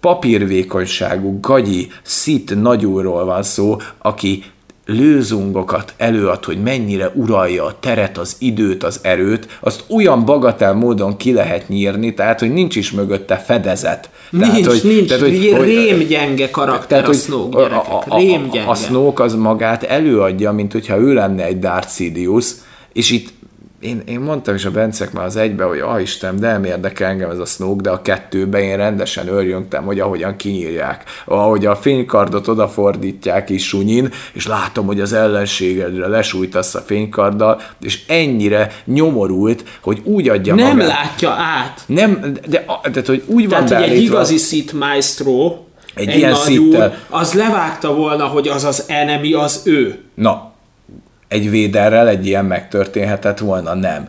[0.00, 4.44] papírvékonyságú, gagyi, szit nagyúról van szó, aki
[4.86, 11.16] lőzungokat előad, hogy mennyire uralja a teret, az időt, az erőt, azt olyan bagatel módon
[11.16, 14.10] ki lehet nyírni, tehát, hogy nincs is mögötte fedezet.
[14.38, 18.04] Tehát, nincs, hogy, nincs, tehát, hogy, rémgyenge karakter tehát, a hogy Snoke a, gyerekek, a,
[18.08, 18.70] a, rémgyenge.
[18.70, 22.50] a Snoke az magát előadja, mint hogyha ő lenne egy Darth Sidious,
[22.92, 23.32] és itt
[23.80, 27.08] én, én mondtam is a Bencek már az egybe, hogy ah Isten, de nem érdekel
[27.08, 31.76] engem ez a Snoke, de a kettőben én rendesen örjöngtem, hogy ahogyan kinyírják, ahogy a
[31.76, 39.64] fénykardot odafordítják is sunyin, és látom, hogy az ellenségedre lesújtasz a fénykarddal, és ennyire nyomorult,
[39.80, 40.88] hogy úgy adja Nem magát.
[40.88, 41.80] látja át.
[41.86, 45.56] Nem, de, de, de hogy úgy van Tehát, hogy egy igazi Sith Maestro,
[45.94, 46.98] Egy egy, ilyen nagy úr, Sith-tel.
[47.08, 49.98] az levágta volna, hogy az az enemy az ő.
[50.14, 50.49] Na,
[51.30, 54.08] egy véderrel egy ilyen megtörténhetett volna, nem.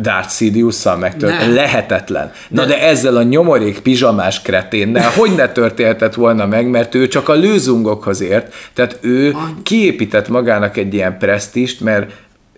[0.00, 1.40] Darth Sidious-szal megtörtént.
[1.40, 1.54] Nem.
[1.54, 2.32] Lehetetlen.
[2.48, 7.28] Na de ezzel a nyomorék pizsamás kreténnel hogy ne történhetett volna meg, mert ő csak
[7.28, 12.10] a lőzungokhoz ért, tehát ő kiépített magának egy ilyen presztist, mert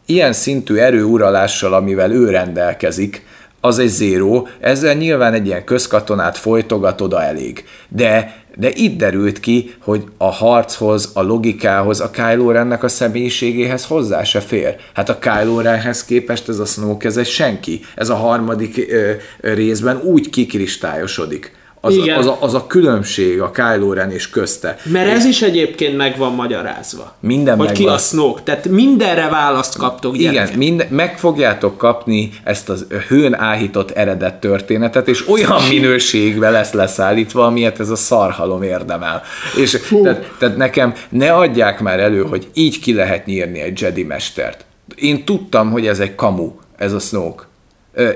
[0.06, 3.26] ilyen szintű erőuralással, amivel ő rendelkezik,
[3.64, 7.64] az egy zéró, ezzel nyilván egy ilyen közkatonát folytogat oda elég.
[7.88, 13.86] De, de itt derült ki, hogy a harchoz, a logikához, a Kylo Rennek a személyiségéhez
[13.86, 14.76] hozzá se fér.
[14.94, 17.80] Hát a Kylo Renhez képest ez a Snoke, ez egy senki.
[17.94, 21.52] Ez a harmadik ö, részben úgy kikristályosodik.
[21.84, 22.18] Az, Igen.
[22.18, 24.76] az, a, az a különbség a Kylo Ren és közte.
[24.84, 27.14] Mert ez is egyébként meg van magyarázva.
[27.20, 27.94] Minden Hogy ki megvan.
[27.94, 28.42] a Snoke.
[28.42, 30.46] Tehát mindenre választ kaptok, gyerekek.
[30.46, 36.72] Igen, mind, meg fogjátok kapni ezt az hőn áhított eredet történetet, és olyan minőségbe lesz
[36.72, 39.22] leszállítva, amilyet ez a szarhalom érdemel.
[39.56, 44.02] És tehát, tehát nekem ne adják már elő, hogy így ki lehet nyírni egy Jedi
[44.02, 44.64] mestert.
[44.94, 47.42] Én tudtam, hogy ez egy kamu, ez a Snoke.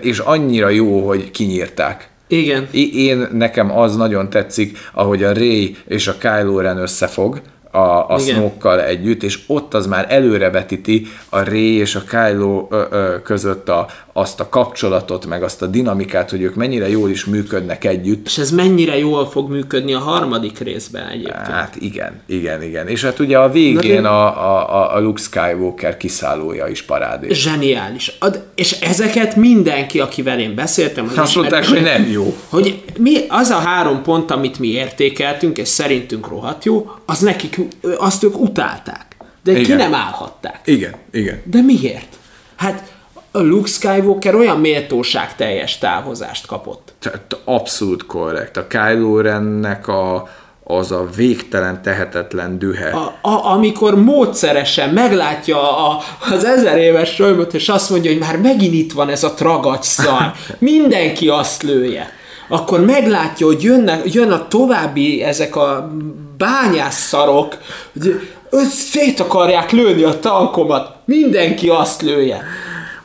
[0.00, 2.14] És annyira jó, hogy kinyírták.
[2.28, 2.68] Igen.
[2.92, 7.40] Én, nekem az nagyon tetszik, ahogy a Ray és a Kylo Ren összefog,
[7.76, 8.18] a, a.
[8.18, 13.68] Snoke-kal együtt, és ott az már előrevetíti a Ray és a Kylo ö, ö, között
[13.68, 18.26] a, azt a kapcsolatot, meg azt a dinamikát, hogy ők mennyire jól is működnek együtt.
[18.26, 21.46] És ez mennyire jól fog működni a harmadik részben egyébként.
[21.46, 22.88] Hát igen, igen, igen.
[22.88, 27.42] És hát ugye a végén Na, a, a, a Luke Skywalker kiszállója is parádés.
[27.42, 28.16] Zseniális.
[28.18, 32.36] Ad, és ezeket mindenki, akivel én beszéltem, az Azt mondták, hogy nem jó.
[32.48, 37.58] hogy mi, az a három pont, amit mi értékeltünk, és szerintünk rohadt jó, az nekik,
[37.98, 39.16] azt ők utálták.
[39.44, 39.76] De ki Igen.
[39.76, 40.60] nem állhatták.
[40.64, 41.42] Igen, igen.
[41.44, 42.18] De miért?
[42.56, 42.94] Hát
[43.36, 46.94] a Luke Skywalker olyan méltóság teljes távozást kapott.
[46.98, 48.56] Tehát abszolút korrekt.
[48.56, 50.28] A Kylo Rennek a,
[50.64, 52.90] az a végtelen, tehetetlen dühe.
[52.90, 58.36] A, a, amikor módszeresen meglátja a, az ezer éves sölymöt, és azt mondja, hogy már
[58.40, 62.10] megint itt van ez a tragacs szar, mindenki azt lője.
[62.48, 65.92] Akkor meglátja, hogy jönnek, jön a további ezek a
[66.36, 67.56] bányásszarok,
[67.92, 72.42] hogy őt szét akarják lőni a tankomat, mindenki azt lője.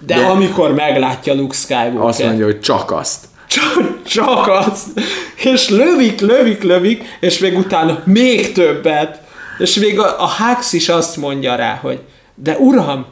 [0.05, 3.25] De, De amikor meglátja Luke Skywalker, Azt mondja, hogy csak azt.
[3.47, 4.87] csak, csak azt.
[5.35, 9.19] És lövik, lövik, lövik, és még utána még többet.
[9.57, 11.99] És még a, a Hux is azt mondja rá, hogy
[12.35, 13.05] de uram,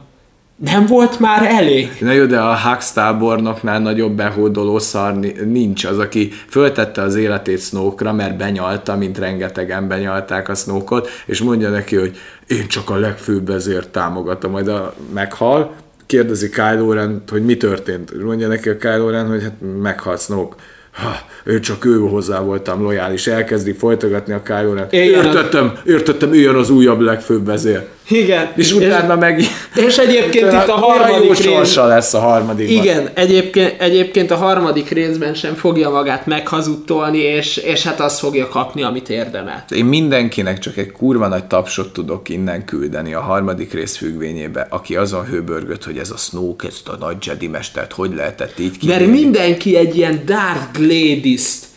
[0.64, 1.96] nem volt már elég.
[2.00, 7.14] Na jó, de a Hux tábornoknál nagyobb behódoló szar ni- nincs az, aki föltette az
[7.14, 12.16] életét Snoke-ra, mert benyalta, mint rengetegen benyalták a Snoke-ot, és mondja neki, hogy
[12.46, 15.72] én csak a legfőbb ezért támogatom, majd a meghal,
[16.06, 18.22] kérdezi Kylo Ren, hogy mi történt.
[18.22, 20.56] Mondja neki a Kylo Ren, hogy hát meghalt Snoke.
[20.90, 23.26] Ha, ő csak ő hozzá voltam lojális.
[23.26, 24.86] Elkezdi folytogatni a Kylo Ren.
[24.90, 27.86] Értettem, értettem, jön az újabb legfőbb vezér.
[28.10, 28.52] Igen.
[28.56, 29.42] És utána meg...
[29.74, 31.74] És egyébként itt a harmadik rész...
[31.74, 32.70] lesz a harmadik.
[32.70, 38.48] Igen, egyébként, egyébként a harmadik részben sem fogja magát meghazudtolni, és, és hát azt fogja
[38.48, 39.64] kapni, amit érdemel.
[39.68, 44.96] Én mindenkinek csak egy kurva nagy tapsot tudok innen küldeni a harmadik rész függvényébe, aki
[44.96, 48.98] azon hőbörgött, hogy ez a Snoke, ezt a nagy Jedi mestert, hogy lehetett így Mert
[48.98, 49.20] kivívni.
[49.20, 51.69] mindenki egy ilyen Dark Gladys-t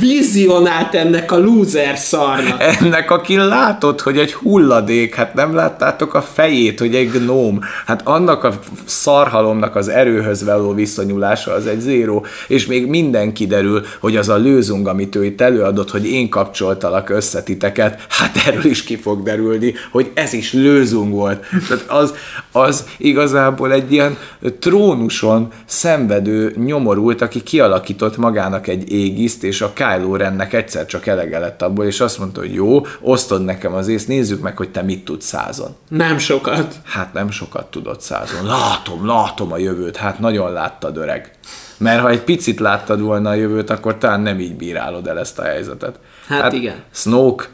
[0.00, 2.62] vizionált ennek a loser szarnak.
[2.80, 7.60] Ennek, aki látod, hogy egy hulladék, hát nem láttátok a fejét, hogy egy gnóm.
[7.86, 13.84] Hát annak a szarhalomnak az erőhöz való viszonyulása az egy zéró, és még minden kiderül,
[14.00, 18.64] hogy az a lőzung, amit ő itt előadott, hogy én kapcsoltalak össze titeket, hát erről
[18.64, 21.44] is ki fog derülni, hogy ez is lőzung volt.
[21.68, 22.14] Tehát az,
[22.52, 24.16] az igazából egy ilyen
[24.58, 31.38] trónuson szenvedő nyomorult, aki kialakított magának egy égiszt, és a Kylo Rennek egyszer csak elege
[31.38, 34.82] lett abból, és azt mondta, hogy jó, osztod nekem az észt, nézzük meg, hogy te
[34.82, 35.76] mit tudsz százon.
[35.88, 36.74] Nem sokat.
[36.84, 38.46] Hát nem sokat tudod százon.
[38.46, 41.30] Látom, látom a jövőt, hát nagyon láttad öreg.
[41.78, 45.38] Mert ha egy picit láttad volna a jövőt, akkor talán nem így bírálod el ezt
[45.38, 45.98] a helyzetet.
[46.28, 46.82] Hát igen.
[46.92, 47.48] Snoke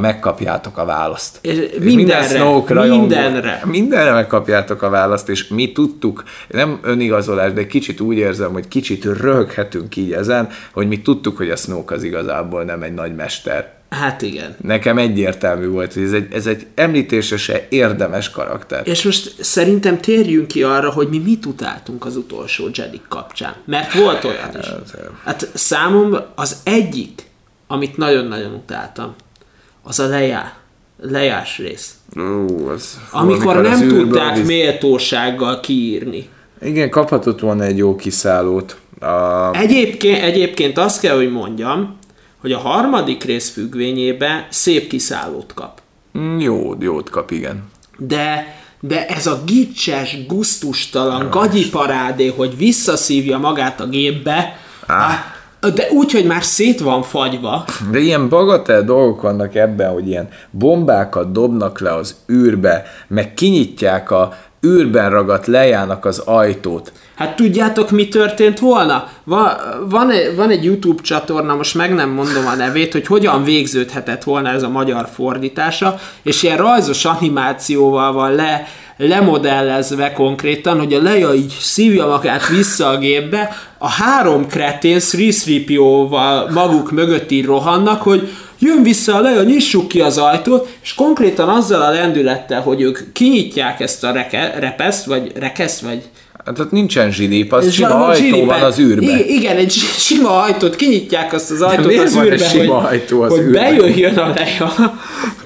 [0.00, 1.38] megkapjátok a választ.
[1.40, 3.62] És minden mindenre, Snoke rajongó- mindenre.
[3.64, 9.04] Mindenre megkapjátok a választ, és mi tudtuk, nem önigazolás, de kicsit úgy érzem, hogy kicsit
[9.04, 13.78] röhöghetünk így ezen, hogy mi tudtuk, hogy a Snoke az igazából nem egy nagy mester.
[13.90, 14.56] Hát igen.
[14.62, 18.82] Nekem egyértelmű volt, hogy ez egy, ez egy említésre se érdemes karakter.
[18.84, 23.54] És most szerintem térjünk ki arra, hogy mi mit utáltunk az utolsó Jedi kapcsán.
[23.64, 24.66] Mert volt olyan is.
[25.24, 27.22] Hát számomra az egyik,
[27.66, 29.14] amit nagyon-nagyon utáltam,
[29.82, 30.52] az a lejá,
[31.00, 31.94] lejás rész.
[32.16, 36.28] Ú, az, Amikor az nem tudták visz- méltósággal kiírni.
[36.62, 38.76] Igen, kaphatott volna egy jó kiszállót.
[39.00, 39.50] A...
[39.56, 41.96] Egyébként, egyébként azt kell, hogy mondjam,
[42.40, 45.80] hogy a harmadik rész függvényében szép kiszállót kap.
[46.18, 47.62] Mm, Jó, jót kap, igen.
[47.98, 56.12] De, de ez a gicses, guztustalan gagyiparádé, hogy visszaszívja magát a gépbe, á, de úgy,
[56.12, 61.80] hogy már szét van fagyva, De ilyen bagatel dolgok vannak ebben, hogy ilyen bombákat dobnak
[61.80, 64.32] le az űrbe, meg kinyitják a
[64.66, 66.92] űrben ragadt lejának az ajtót.
[67.14, 69.08] Hát tudjátok, mi történt volna?
[69.24, 69.56] Va,
[69.88, 74.24] van, egy, van egy YouTube csatorna, most meg nem mondom a nevét, hogy hogyan végződhetett
[74.24, 78.66] volna ez a magyar fordítása, és ilyen rajzos animációval van le,
[79.00, 85.00] lemodellezve konkrétan, hogy a Leia így szívja magát vissza a gépbe, a három kretén
[86.08, 86.10] 3
[86.54, 88.28] maguk mögött így rohannak, hogy
[88.58, 93.12] jön vissza a Leia, nyissuk ki az ajtót, és konkrétan azzal a lendülettel, hogy ők
[93.12, 96.02] kinyitják ezt a reke, repeszt, vagy rekeszt, vagy
[96.44, 98.46] Hát ott nincsen zsilip, az sima van ajtó zsilipen.
[98.46, 99.18] van az űrben.
[99.26, 102.86] Igen, egy si- sima ajtót, kinyitják azt az ajtót az van egy űrbe, sima hogy,
[102.86, 103.76] ajtó az hogy űrben?
[103.76, 104.72] bejöjjön a leja.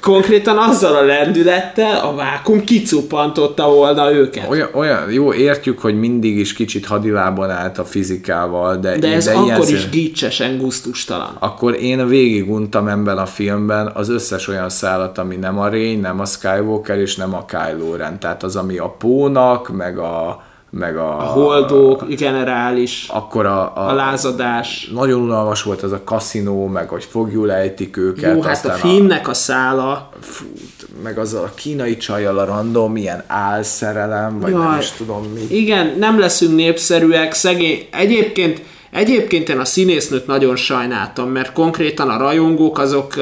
[0.00, 4.50] Konkrétan azzal a lendülettel a vákum kicuppantotta volna őket.
[4.50, 9.24] Olyan, olyan, jó, értjük, hogy mindig is kicsit hadilában állt a fizikával, de, De ez
[9.24, 11.36] de akkor is szín- gicsesen, guztustalan.
[11.38, 16.20] akkor én végiguntam ebben a filmben az összes olyan szállat, ami nem a Rey, nem
[16.20, 18.18] a Skywalker, és nem a Kylo Ren.
[18.20, 20.42] Tehát az, ami a Pónak, meg a,
[20.78, 24.90] meg a, A holdók, generális, akkor a, a, a lázadás.
[24.94, 29.28] nagyon unalmas volt az a kaszinó, meg hogy fogjul ejtik őket, Jó, hát a filmnek
[29.28, 30.44] a szála, fú,
[31.02, 34.78] meg az a kínai csajjal a random, ilyen álszerelem, vagy nem Jaj.
[34.78, 35.56] is tudom mi.
[35.56, 37.88] Igen, nem leszünk népszerűek, szegény.
[37.90, 38.62] Egyébként,
[38.94, 43.14] egyébként én a színésznőt nagyon sajnáltam, mert konkrétan a rajongók, azok,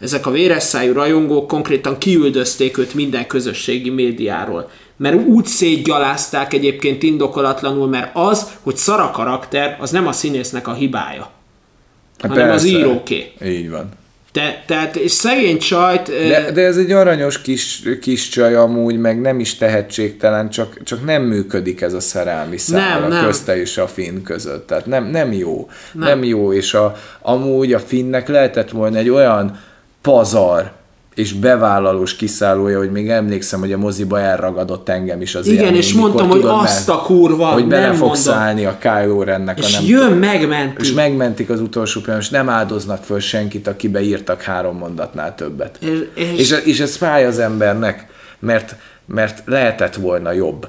[0.00, 4.70] ezek a véresszájú rajongók konkrétan kiüldözték őt minden közösségi médiáról.
[4.96, 10.72] Mert úgy szétgyalázták egyébként indokolatlanul, mert az, hogy szara karakter, az nem a színésznek a
[10.72, 11.30] hibája,
[12.18, 12.78] Hát hanem az persze.
[12.78, 13.32] íróké.
[13.44, 13.88] Így van.
[14.36, 16.06] Te, tehát, és szegény csajt...
[16.06, 21.04] De, de ez egy aranyos kis, kis csaj amúgy, meg nem is tehetségtelen, csak, csak
[21.04, 23.24] nem működik ez a szerelmi szál Nem, a nem.
[23.24, 24.66] közte és a finn között.
[24.66, 25.68] Tehát nem, nem jó.
[25.92, 26.08] Nem.
[26.08, 29.60] nem jó, és a, amúgy a finnek lehetett volna egy olyan
[30.02, 30.72] pazar,
[31.16, 35.76] és bevállalós kiszállója, hogy még emlékszem, hogy a moziba elragadott engem is az Igen, élmény,
[35.78, 38.22] és mondtam, hogy tudod, azt a kurva, hogy bele nem fog mondom.
[38.22, 40.82] szállni a Kylo Rennek a és nem jön, megmenti.
[40.82, 45.76] és megmentik az utolsó pillanat, és nem áldoznak föl senkit, aki beírtak három mondatnál többet.
[45.80, 48.06] És- és- és, és ez fáj az embernek,
[48.38, 48.76] mert,
[49.06, 50.68] mert lehetett volna jobb.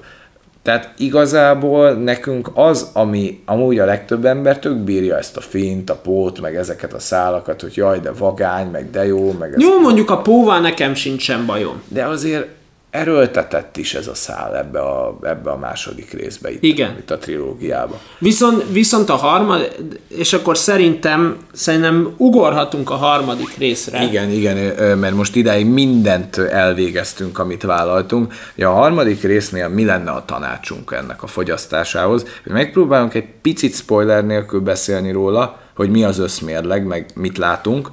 [0.67, 5.95] Tehát igazából nekünk az, ami amúgy a legtöbb ember tök bírja ezt a fint, a
[5.95, 9.61] pót, meg ezeket a szálakat, hogy jaj, de vagány, meg de jó, meg ez.
[9.61, 11.81] Jó, mondjuk a póval nekem sincsen bajom.
[11.87, 12.47] De azért
[12.89, 16.95] erőltetett is ez a szál ebbe a, ebbe a második részbe itt, Igen.
[16.97, 17.99] itt a trilógiába.
[18.19, 19.71] Viszont, viszont a harmadik,
[20.07, 24.03] és akkor szerintem, szerintem ugorhatunk a harmadik részre.
[24.03, 24.57] Igen, igen,
[24.97, 28.33] mert most idáig mindent elvégeztünk, amit vállaltunk.
[28.55, 32.25] Ja, a harmadik résznél mi lenne a tanácsunk ennek a fogyasztásához?
[32.43, 37.91] Hogy megpróbálunk egy picit spoiler nélkül beszélni róla, hogy mi az összmérleg, meg mit látunk,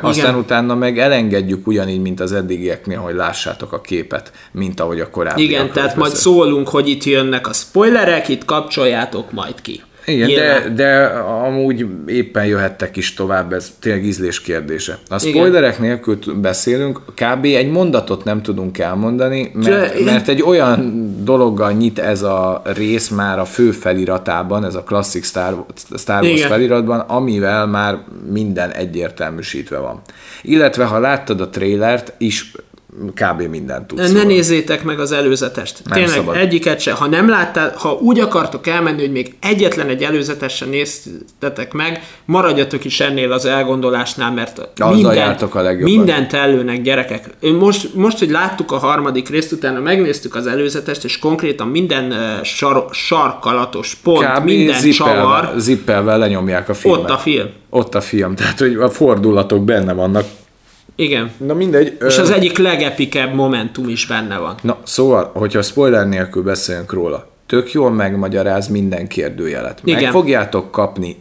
[0.00, 5.10] Aztán utána meg elengedjük ugyanígy, mint az eddigieknél, hogy lássátok a képet, mint ahogy a
[5.10, 5.42] korábbi.
[5.42, 9.82] Igen, tehát majd szólunk, hogy itt jönnek a spoilerek, itt kapcsoljátok majd ki.
[10.08, 10.62] Igen, Nyilván.
[10.62, 11.04] de, de
[11.46, 14.98] amúgy éppen jöhettek is tovább, ez tényleg ízlés kérdése.
[15.08, 17.44] A spoilerek nélkül t- beszélünk, kb.
[17.44, 23.38] egy mondatot nem tudunk elmondani, mert, mert egy olyan dologgal nyit ez a rész már
[23.38, 25.64] a fő feliratában, ez a klasszik Star,
[25.96, 26.48] Star Wars Igen.
[26.48, 27.98] feliratban, amivel már
[28.30, 30.00] minden egyértelműsítve van.
[30.42, 32.52] Illetve ha láttad a trailert, is
[33.14, 33.42] kb.
[33.42, 34.00] mindent tudsz.
[34.00, 34.24] Ne róla.
[34.24, 35.80] nézzétek meg az előzetest.
[35.84, 36.36] Nem Tényleg szabad.
[36.36, 36.92] egyiket se.
[36.92, 42.84] Ha nem láttál, ha úgy akartok elmenni, hogy még egyetlen egy előzetesen néztetek meg, maradjatok
[42.84, 45.94] is ennél az elgondolásnál, mert Azzal jártok a legjobban.
[45.96, 47.30] mindent előnek, gyerekek.
[47.58, 52.84] Most, most, hogy láttuk a harmadik részt, utána megnéztük az előzetest, és konkrétan minden sar,
[52.92, 54.44] sarkalatos pont, Kb.
[54.44, 57.00] minden zippelvel, csavar, zippelvel lenyomják a filmet.
[57.00, 57.48] ott a film.
[57.70, 60.24] Ott a film, tehát hogy a fordulatok benne vannak.
[60.98, 61.32] Igen.
[61.36, 61.96] Na mindegy.
[62.06, 64.54] És az egyik legepikebb momentum is benne van.
[64.62, 69.80] Na szóval, hogyha spoiler nélkül beszélünk róla, tök jól megmagyaráz minden kérdőjelet.
[69.84, 70.12] Meg Igen.
[70.12, 71.16] fogjátok kapni,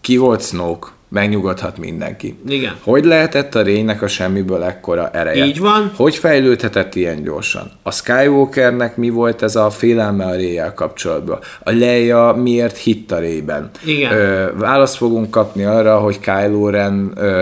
[0.00, 2.38] ki volt Snoke, megnyugodhat mindenki.
[2.48, 2.76] Igen.
[2.82, 5.44] Hogy lehetett a rénynek a semmiből ekkora ereje?
[5.44, 5.92] Így van.
[5.96, 7.70] Hogy fejlődhetett ilyen gyorsan?
[7.82, 11.38] A Skywalkernek mi volt ez a félelme a réjel kapcsolatban?
[11.62, 13.70] A Leia miért hitt a rében?
[13.84, 14.12] Igen.
[14.12, 17.40] Ö, választ fogunk kapni arra, hogy Kylo Ren ö,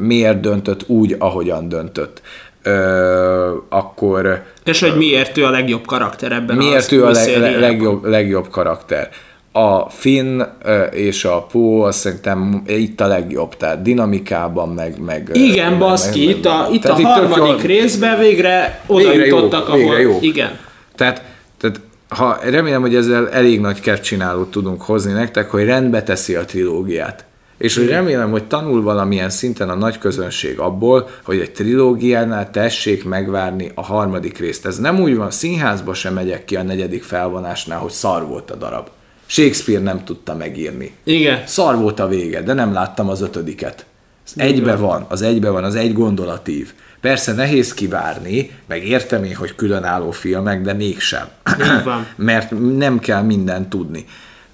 [0.00, 2.22] miért döntött úgy, ahogyan döntött.
[2.62, 8.04] Ö, akkor És hogy miért ő a legjobb karakter ebben miért ő a leg, legjobb,
[8.04, 9.10] legjobb karakter?
[9.56, 10.42] A Finn
[10.90, 14.98] és a Poe azt szerintem itt a legjobb, tehát dinamikában meg...
[14.98, 19.78] meg Igen, baszki, itt a, itt a harmadik jól- részben végre oda Végre jutottak, ahol...
[19.78, 20.18] végre jó.
[20.20, 20.58] Igen.
[20.94, 21.22] Tehát,
[21.58, 26.44] tehát ha, remélem, hogy ezzel elég nagy kettcsinálót tudunk hozni nektek, hogy rendbe teszi a
[26.44, 27.24] trilógiát.
[27.58, 33.04] És hogy remélem, hogy tanul valamilyen szinten a nagy közönség abból, hogy egy trilógiánál tessék
[33.04, 34.66] megvárni a harmadik részt.
[34.66, 38.56] Ez nem úgy van, színházba sem megyek ki a negyedik felvonásnál, hogy szar volt a
[38.56, 38.88] darab.
[39.34, 40.94] Shakespeare nem tudta megírni.
[41.04, 41.42] Igen.
[41.46, 43.86] Szar volt a vége, de nem láttam az ötödiket.
[44.26, 46.72] Az egybe van, az egybe van, az egy gondolatív.
[47.00, 51.26] Persze nehéz kivárni, meg értem én, hogy különálló filmek, de mégsem.
[51.84, 52.06] Van.
[52.16, 54.04] Mert nem kell mindent tudni.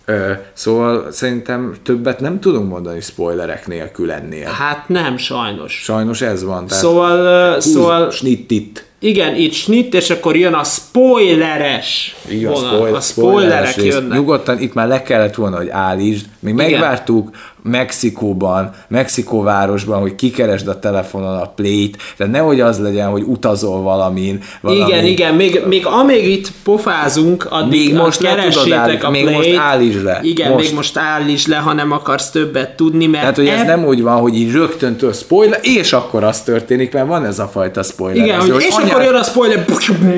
[0.04, 4.48] Ö, szóval szerintem többet nem tudunk mondani spoilerek nélkül ennél.
[4.48, 5.72] Hát nem, sajnos.
[5.82, 6.66] Sajnos ez van.
[6.66, 8.84] Tehát Szóval, uh, szóval snitt itt.
[9.02, 12.70] Igen, itt snitt, és akkor jön a spoileres van, vonal.
[12.76, 13.94] spoil, A spoilerek rész.
[13.94, 14.18] jönnek.
[14.18, 16.26] Nyugodtan itt már le kellett volna, hogy állítsd.
[16.40, 16.70] Még Igen.
[16.70, 17.30] megvártuk
[17.62, 24.40] Mexikóban, Mexikóvárosban, hogy kikeresd a telefonon a plate, tehát nehogy az legyen, hogy utazol valamin.
[24.60, 24.80] Valami.
[24.80, 29.36] Igen, igen, még, még amíg itt pofázunk, addig Még most keressétek állítani, a még play-t.
[29.46, 30.18] most állítsd le.
[30.22, 30.64] Igen, Most.
[30.64, 33.84] még most állítsd le, ha nem akarsz többet tudni, mert Tehát, hogy ez eb- nem
[33.84, 37.46] úgy van, hogy így rögtön től spoiler, és akkor az történik, mert van ez a
[37.46, 38.24] fajta spoiler.
[38.24, 39.64] Igen, hogy, és akkor jön a spoiler,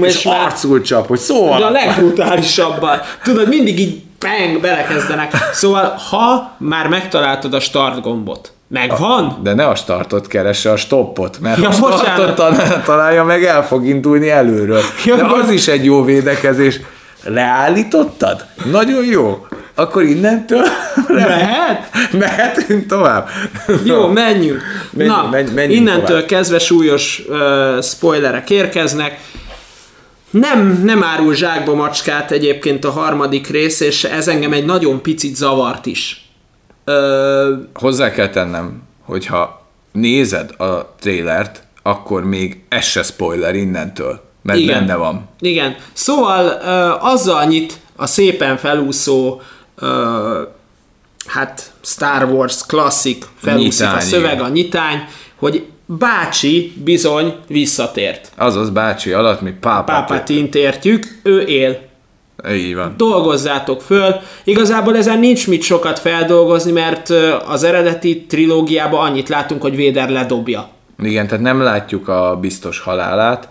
[0.00, 1.58] és és arcul csap, hogy szóval.
[1.58, 2.98] de a legbrutálisabban.
[3.22, 5.32] Tudod, mindig így bang, belekezdenek.
[5.52, 9.40] Szóval, ha már megtaláltad a start gombot, megvan?
[9.42, 12.34] De ne a startot keresse, a stoppot, mert Ja, a startot bocsánat.
[12.34, 14.80] tal- találja meg, el fog indulni előről.
[15.04, 16.80] Ja, De az is egy jó védekezés.
[17.24, 18.44] Leállítottad?
[18.70, 19.46] Nagyon jó.
[19.74, 20.62] Akkor innentől
[21.08, 21.90] Mehet?
[22.12, 23.28] mehetünk tovább.
[23.84, 24.62] Jó, menjünk.
[24.90, 26.24] Menjünk, Na, menj- menjünk innentől tovább.
[26.26, 29.18] kezdve súlyos uh, spoilerek érkeznek.
[30.32, 35.36] Nem, nem árul zsákba macskát egyébként a harmadik rész, és ez engem egy nagyon picit
[35.36, 36.30] zavart is.
[36.84, 44.58] Ö, Hozzá kell tennem, hogyha nézed a trélert, akkor még ez se spoiler innentől, mert
[44.58, 44.78] Igen.
[44.78, 45.28] benne van.
[45.40, 45.76] Igen.
[45.92, 49.40] Szóval uh, azzal nyit a szépen felúszó
[49.80, 49.88] uh,
[51.26, 54.44] hát Star Wars klasszik felúszik a Nyitány, szöveg, igen.
[54.44, 55.04] a nyitány,
[55.36, 55.66] hogy
[55.98, 58.32] bácsi bizony visszatért.
[58.36, 60.06] Azaz bácsi alatt mi pápát.
[60.06, 61.78] Pápatint értjük, ő él.
[62.50, 62.94] Így van.
[62.96, 64.14] Dolgozzátok föl.
[64.44, 67.10] Igazából ezen nincs mit sokat feldolgozni, mert
[67.46, 70.68] az eredeti trilógiában annyit látunk, hogy Véder ledobja.
[71.02, 73.48] Igen, tehát nem látjuk a biztos halálát,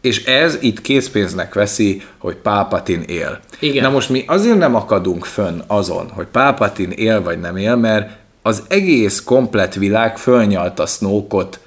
[0.00, 3.40] és ez itt készpénznek veszi, hogy Pápatin él.
[3.60, 3.82] Igen.
[3.82, 8.10] Na most mi azért nem akadunk fönn azon, hogy Pápatin él vagy nem él, mert
[8.42, 11.60] az egész komplet világ fölnyalta Snoke-ot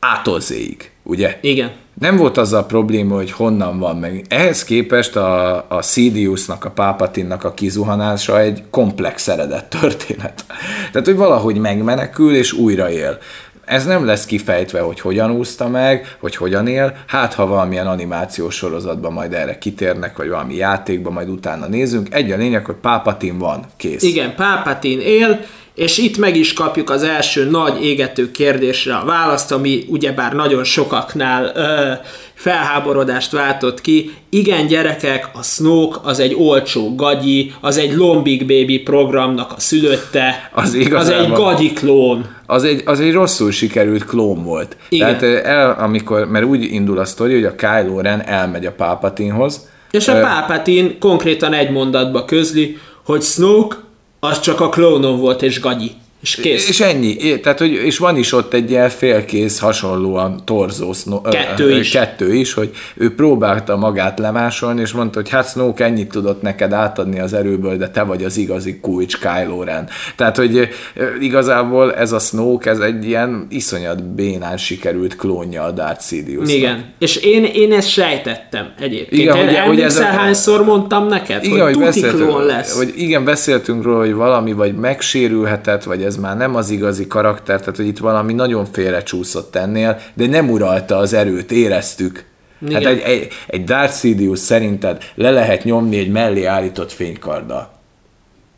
[0.00, 1.38] átolzéig, ugye?
[1.40, 1.70] Igen.
[2.00, 4.24] nem volt az a probléma, hogy honnan van meg.
[4.28, 10.44] Ehhez képest a, a Sidiusnak, a Pápatinnak a kizuhanása egy komplex eredet történet.
[10.92, 13.18] Tehát, hogy valahogy megmenekül és újraél.
[13.64, 16.96] Ez nem lesz kifejtve, hogy hogyan úszta meg, hogy hogyan él.
[17.06, 22.14] Hát, ha valamilyen animációs sorozatban majd erre kitérnek, vagy valami játékban majd utána nézünk.
[22.14, 24.02] Egy a lényeg, hogy Pápatin van, kész.
[24.02, 25.40] Igen, Pápatin él,
[25.80, 30.64] és itt meg is kapjuk az első nagy égető kérdésre a választ, ami ugyebár nagyon
[30.64, 31.92] sokaknál ö,
[32.34, 34.10] felháborodást váltott ki.
[34.30, 40.50] Igen, gyerekek, a Snoke az egy olcsó gagyi, az egy Lombik Baby programnak a szülötte,
[40.54, 42.36] Az az egy gagyi klón.
[42.46, 44.76] az egy, az egy rosszul sikerült klón volt.
[44.88, 45.18] Igen.
[45.18, 49.68] Tehát el, amikor, mert úgy indul a sztori, hogy a Kylo Ren elmegy a Palpatinehoz,
[49.90, 53.76] És a Palpatine konkrétan egy mondatba közli, hogy Snoke
[54.20, 55.92] az csak a klónom volt és gagyi.
[56.22, 56.68] És kész.
[56.68, 57.16] És ennyi.
[57.18, 61.64] É, Tehát, hogy, és van is ott egy ilyen félkész hasonlóan torzó Sno- ö, Kettő
[61.70, 61.90] ö, is.
[61.90, 66.72] kettő is, hogy ő próbálta magát lemásolni, és mondta, hogy hát Snoke ennyit tudott neked
[66.72, 69.88] átadni az erőből, de te vagy az igazi kulcs Kylo Ren.
[70.16, 75.70] Tehát, hogy ö, igazából ez a Snoke, ez egy ilyen iszonyat bénán sikerült klónja a
[75.70, 76.52] Darth Sidious.
[76.52, 76.84] Igen.
[76.98, 79.22] És én, én ezt sejtettem egyébként.
[79.22, 82.76] Igen, hogy- hogy, ez a- hányszor mondtam neked, Igen, hogy hogy klón lesz.
[82.76, 87.60] Hogy igen, beszéltünk róla, hogy valami vagy megsérülhetett, vagy ez már nem az igazi karakter,
[87.60, 92.24] tehát hogy itt valami nagyon félrecsúszott ennél, de nem uralta az erőt, éreztük.
[92.60, 92.86] Hát Igen.
[92.86, 97.72] egy, egy, egy Darth Sidious szerinted le lehet nyomni egy mellé állított fénykarddal.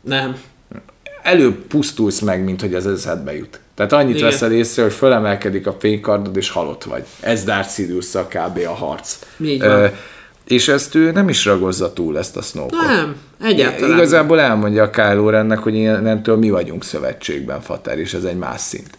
[0.01, 0.37] Nem.
[1.23, 3.59] Előbb pusztulsz meg, mint hogy az eszedbe jut.
[3.75, 4.29] Tehát annyit Igen.
[4.29, 7.03] veszel észre, hogy fölemelkedik a fénykardod, és halott vagy.
[7.19, 8.59] Ez Darth sidious kb.
[8.67, 9.19] a harc.
[9.43, 9.91] Így van.
[10.47, 13.97] És ezt ő nem is ragozza túl, ezt a snoke Nem, egyáltalán.
[13.97, 18.61] Igazából elmondja a Kylo Rennek, hogy innentől mi vagyunk szövetségben, Fater, és ez egy más
[18.61, 18.97] szint.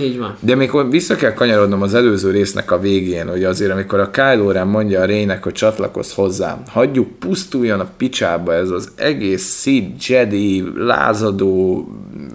[0.00, 0.36] Így van.
[0.40, 4.50] De amikor vissza kell kanyarodnom az előző résznek a végén, hogy azért amikor a Kylo
[4.50, 10.10] Ren mondja a Rének, hogy csatlakozz hozzám, hagyjuk pusztuljon a picsába ez az egész Sith,
[10.10, 11.88] Jedi, lázadó,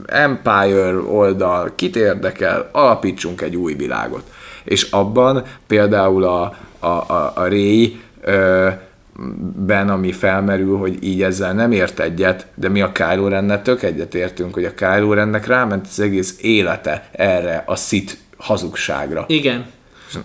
[0.06, 4.24] Empire oldal, kit érdekel, alapítsunk egy új világot.
[4.64, 8.11] És abban például a, a, a, a Rey ö,
[9.66, 13.84] ben, ami felmerül, hogy így ezzel nem ért egyet, de mi a Kylo Rennel tök
[13.84, 19.26] egyet értünk, hogy a Kylo Rennek ráment az egész élete erre a Sith hazugságra.
[19.28, 19.66] Igen.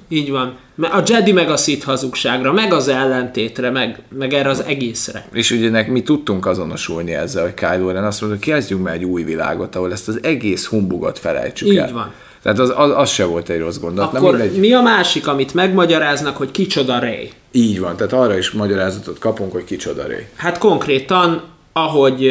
[0.08, 0.56] Így van.
[0.76, 5.24] A Jedi meg a Sith hazugságra, meg az ellentétre, meg, meg erre az egészre.
[5.32, 8.94] És ugye nek, mi tudtunk azonosulni ezzel, hogy Kylo Ren azt mondta, hogy kezdjünk meg
[8.94, 11.92] egy új világot, ahol ezt az egész humbugot felejtsük Így el.
[11.92, 12.12] van.
[12.46, 14.14] Tehát az, az, az se volt egy rossz gondolat.
[14.14, 14.58] Akkor mindegy.
[14.58, 17.32] mi a másik, amit megmagyaráznak, hogy kicsoda Rey?
[17.52, 20.26] Így van, tehát arra is magyarázatot kapunk, hogy kicsoda Rey.
[20.36, 21.42] Hát konkrétan,
[21.72, 22.28] ahogy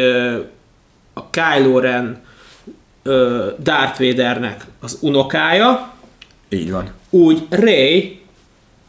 [1.13, 2.21] a Kylo Ren
[3.59, 5.93] Darth Vadernek az unokája,
[6.49, 6.89] Így van.
[7.09, 8.19] úgy Rey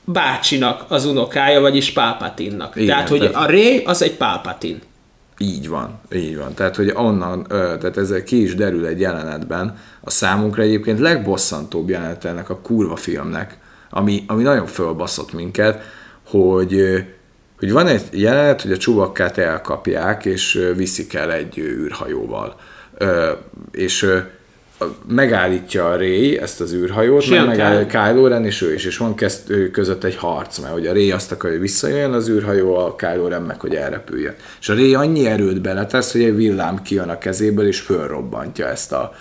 [0.05, 2.77] bácsinak az unokája, vagyis Palpatinnak.
[2.77, 4.81] Igen, tehát, hogy tehát- a Rey az egy Palpatin.
[5.38, 6.54] Így van, így van.
[6.54, 12.24] Tehát, hogy onnan, tehát ez ki is derül egy jelenetben, a számunkra egyébként legbosszantóbb jelenet
[12.24, 13.58] ennek a kurva filmnek,
[13.90, 15.82] ami, ami nagyon fölbaszott minket,
[16.26, 17.04] hogy,
[17.58, 22.56] hogy van egy jelenet, hogy a csubakkát elkapják, és viszik el egy űrhajóval.
[23.70, 24.06] És
[25.09, 28.97] megállítja a Ray ezt az űrhajót, És meg megállítja Kylo Ren és ő is, és
[28.97, 32.28] van kezt, ő között egy harc, mert hogy a Ray azt akarja, hogy visszajöjjön az
[32.28, 34.35] űrhajó, a Kylo Ren meg, hogy elrepüljön.
[34.61, 38.93] És a Ray annyi erőt beletesz, hogy egy villám kijön a kezéből, és fölrobbantja ezt
[38.93, 39.15] a,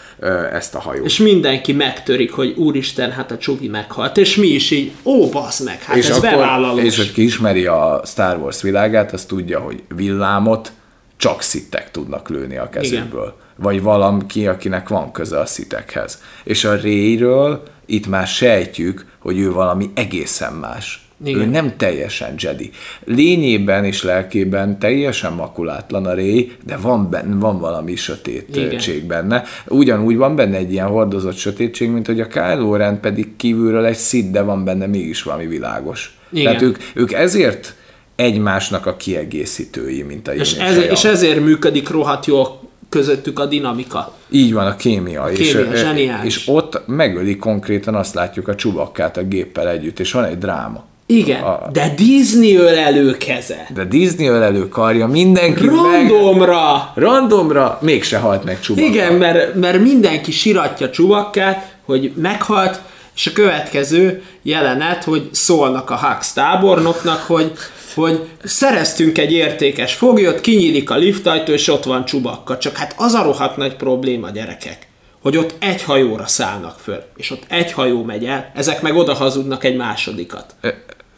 [0.51, 1.05] ezt a hajót.
[1.05, 4.17] És mindenki megtörik, hogy úristen, hát a csugi meghalt.
[4.17, 6.83] És mi is így, ó, basz meg, hát és ez bevállalós.
[6.83, 10.71] és hogy ki ismeri a Star Wars világát, az tudja, hogy villámot
[11.17, 13.33] csak szittek tudnak lőni a kezükből.
[13.35, 13.43] Igen.
[13.55, 16.21] Vagy valaki, akinek van köze a szitekhez.
[16.43, 21.05] És a Rayről itt már sejtjük, hogy ő valami egészen más.
[21.23, 21.41] Igen.
[21.41, 22.69] Ő nem teljesen Jedi.
[23.03, 29.43] Lényében és lelkében teljesen makulátlan a Ray, de van, benne, van valami sötétség benne.
[29.67, 33.95] Ugyanúgy van benne egy ilyen hordozott sötétség, mint hogy a Kylo Ren pedig kívülről egy
[33.95, 36.17] szid, de van benne mégis valami világos.
[36.29, 36.45] Igen.
[36.45, 37.75] Tehát ők, ők ezért
[38.15, 44.13] egymásnak a kiegészítői, mint a és, ez, és ezért működik rohadt jól közöttük a dinamika.
[44.29, 45.21] Így van, a kémia.
[45.21, 46.35] A és, kémia, ö, zseniális.
[46.37, 50.83] és ott megöli konkrétan, azt látjuk a csubakkát a géppel együtt, és van egy dráma.
[51.07, 53.67] Igen, A- de Disney öl előkeze.
[53.73, 56.09] De Disney ölelő karja, mindenki meg...
[56.09, 56.91] Randomra!
[56.95, 58.89] Randomra mégse halt meg csubakka.
[58.89, 62.81] Igen, mert, mert mindenki siratja csubakkát, hogy meghalt,
[63.15, 67.51] és a következő jelenet, hogy szólnak a Hux tábornoknak, hogy,
[67.95, 72.57] hogy szereztünk egy értékes foglyot, kinyílik a liftajtó, és ott van csubakka.
[72.57, 74.87] Csak hát az a rohadt nagy probléma, gyerekek,
[75.21, 79.13] hogy ott egy hajóra szállnak föl, és ott egy hajó megy el, ezek meg oda
[79.13, 80.55] hazudnak egy másodikat.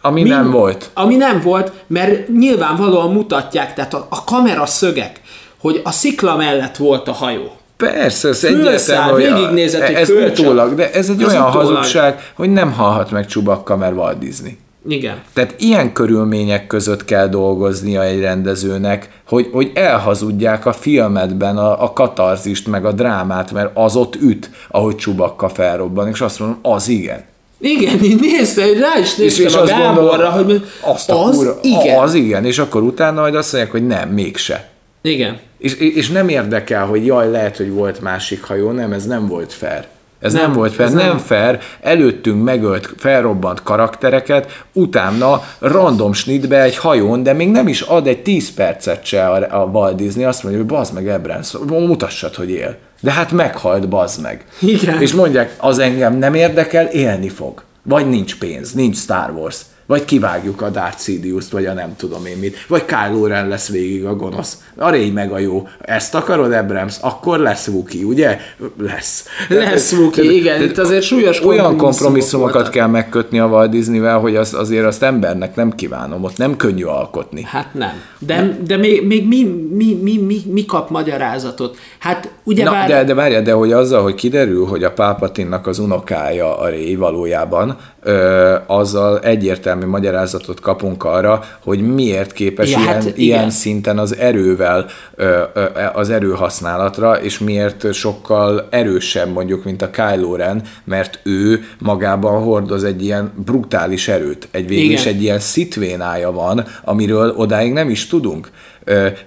[0.02, 0.90] Ami Mi, nem volt.
[0.94, 5.22] Ami nem volt, mert nyilvánvalóan mutatják, tehát a, a kamera szögek,
[5.58, 7.52] hogy a szikla mellett volt a hajó.
[7.78, 11.68] Persze, ez egyértelmű, végignézett, hogy ez utólag, de ez egy ez olyan utólag.
[11.68, 14.58] hazugság, hogy nem hallhat meg Csubakka, mert Walt Disney.
[14.88, 15.22] Igen.
[15.34, 21.94] Tehát ilyen körülmények között kell dolgoznia egy rendezőnek, hogy, hogy elhazudják a filmedben a, a
[21.94, 26.88] katarzist, meg a drámát, mert az ott üt, ahogy Csubakka felrobban, és azt mondom, az
[26.88, 27.24] igen.
[27.60, 31.60] Igen, így nézte, rá is néztem és, és a Gáborra, hogy azt a az kura,
[31.62, 32.00] igen.
[32.00, 34.70] Az igen, és akkor utána majd azt mondják, hogy nem, mégse.
[35.02, 35.40] Igen.
[35.58, 39.54] És, és nem érdekel, hogy jaj, lehet, hogy volt másik hajó, nem, ez nem volt
[39.54, 39.88] fair.
[40.20, 46.62] Ez nem, nem volt fair, nem, nem fair, előttünk megölt, felrobbant karaktereket, utána random snitbe
[46.62, 50.24] egy hajón, de még nem is ad egy 10 percet se a, a Walt Disney,
[50.24, 52.78] azt mondja, hogy bazd meg Ebrans, mutassad, hogy él.
[53.02, 54.46] De hát meghalt, bazd meg.
[54.60, 55.02] Igen.
[55.02, 57.64] És mondják, az engem nem érdekel, élni fog.
[57.84, 59.58] Vagy nincs pénz, nincs Star Wars.
[59.88, 62.56] Vagy kivágjuk a Darth Sidious-t, vagy a nem tudom én mit.
[62.68, 64.58] Vagy Kylo Ren lesz végig a gonosz.
[64.76, 65.68] A régy meg a jó.
[65.82, 66.96] Ezt akarod, Abrams?
[67.02, 68.40] Akkor lesz Wookie, ugye?
[68.82, 69.26] Lesz.
[69.50, 70.62] Lesz Wookie, igen.
[70.62, 72.72] Itt azért súlyos Olyan kompromisszumokat voltak.
[72.72, 76.24] kell megkötni a Walt Disney-vel, hogy az, azért azt embernek nem kívánom.
[76.24, 77.44] Ott nem könnyű alkotni.
[77.44, 78.02] Hát nem.
[78.20, 81.78] De, de még, még mi, mi, mi, mi, mi kap magyarázatot?
[82.00, 82.88] Hát ugye Na, bár...
[82.88, 86.96] de, de várjál, de hogy azzal, hogy kiderül, hogy a Pápatinnak az unokája a Ray
[86.96, 94.00] valójában, ö, azzal egyértelmű magyarázatot kapunk arra, hogy miért képes ja, ilyen, hát, ilyen szinten
[94.00, 100.62] az erővel ö, ö, az erőhasználatra, és miért sokkal erősebb mondjuk, mint a Kylo Ren,
[100.84, 104.48] mert ő magában hordoz egy ilyen brutális erőt.
[104.52, 108.50] Egy végül is egy ilyen szitvénája van, amiről odáig nem is tudunk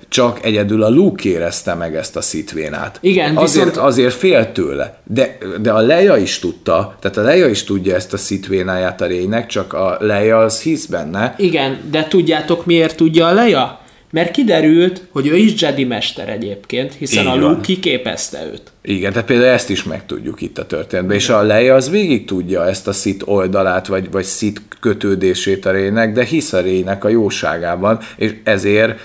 [0.09, 2.99] csak egyedül a Luke érezte meg ezt a szitvénát.
[3.01, 3.87] Igen, azért, viszont...
[3.87, 4.99] azért fél tőle.
[5.05, 9.07] De, de a Leia is tudta, tehát a Leia is tudja ezt a szitvénáját a
[9.07, 11.35] rénynek, csak a Leia az hisz benne.
[11.39, 13.81] Igen, de tudjátok miért tudja a Leia?
[14.13, 18.63] Mert kiderült, hogy ő is Jedi mester egyébként, hiszen Így a Luke kiképezte őt.
[18.83, 22.67] Igen, tehát például ezt is megtudjuk itt a történetben, és a Leia az végig tudja
[22.67, 27.09] ezt a szit oldalát, vagy, vagy szit kötődését a rének, de hisz a rének a
[27.09, 28.99] jóságában, és ezért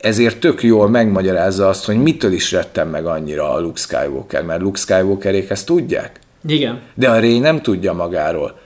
[0.00, 4.60] ezért tök jól megmagyarázza azt, hogy mitől is rettem meg annyira a Luke Skywalker, mert
[4.60, 6.20] Luke Skywalkerék ezt tudják.
[6.46, 6.80] Igen.
[6.94, 8.58] De a Rey nem tudja magáról.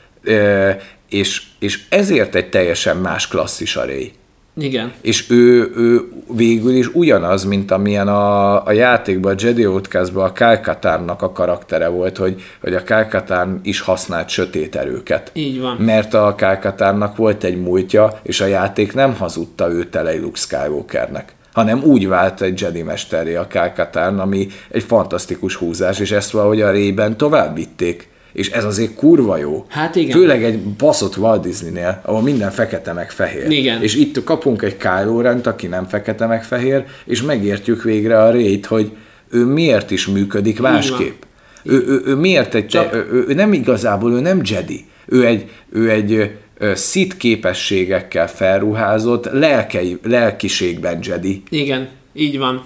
[1.09, 4.13] És, és ezért egy teljesen más klasszis a Rey.
[4.57, 4.93] Igen.
[5.01, 10.33] És ő, ő végül is ugyanaz, mint amilyen a, a játékban, a Jedi Outcastban a
[10.33, 15.31] Kálkatárnak a karaktere volt, hogy, hogy a Kálkatár is használt sötét erőket.
[15.35, 15.77] Így van.
[15.77, 20.39] Mert a Kálkatárnak volt egy múltja, és a játék nem hazudta őt el egy Luke
[20.39, 26.31] Skywalkernek hanem úgy vált egy Jedi mesteré a Kálkatán, ami egy fantasztikus húzás, és ezt
[26.31, 29.65] valahogy a rében tovább vitték és ez azért kurva jó.
[29.69, 30.19] Hát igen.
[30.19, 33.51] Főleg egy baszott Walt Disney-nél, ahol minden fekete meg fehér.
[33.51, 33.83] Igen.
[33.83, 38.31] És itt kapunk egy Kylo Rent, aki nem fekete meg fehér, és megértjük végre a
[38.31, 38.93] rét, hogy
[39.31, 41.23] ő miért is működik másképp.
[41.63, 42.95] Ő, ő, ő miért egy, Csak...
[42.95, 44.85] ő, ő nem igazából, ő nem Jedi.
[45.07, 46.31] Ő egy, ő egy
[46.75, 51.43] szit képességekkel felruházott, lelkei, lelkiségben Jedi.
[51.51, 52.65] Igen, így van.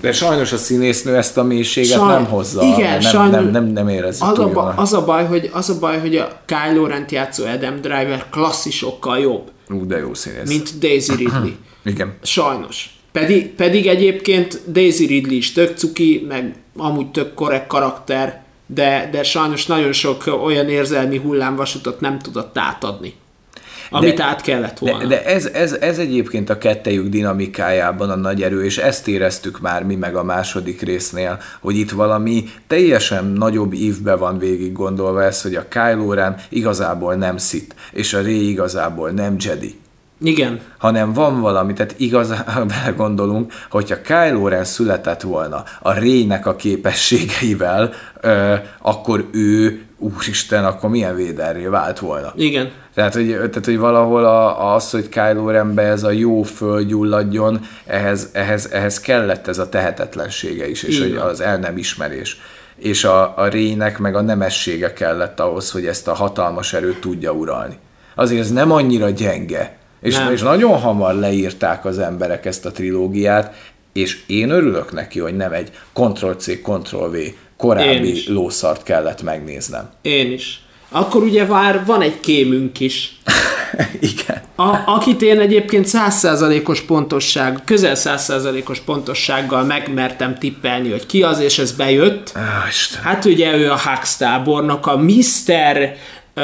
[0.00, 2.12] De sajnos a színésznő ezt a mélységet Saj...
[2.12, 2.62] nem hozza.
[2.62, 3.34] Igen, nem, sajnos...
[3.34, 6.16] nem, nem, nem érezi az a, ba, az, a baj, hogy, az a baj, hogy
[6.16, 9.50] a Kylo Rent játszó Adam Driver klasszisokkal jobb.
[9.68, 10.48] Ú, de jó színész.
[10.48, 11.52] Mint Daisy Ridley.
[11.84, 12.14] Igen.
[12.22, 12.90] Sajnos.
[13.12, 19.22] Pedig, pedig egyébként Daisy Ridley is tök cuki, meg amúgy tök korrekt karakter, de, de
[19.22, 23.14] sajnos nagyon sok olyan érzelmi hullámvasutat nem tudott átadni
[23.90, 24.98] amit de, át kellett volna.
[24.98, 29.60] De, de ez, ez, ez egyébként a kettejük dinamikájában a nagy erő, és ezt éreztük
[29.60, 35.22] már mi meg a második résznél, hogy itt valami teljesen nagyobb ívbe van végig gondolva
[35.22, 39.78] ez, hogy a Kylo Ren igazából nem szit, és a Rey igazából nem Jedi.
[40.20, 40.60] Igen.
[40.78, 47.92] Hanem van valami, tehát igazán gondolunk, hogyha Kylo Ren született volna a Rének a képességeivel,
[48.20, 52.32] ö, akkor ő, úristen, akkor milyen véderré vált volna.
[52.36, 52.70] Igen.
[52.94, 58.28] Tehát, hogy, tehát, hogy valahol a, az, hogy Kylo Renbe ez a jó fölgyulladjon, ehhez,
[58.32, 62.40] ehhez, ehhez kellett ez a tehetetlensége is, és hogy az el nem ismerés.
[62.76, 67.32] És a, a rének meg a nemessége kellett ahhoz, hogy ezt a hatalmas erőt tudja
[67.32, 67.78] uralni.
[68.14, 69.76] Azért ez nem annyira gyenge.
[70.00, 70.32] És, nem.
[70.32, 73.54] és nagyon hamar leírták az emberek ezt a trilógiát,
[73.92, 77.16] és én örülök neki, hogy nem egy Ctrl-C, Ctrl-V
[77.58, 79.90] korábbi lószart kellett megnéznem.
[80.02, 80.62] Én is.
[80.88, 83.16] Akkor ugye már van egy kémünk is.
[84.12, 84.42] Igen.
[84.56, 91.58] A, akit én egyébként százszázalékos pontosság, közel százszázalékos pontossággal megmertem tippelni, hogy ki az, és
[91.58, 92.32] ez bejött.
[92.68, 93.02] Isten.
[93.02, 95.92] Hát ugye ő a Hux tábornok, a Mr.
[96.34, 96.42] Ö,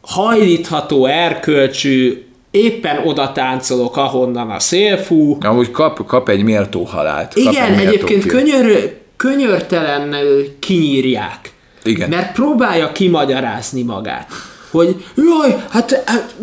[0.00, 5.38] hajlítható erkölcsű, éppen oda táncolok, ahonnan a szél fú.
[5.40, 7.36] Amúgy kap, kap egy méltó halált.
[7.36, 8.36] Igen, egy méltó egyébként film.
[8.36, 8.96] könyör,
[9.26, 11.50] könyörtelenül kinyírják.
[11.82, 12.08] Igen.
[12.08, 14.28] Mert próbálja kimagyarázni magát.
[14.76, 16.34] Hogy jaj, hát, hát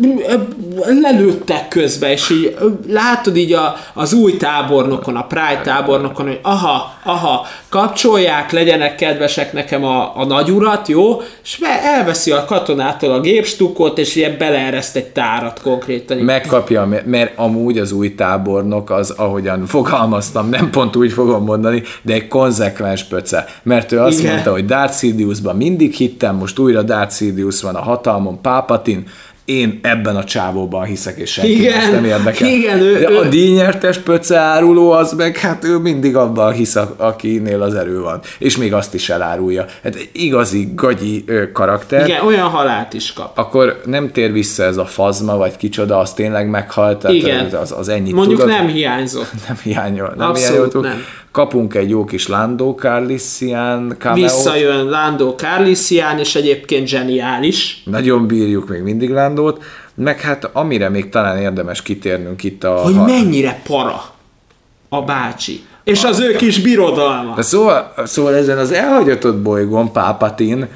[1.00, 2.56] lelőttek közben, és így
[2.88, 9.52] látod így a, az új tábornokon, a Pride tábornokon, hogy aha, aha, kapcsolják, legyenek kedvesek
[9.52, 11.20] nekem a, a nagyurat, jó?
[11.42, 16.16] És elveszi a katonától a gépstukot, és ilyen beleereszt egy tárat konkrétan.
[16.16, 22.12] Megkapja, mert- amúgy az új tábornok az, ahogyan fogalmaztam, nem pont úgy fogom mondani, de
[22.12, 23.46] egy konzekvens pöce.
[23.62, 24.32] Mert ő azt Igen.
[24.32, 27.80] mondta, hogy Darth Sidiousban mindig hittem, most újra Darth Sidious van a
[28.24, 29.06] hatalmon, Pápatin,
[29.44, 32.48] én ebben a csávóban hiszek, és senki Igen, más nem érdekel.
[32.48, 37.62] igen, ő- de a díjnyertes pöce áruló az meg, hát ő mindig abban hisz, akinél
[37.62, 38.20] az erő van.
[38.38, 39.64] És még azt is elárulja.
[39.82, 43.38] Hát egy igazi gagyi karakter Igen, olyan halált is kap.
[43.38, 47.46] akkor nem tér vissza ez a fazma, vagy kicsoda, az tényleg meghalt, tehát Igen.
[47.54, 48.54] az, az ennyit Mondjuk tudod.
[48.54, 49.30] nem hiányzott.
[49.48, 50.14] nem hiányol.
[50.16, 50.82] Nem Abszolút hiányoltuk.
[50.82, 51.04] nem.
[51.34, 57.82] Kapunk egy jó kis Lando Carlissian cameo Visszajön Lando Carlissian, és egyébként zseniális.
[57.84, 59.62] Nagyon bírjuk még mindig Landót,
[59.94, 62.76] meg hát amire még talán érdemes kitérnünk itt a...
[62.76, 64.04] Hogy ha- mennyire para
[64.88, 65.64] a bácsi.
[65.84, 67.42] És az ő kis birodalma.
[67.42, 70.68] Szóval, szóval ezen az elhagyatott bolygón Pápatin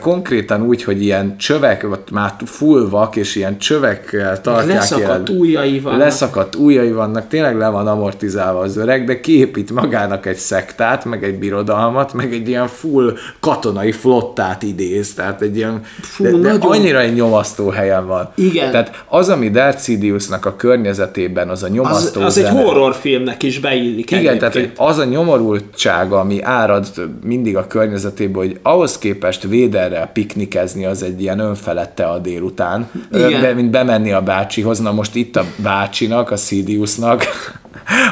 [0.00, 5.36] konkrétan úgy, hogy ilyen csövek, már full vak, és ilyen csövekkel tartják Leszakadt életben.
[5.36, 5.98] ujjai vannak.
[6.00, 11.24] Leszakadt ujjai vannak, tényleg le van amortizálva az öreg, de kiépít magának egy szektát, meg
[11.24, 16.36] egy birodalmat, meg egy ilyen full katonai flottát idéz, tehát egy ilyen, Fú, de, de
[16.36, 16.70] nagyon.
[16.70, 18.28] annyira egy nyomasztó helyen van.
[18.34, 18.70] Igen.
[18.70, 22.62] Tehát az, ami Darth Sidiousnak a környezetében, az a Az, nyomasztó az egy zene.
[22.62, 24.38] horrorfilmnek is beillik Igen, egyébként.
[24.38, 26.86] tehát hogy az a nyomorultsága, ami árad
[27.24, 33.40] mindig a környezetében, hogy ahhoz képest Véderrel piknikezni, az egy ilyen önfelette a délután, Igen.
[33.40, 37.24] De, mint bemenni a bácsihoz, na most itt a bácsinak, a Sidiusnak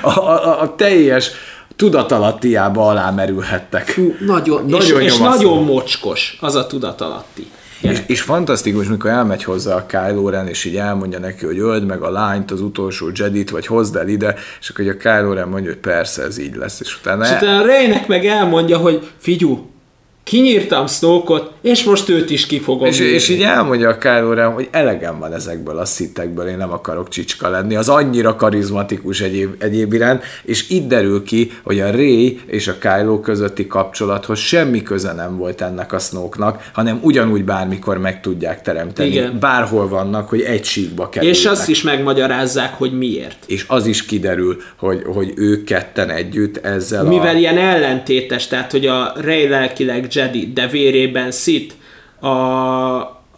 [0.02, 1.30] a, a, a teljes
[1.76, 3.86] tudatalattiába alá merülhettek.
[3.86, 7.50] Fú, nagyon, Nagyon és, és nagyon mocskos az a tudatalatti.
[7.80, 11.86] És, és fantasztikus, mikor elmegy hozzá a Kylo Ren, és így elmondja neki, hogy öld
[11.86, 15.32] meg a lányt, az utolsó Jedit, vagy hozd el ide, és akkor hogy a Kylo
[15.32, 19.08] Ren mondja, hogy persze, ez így lesz, és utána És utána Reynek meg elmondja, hogy
[19.18, 19.73] figyú,
[20.24, 24.68] kinyírtam Snoke-ot, és most őt is ki fogom És, és így elmondja a Kylo hogy
[24.70, 27.74] elegem van ezekből a szitekből, én nem akarok csicska lenni.
[27.76, 32.78] Az annyira karizmatikus egyéb, egyéb iránt, és itt derül ki, hogy a Rey és a
[32.78, 38.62] Kylo közötti kapcsolathoz semmi köze nem volt ennek a Snoke-nak, hanem ugyanúgy bármikor meg tudják
[38.62, 39.08] teremteni.
[39.08, 39.38] Igen.
[39.40, 41.38] Bárhol vannak, hogy egy síkba kerülnek.
[41.38, 43.36] és azt is megmagyarázzák, hogy miért.
[43.46, 47.38] és az is kiderül, hogy, hogy ők ketten együtt ezzel Mivel a...
[47.38, 51.74] ilyen ellentétes, tehát hogy a Rey lelkileg Jedi, de vérében Sith,
[52.20, 52.28] a,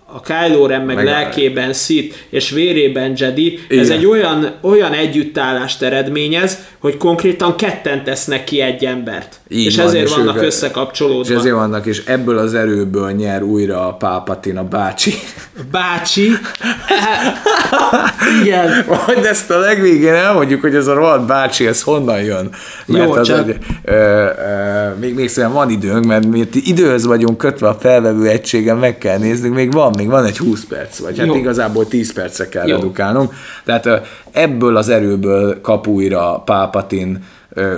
[0.07, 3.99] a Kylo Ren meg, Meg lelkében Sith, és vérében Jedi, ez Igen.
[3.99, 9.39] egy olyan, olyan együttállást eredményez, hogy konkrétan ketten tesznek ki egy embert.
[9.49, 11.33] Így és van, ezért és vannak ők- összekapcsolódva.
[11.33, 15.13] És ezért vannak, és ebből az erőből nyer újra a Pápatin, a bácsi.
[15.71, 16.31] Bácsi.
[18.43, 18.85] Igen.
[19.07, 22.51] Majd ezt a legvégén elmondjuk, hogy ez a rohadt bácsi, ez honnan jön.
[22.87, 24.27] Mert Jó, az, csak- hogy, ö, ö,
[25.01, 29.19] még, még szóval van időnk, mert mi időhöz vagyunk kötve a felvevő egységen, meg kell
[29.19, 31.35] néznünk, még van, még van egy 20 perc, vagy hát Jó.
[31.35, 32.75] igazából 10 percre kell Jó.
[32.75, 33.33] redukálnunk.
[33.65, 33.89] Tehát
[34.33, 37.21] ebből az erőből kap újra Pápatin ö,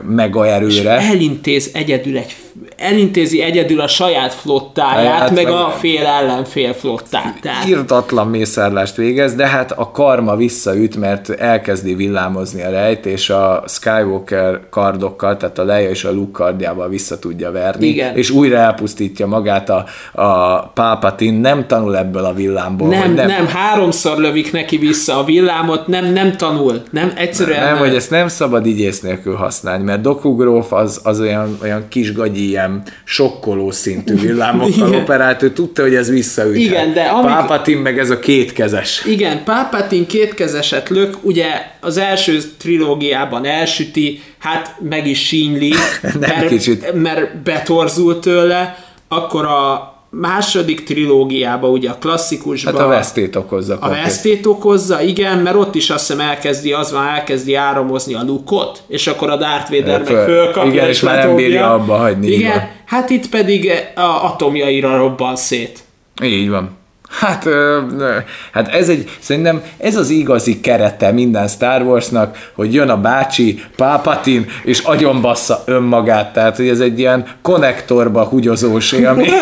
[0.03, 0.91] mega erőre.
[0.91, 2.37] Elintéz egyedül egy,
[2.77, 7.41] elintézi egyedül a saját flottáját, Hát meg, meg- a fél ellenfél flottát.
[7.41, 13.31] Tehát Irtatlan mészárlást végez, de hát a karma visszaüt, mert elkezdi villámozni a rejt, és
[13.31, 18.17] a Skywalker kardokkal, tehát a Leia és a Luke kardjával vissza tudja verni, Igen.
[18.17, 22.89] és újra elpusztítja magát a, a Palpatine, nem tanul ebből a villámból.
[22.89, 27.77] nem, nem, nem, háromszor lövik neki vissza a villámot, nem, nem tanul, nem, egyszerűen nem,
[27.77, 32.13] hogy ezt nem szabad igyész nélkül használni, mert Doku Gróf az, az olyan, olyan kis
[32.13, 36.57] gagyi, ilyen sokkoló szintű villámokkal operált, ő tudta, hogy ez visszaüt.
[36.57, 39.05] Igen, de amíg- Palpatine meg ez a kétkezes.
[39.05, 41.47] Igen, Palpatine kétkezeset lök, ugye
[41.81, 45.73] az első trilógiában elsüti, hát meg is sínyli,
[46.21, 46.93] mert, kicsit.
[46.95, 48.79] mert betorzult tőle,
[49.09, 52.75] akkor a második trilógiában, ugye a klasszikusban...
[52.75, 53.75] Hát a vesztét okozza.
[53.75, 54.03] A konkrét.
[54.03, 58.83] vesztét okozza, igen, mert ott is azt hiszem elkezdi, az van, elkezdi áramozni a lukot,
[58.89, 62.27] és akkor a Darth Vader meg Föl- fölkapja, igen, és már nem bírja abba hagyni,
[62.27, 62.69] így Igen, van.
[62.85, 65.79] hát itt pedig a atomjaira robban szét.
[66.23, 66.78] Így van.
[67.09, 67.81] Hát, ö,
[68.53, 73.63] hát ez egy, szerintem ez az igazi kerete minden Star Warsnak, hogy jön a bácsi,
[73.77, 79.33] Pápatin, és agyonbassza önmagát, tehát hogy ez egy ilyen konnektorba húgyozós élmény.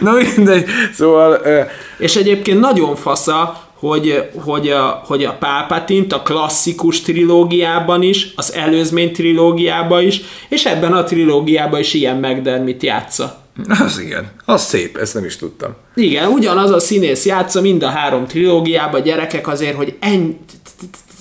[0.00, 1.40] Na mindegy, szóval...
[1.44, 1.60] Ö,
[1.98, 8.52] És egyébként nagyon fasza, hogy, hogy, a, hogy a Pálpatint a klasszikus trilógiában is, az
[8.54, 13.41] előzmény trilógiában is, és ebben a trilógiában is ilyen McDermott játsza.
[13.68, 15.74] Az igen, az szép, ezt nem is tudtam.
[15.94, 20.38] Igen, ugyanaz a színész játsza mind a három trilógiában, gyerekek azért, hogy ennyi...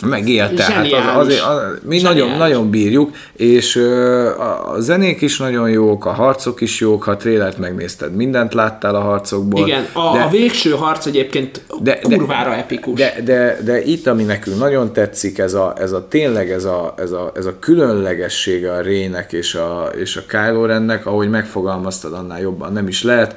[0.06, 2.02] Megélte, hát az, azért, az, mi Zseniális.
[2.02, 7.12] nagyon, nagyon bírjuk, és ö, a, zenék is nagyon jók, a harcok is jók, ha
[7.12, 9.68] a trélert megnézted, mindent láttál a harcokból.
[9.68, 13.00] Igen, a, de, a végső harc egyébként de, de, kurvára epikus.
[13.00, 16.94] De, de, de itt, ami nekünk nagyon tetszik, ez a, ez a tényleg ez a,
[16.98, 22.14] ez a, ez a különlegessége a Rének és a, és a Kylo Rennek, ahogy megfogalmaztad,
[22.14, 23.36] annál jobban nem is lehet,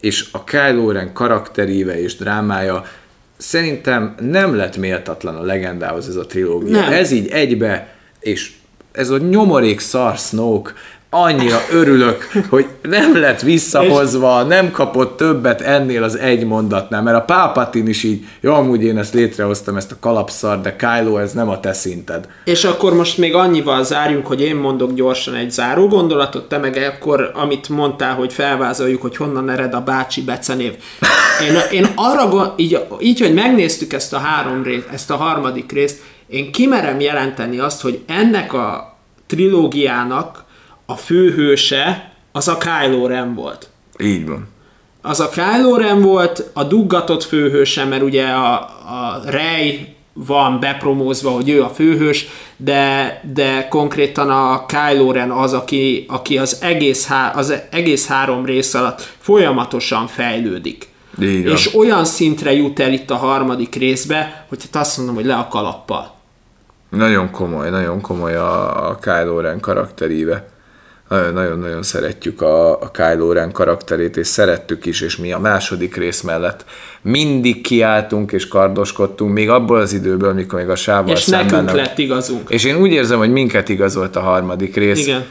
[0.00, 2.84] és a Kylo Ren karakteríve és drámája
[3.36, 6.80] szerintem nem lett méltatlan a legendához ez a trilógia.
[6.80, 6.92] Nem.
[6.92, 8.52] Ez így egybe, és
[8.92, 10.72] ez a nyomorék szar Snoke,
[11.10, 17.20] annyira örülök, hogy nem lett visszahozva, nem kapott többet ennél az egy mondatnál, mert a
[17.20, 21.48] Pápatin is így, jó, amúgy én ezt létrehoztam, ezt a kalapszar, de Kylo, ez nem
[21.48, 22.28] a te szinted.
[22.44, 26.94] És akkor most még annyival zárjunk, hogy én mondok gyorsan egy záró gondolatot, te meg
[26.96, 30.74] akkor, amit mondtál, hogy felvázoljuk, hogy honnan ered a bácsi becenév.
[31.48, 35.72] Én, én arra, gond- így, így, hogy megnéztük ezt a három részt, ezt a harmadik
[35.72, 38.96] részt, én kimerem jelenteni azt, hogy ennek a
[39.26, 40.44] trilógiának
[40.86, 43.68] a főhőse az a Kylo Ren volt.
[43.98, 44.48] Így van.
[45.02, 48.52] Az a Kylo Ren volt, a duggatott főhőse, mert ugye a,
[48.86, 55.52] a Rey van bepromózva, hogy ő a főhős, de, de konkrétan a Kylo Ren az,
[55.52, 60.88] aki, aki az, egész há, az egész három rész alatt folyamatosan fejlődik.
[61.16, 61.28] Van.
[61.28, 65.34] És olyan szintre jut el itt a harmadik részbe, hogy hát azt mondom, hogy le
[65.34, 66.14] a kalappal.
[66.88, 70.48] Nagyon komoly, nagyon komoly a, a Kylo Ren karakteríve.
[71.08, 75.96] Nagyon- Nagyon-nagyon szeretjük a, a Kylo Ren karakterét, és szerettük is, és mi a második
[75.96, 76.64] rész mellett
[77.02, 81.64] mindig kiálltunk és kardoskodtunk, még abból az időből, mikor még a sávval És szemben nekünk
[81.66, 82.50] nem- lett igazunk.
[82.50, 85.24] És én úgy érzem, hogy minket igazolt a harmadik rész, Igen.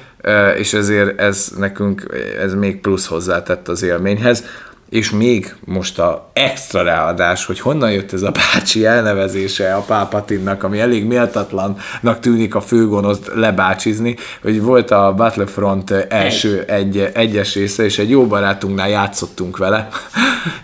[0.58, 2.06] És ezért ez nekünk,
[2.42, 4.44] ez még plusz hozzátett az élményhez.
[4.90, 10.64] És még most a extra ráadás, hogy honnan jött ez a bácsi elnevezése a Pápatinnak,
[10.64, 17.10] ami elég méltatlannak tűnik a főgonoszt lebácsizni, hogy volt a Battlefront első egy.
[17.14, 19.88] egyes része, és egy jó barátunknál játszottunk vele,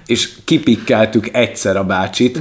[0.05, 2.39] és kipikkeltük egyszer a bácsit,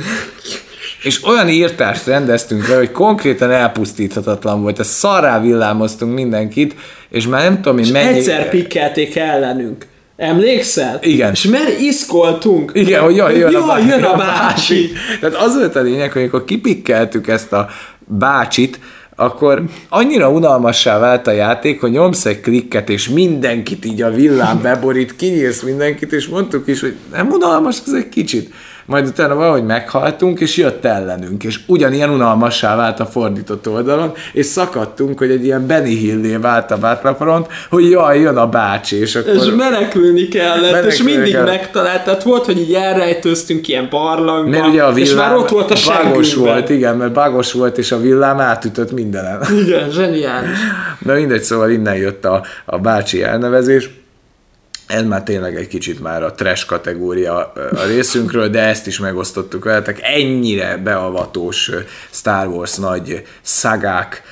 [1.03, 4.79] és olyan írtást rendeztünk le, hogy konkrétan elpusztíthatatlan volt.
[4.79, 6.75] Ezt szarrá villámoztunk mindenkit,
[7.09, 8.19] és már nem tudom én mennyi...
[8.19, 9.87] Egyszer pikkelték ellenünk.
[10.21, 10.99] Emlékszel?
[11.03, 11.31] Igen.
[11.33, 12.71] És mert iszkoltunk.
[12.75, 13.89] Igen, hogy jaj, jön, a, jaj, bácsi.
[13.89, 14.93] jön a bácsi.
[15.21, 17.69] Tehát az volt a lényeg, hogy amikor kipikkeltük ezt a
[18.07, 18.81] bácsit,
[19.17, 24.63] akkor annyira unalmassá vált a játék, hogy nyomsz egy klikket, és mindenkit így a villám
[24.63, 28.53] beborít, kinyírsz mindenkit, és mondtuk is, hogy nem unalmas ez egy kicsit.
[28.91, 34.47] Majd utána valahogy meghaltunk, és jött ellenünk, és ugyanilyen unalmassá vált a fordított oldalon, és
[34.47, 39.15] szakadtunk, hogy egy ilyen Benny Hillé vált a Battlefront, hogy jaj, jön a bácsi, és
[39.15, 39.35] akkor...
[39.35, 41.49] És menekülni kellett, Menekülni és mindig kellett.
[41.49, 42.05] megtalált.
[42.05, 45.71] Tehát volt, hogy így elrejtőztünk ilyen barlangba, Mert ugye a villám és már ott volt
[45.71, 49.41] a bagos volt, igen, mert bagos volt, és a villám átütött mindenen.
[49.65, 50.59] Igen, zseniális.
[50.99, 53.91] Na mindegy, szóval innen jött a, a bácsi elnevezés.
[54.91, 59.65] Ez már tényleg egy kicsit már a trash kategória a részünkről, de ezt is megosztottuk
[59.65, 60.01] veletek.
[60.03, 61.71] Ennyire beavatós
[62.11, 64.23] Star Wars nagy szagák.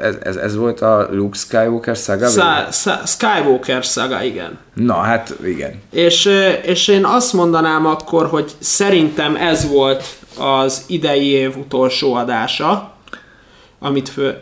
[0.00, 2.26] Ez, ez, ez volt a Luke Skywalker szaga?
[2.28, 4.58] Szá- szá- Skywalker szaga, igen.
[4.74, 5.82] Na, hát igen.
[5.90, 6.30] És,
[6.62, 10.04] és én azt mondanám akkor, hogy szerintem ez volt
[10.38, 12.92] az idei év utolsó adása,
[13.78, 14.36] amit fő,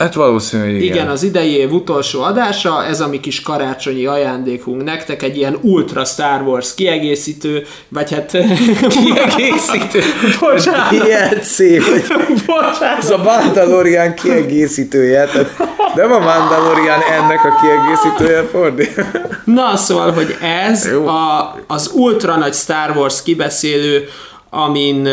[0.00, 0.94] Hát valószínű, hogy igen.
[0.94, 5.58] Igen, az idei év utolsó adása, ez a mi kis karácsonyi ajándékunk nektek, egy ilyen
[5.62, 8.30] Ultra Star Wars kiegészítő, vagy hát...
[9.02, 10.00] Kiegészítő.
[10.40, 10.92] Bocsánat.
[11.06, 12.04] Ilyen szép, hogy
[12.46, 12.98] Bocsánat.
[12.98, 15.56] Ez a Mandalorian kiegészítője, tehát
[15.94, 19.04] nem a Mandalorian ennek a kiegészítője, fordít.
[19.44, 21.06] Na, szóval, hogy ez Jó.
[21.06, 24.08] a, az ultra nagy Star Wars kibeszélő,
[24.50, 25.08] amin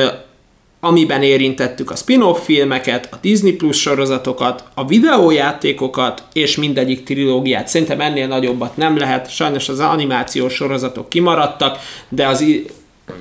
[0.79, 7.67] amiben érintettük a spin-off filmeket, a Disney Plus sorozatokat, a videójátékokat és mindegyik trilógiát.
[7.67, 11.77] Szerintem ennél nagyobbat nem lehet, sajnos az animációs sorozatok kimaradtak,
[12.09, 12.65] de az, i-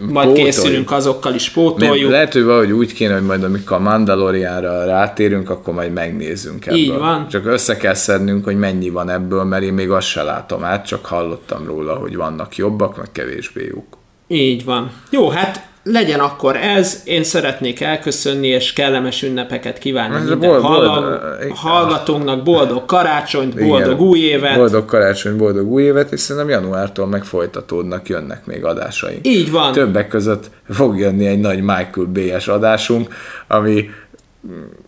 [0.00, 0.34] majd Pótoljuk.
[0.34, 2.10] készülünk, azokkal is pótoljuk.
[2.10, 6.78] lehet, hogy valahogy úgy kéne, hogy majd amikor a Mandalorianra rátérünk, akkor majd megnézzünk ebből.
[6.78, 7.28] Így van.
[7.28, 10.86] Csak össze kell szednünk, hogy mennyi van ebből, mert én még azt se látom át,
[10.86, 13.96] csak hallottam róla, hogy vannak jobbak, meg kevésbé jók.
[14.28, 14.90] Így van.
[15.10, 17.00] Jó, hát legyen akkor ez.
[17.04, 23.92] Én szeretnék elköszönni, és kellemes ünnepeket kívánni minden bold- hallg- bold- hallgatónknak, boldog karácsonyt, boldog
[23.92, 24.06] Igen.
[24.06, 24.56] új évet.
[24.56, 29.26] Boldog karácsony, boldog új évet, és szerintem januártól meg folytatódnak, jönnek még adásaink.
[29.26, 29.72] Így van.
[29.72, 33.14] Többek között fog jönni egy nagy Michael B-es adásunk,
[33.46, 33.90] ami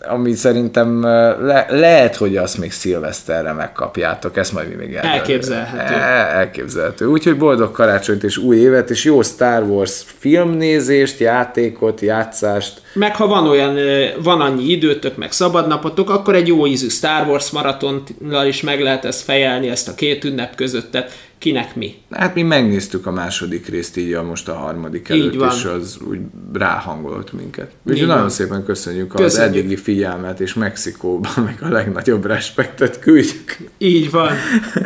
[0.01, 5.95] ami szerintem le, lehet, hogy azt még szilveszterre megkapjátok, ezt majd mi még el, Elképzelhető.
[5.95, 7.07] El, elképzelhető.
[7.07, 12.83] Úgyhogy boldog karácsonyt és új évet, és jó Star Wars filmnézést, játékot, játszást.
[12.99, 13.77] Meg ha van olyan,
[14.23, 19.05] van annyi időtök, meg szabadnapotok, akkor egy jó ízű Star Wars maratonnal is meg lehet
[19.05, 21.27] ezt fejelni, ezt a két ünnep közöttet.
[21.39, 21.95] Kinek mi?
[22.11, 25.51] Hát mi megnéztük a második részt így a most a harmadik Így előtt, van.
[25.57, 26.19] és az úgy
[26.53, 27.71] ráhangolt minket.
[27.83, 28.31] Úgyhogy Így nagyon van.
[28.31, 29.33] szépen köszönjük, Köszönjük.
[29.33, 33.57] az eddigi figyelmet, és Mexikóban meg a legnagyobb respektet küldjük.
[33.79, 34.33] Így van.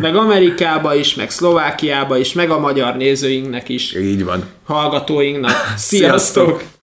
[0.00, 4.44] Meg Amerikába is, meg Szlovákiába is, meg a magyar nézőinknek is, Így van.
[4.64, 5.50] hallgatóinknak.
[5.76, 6.44] Sziasztok!
[6.44, 6.62] Sziasztok!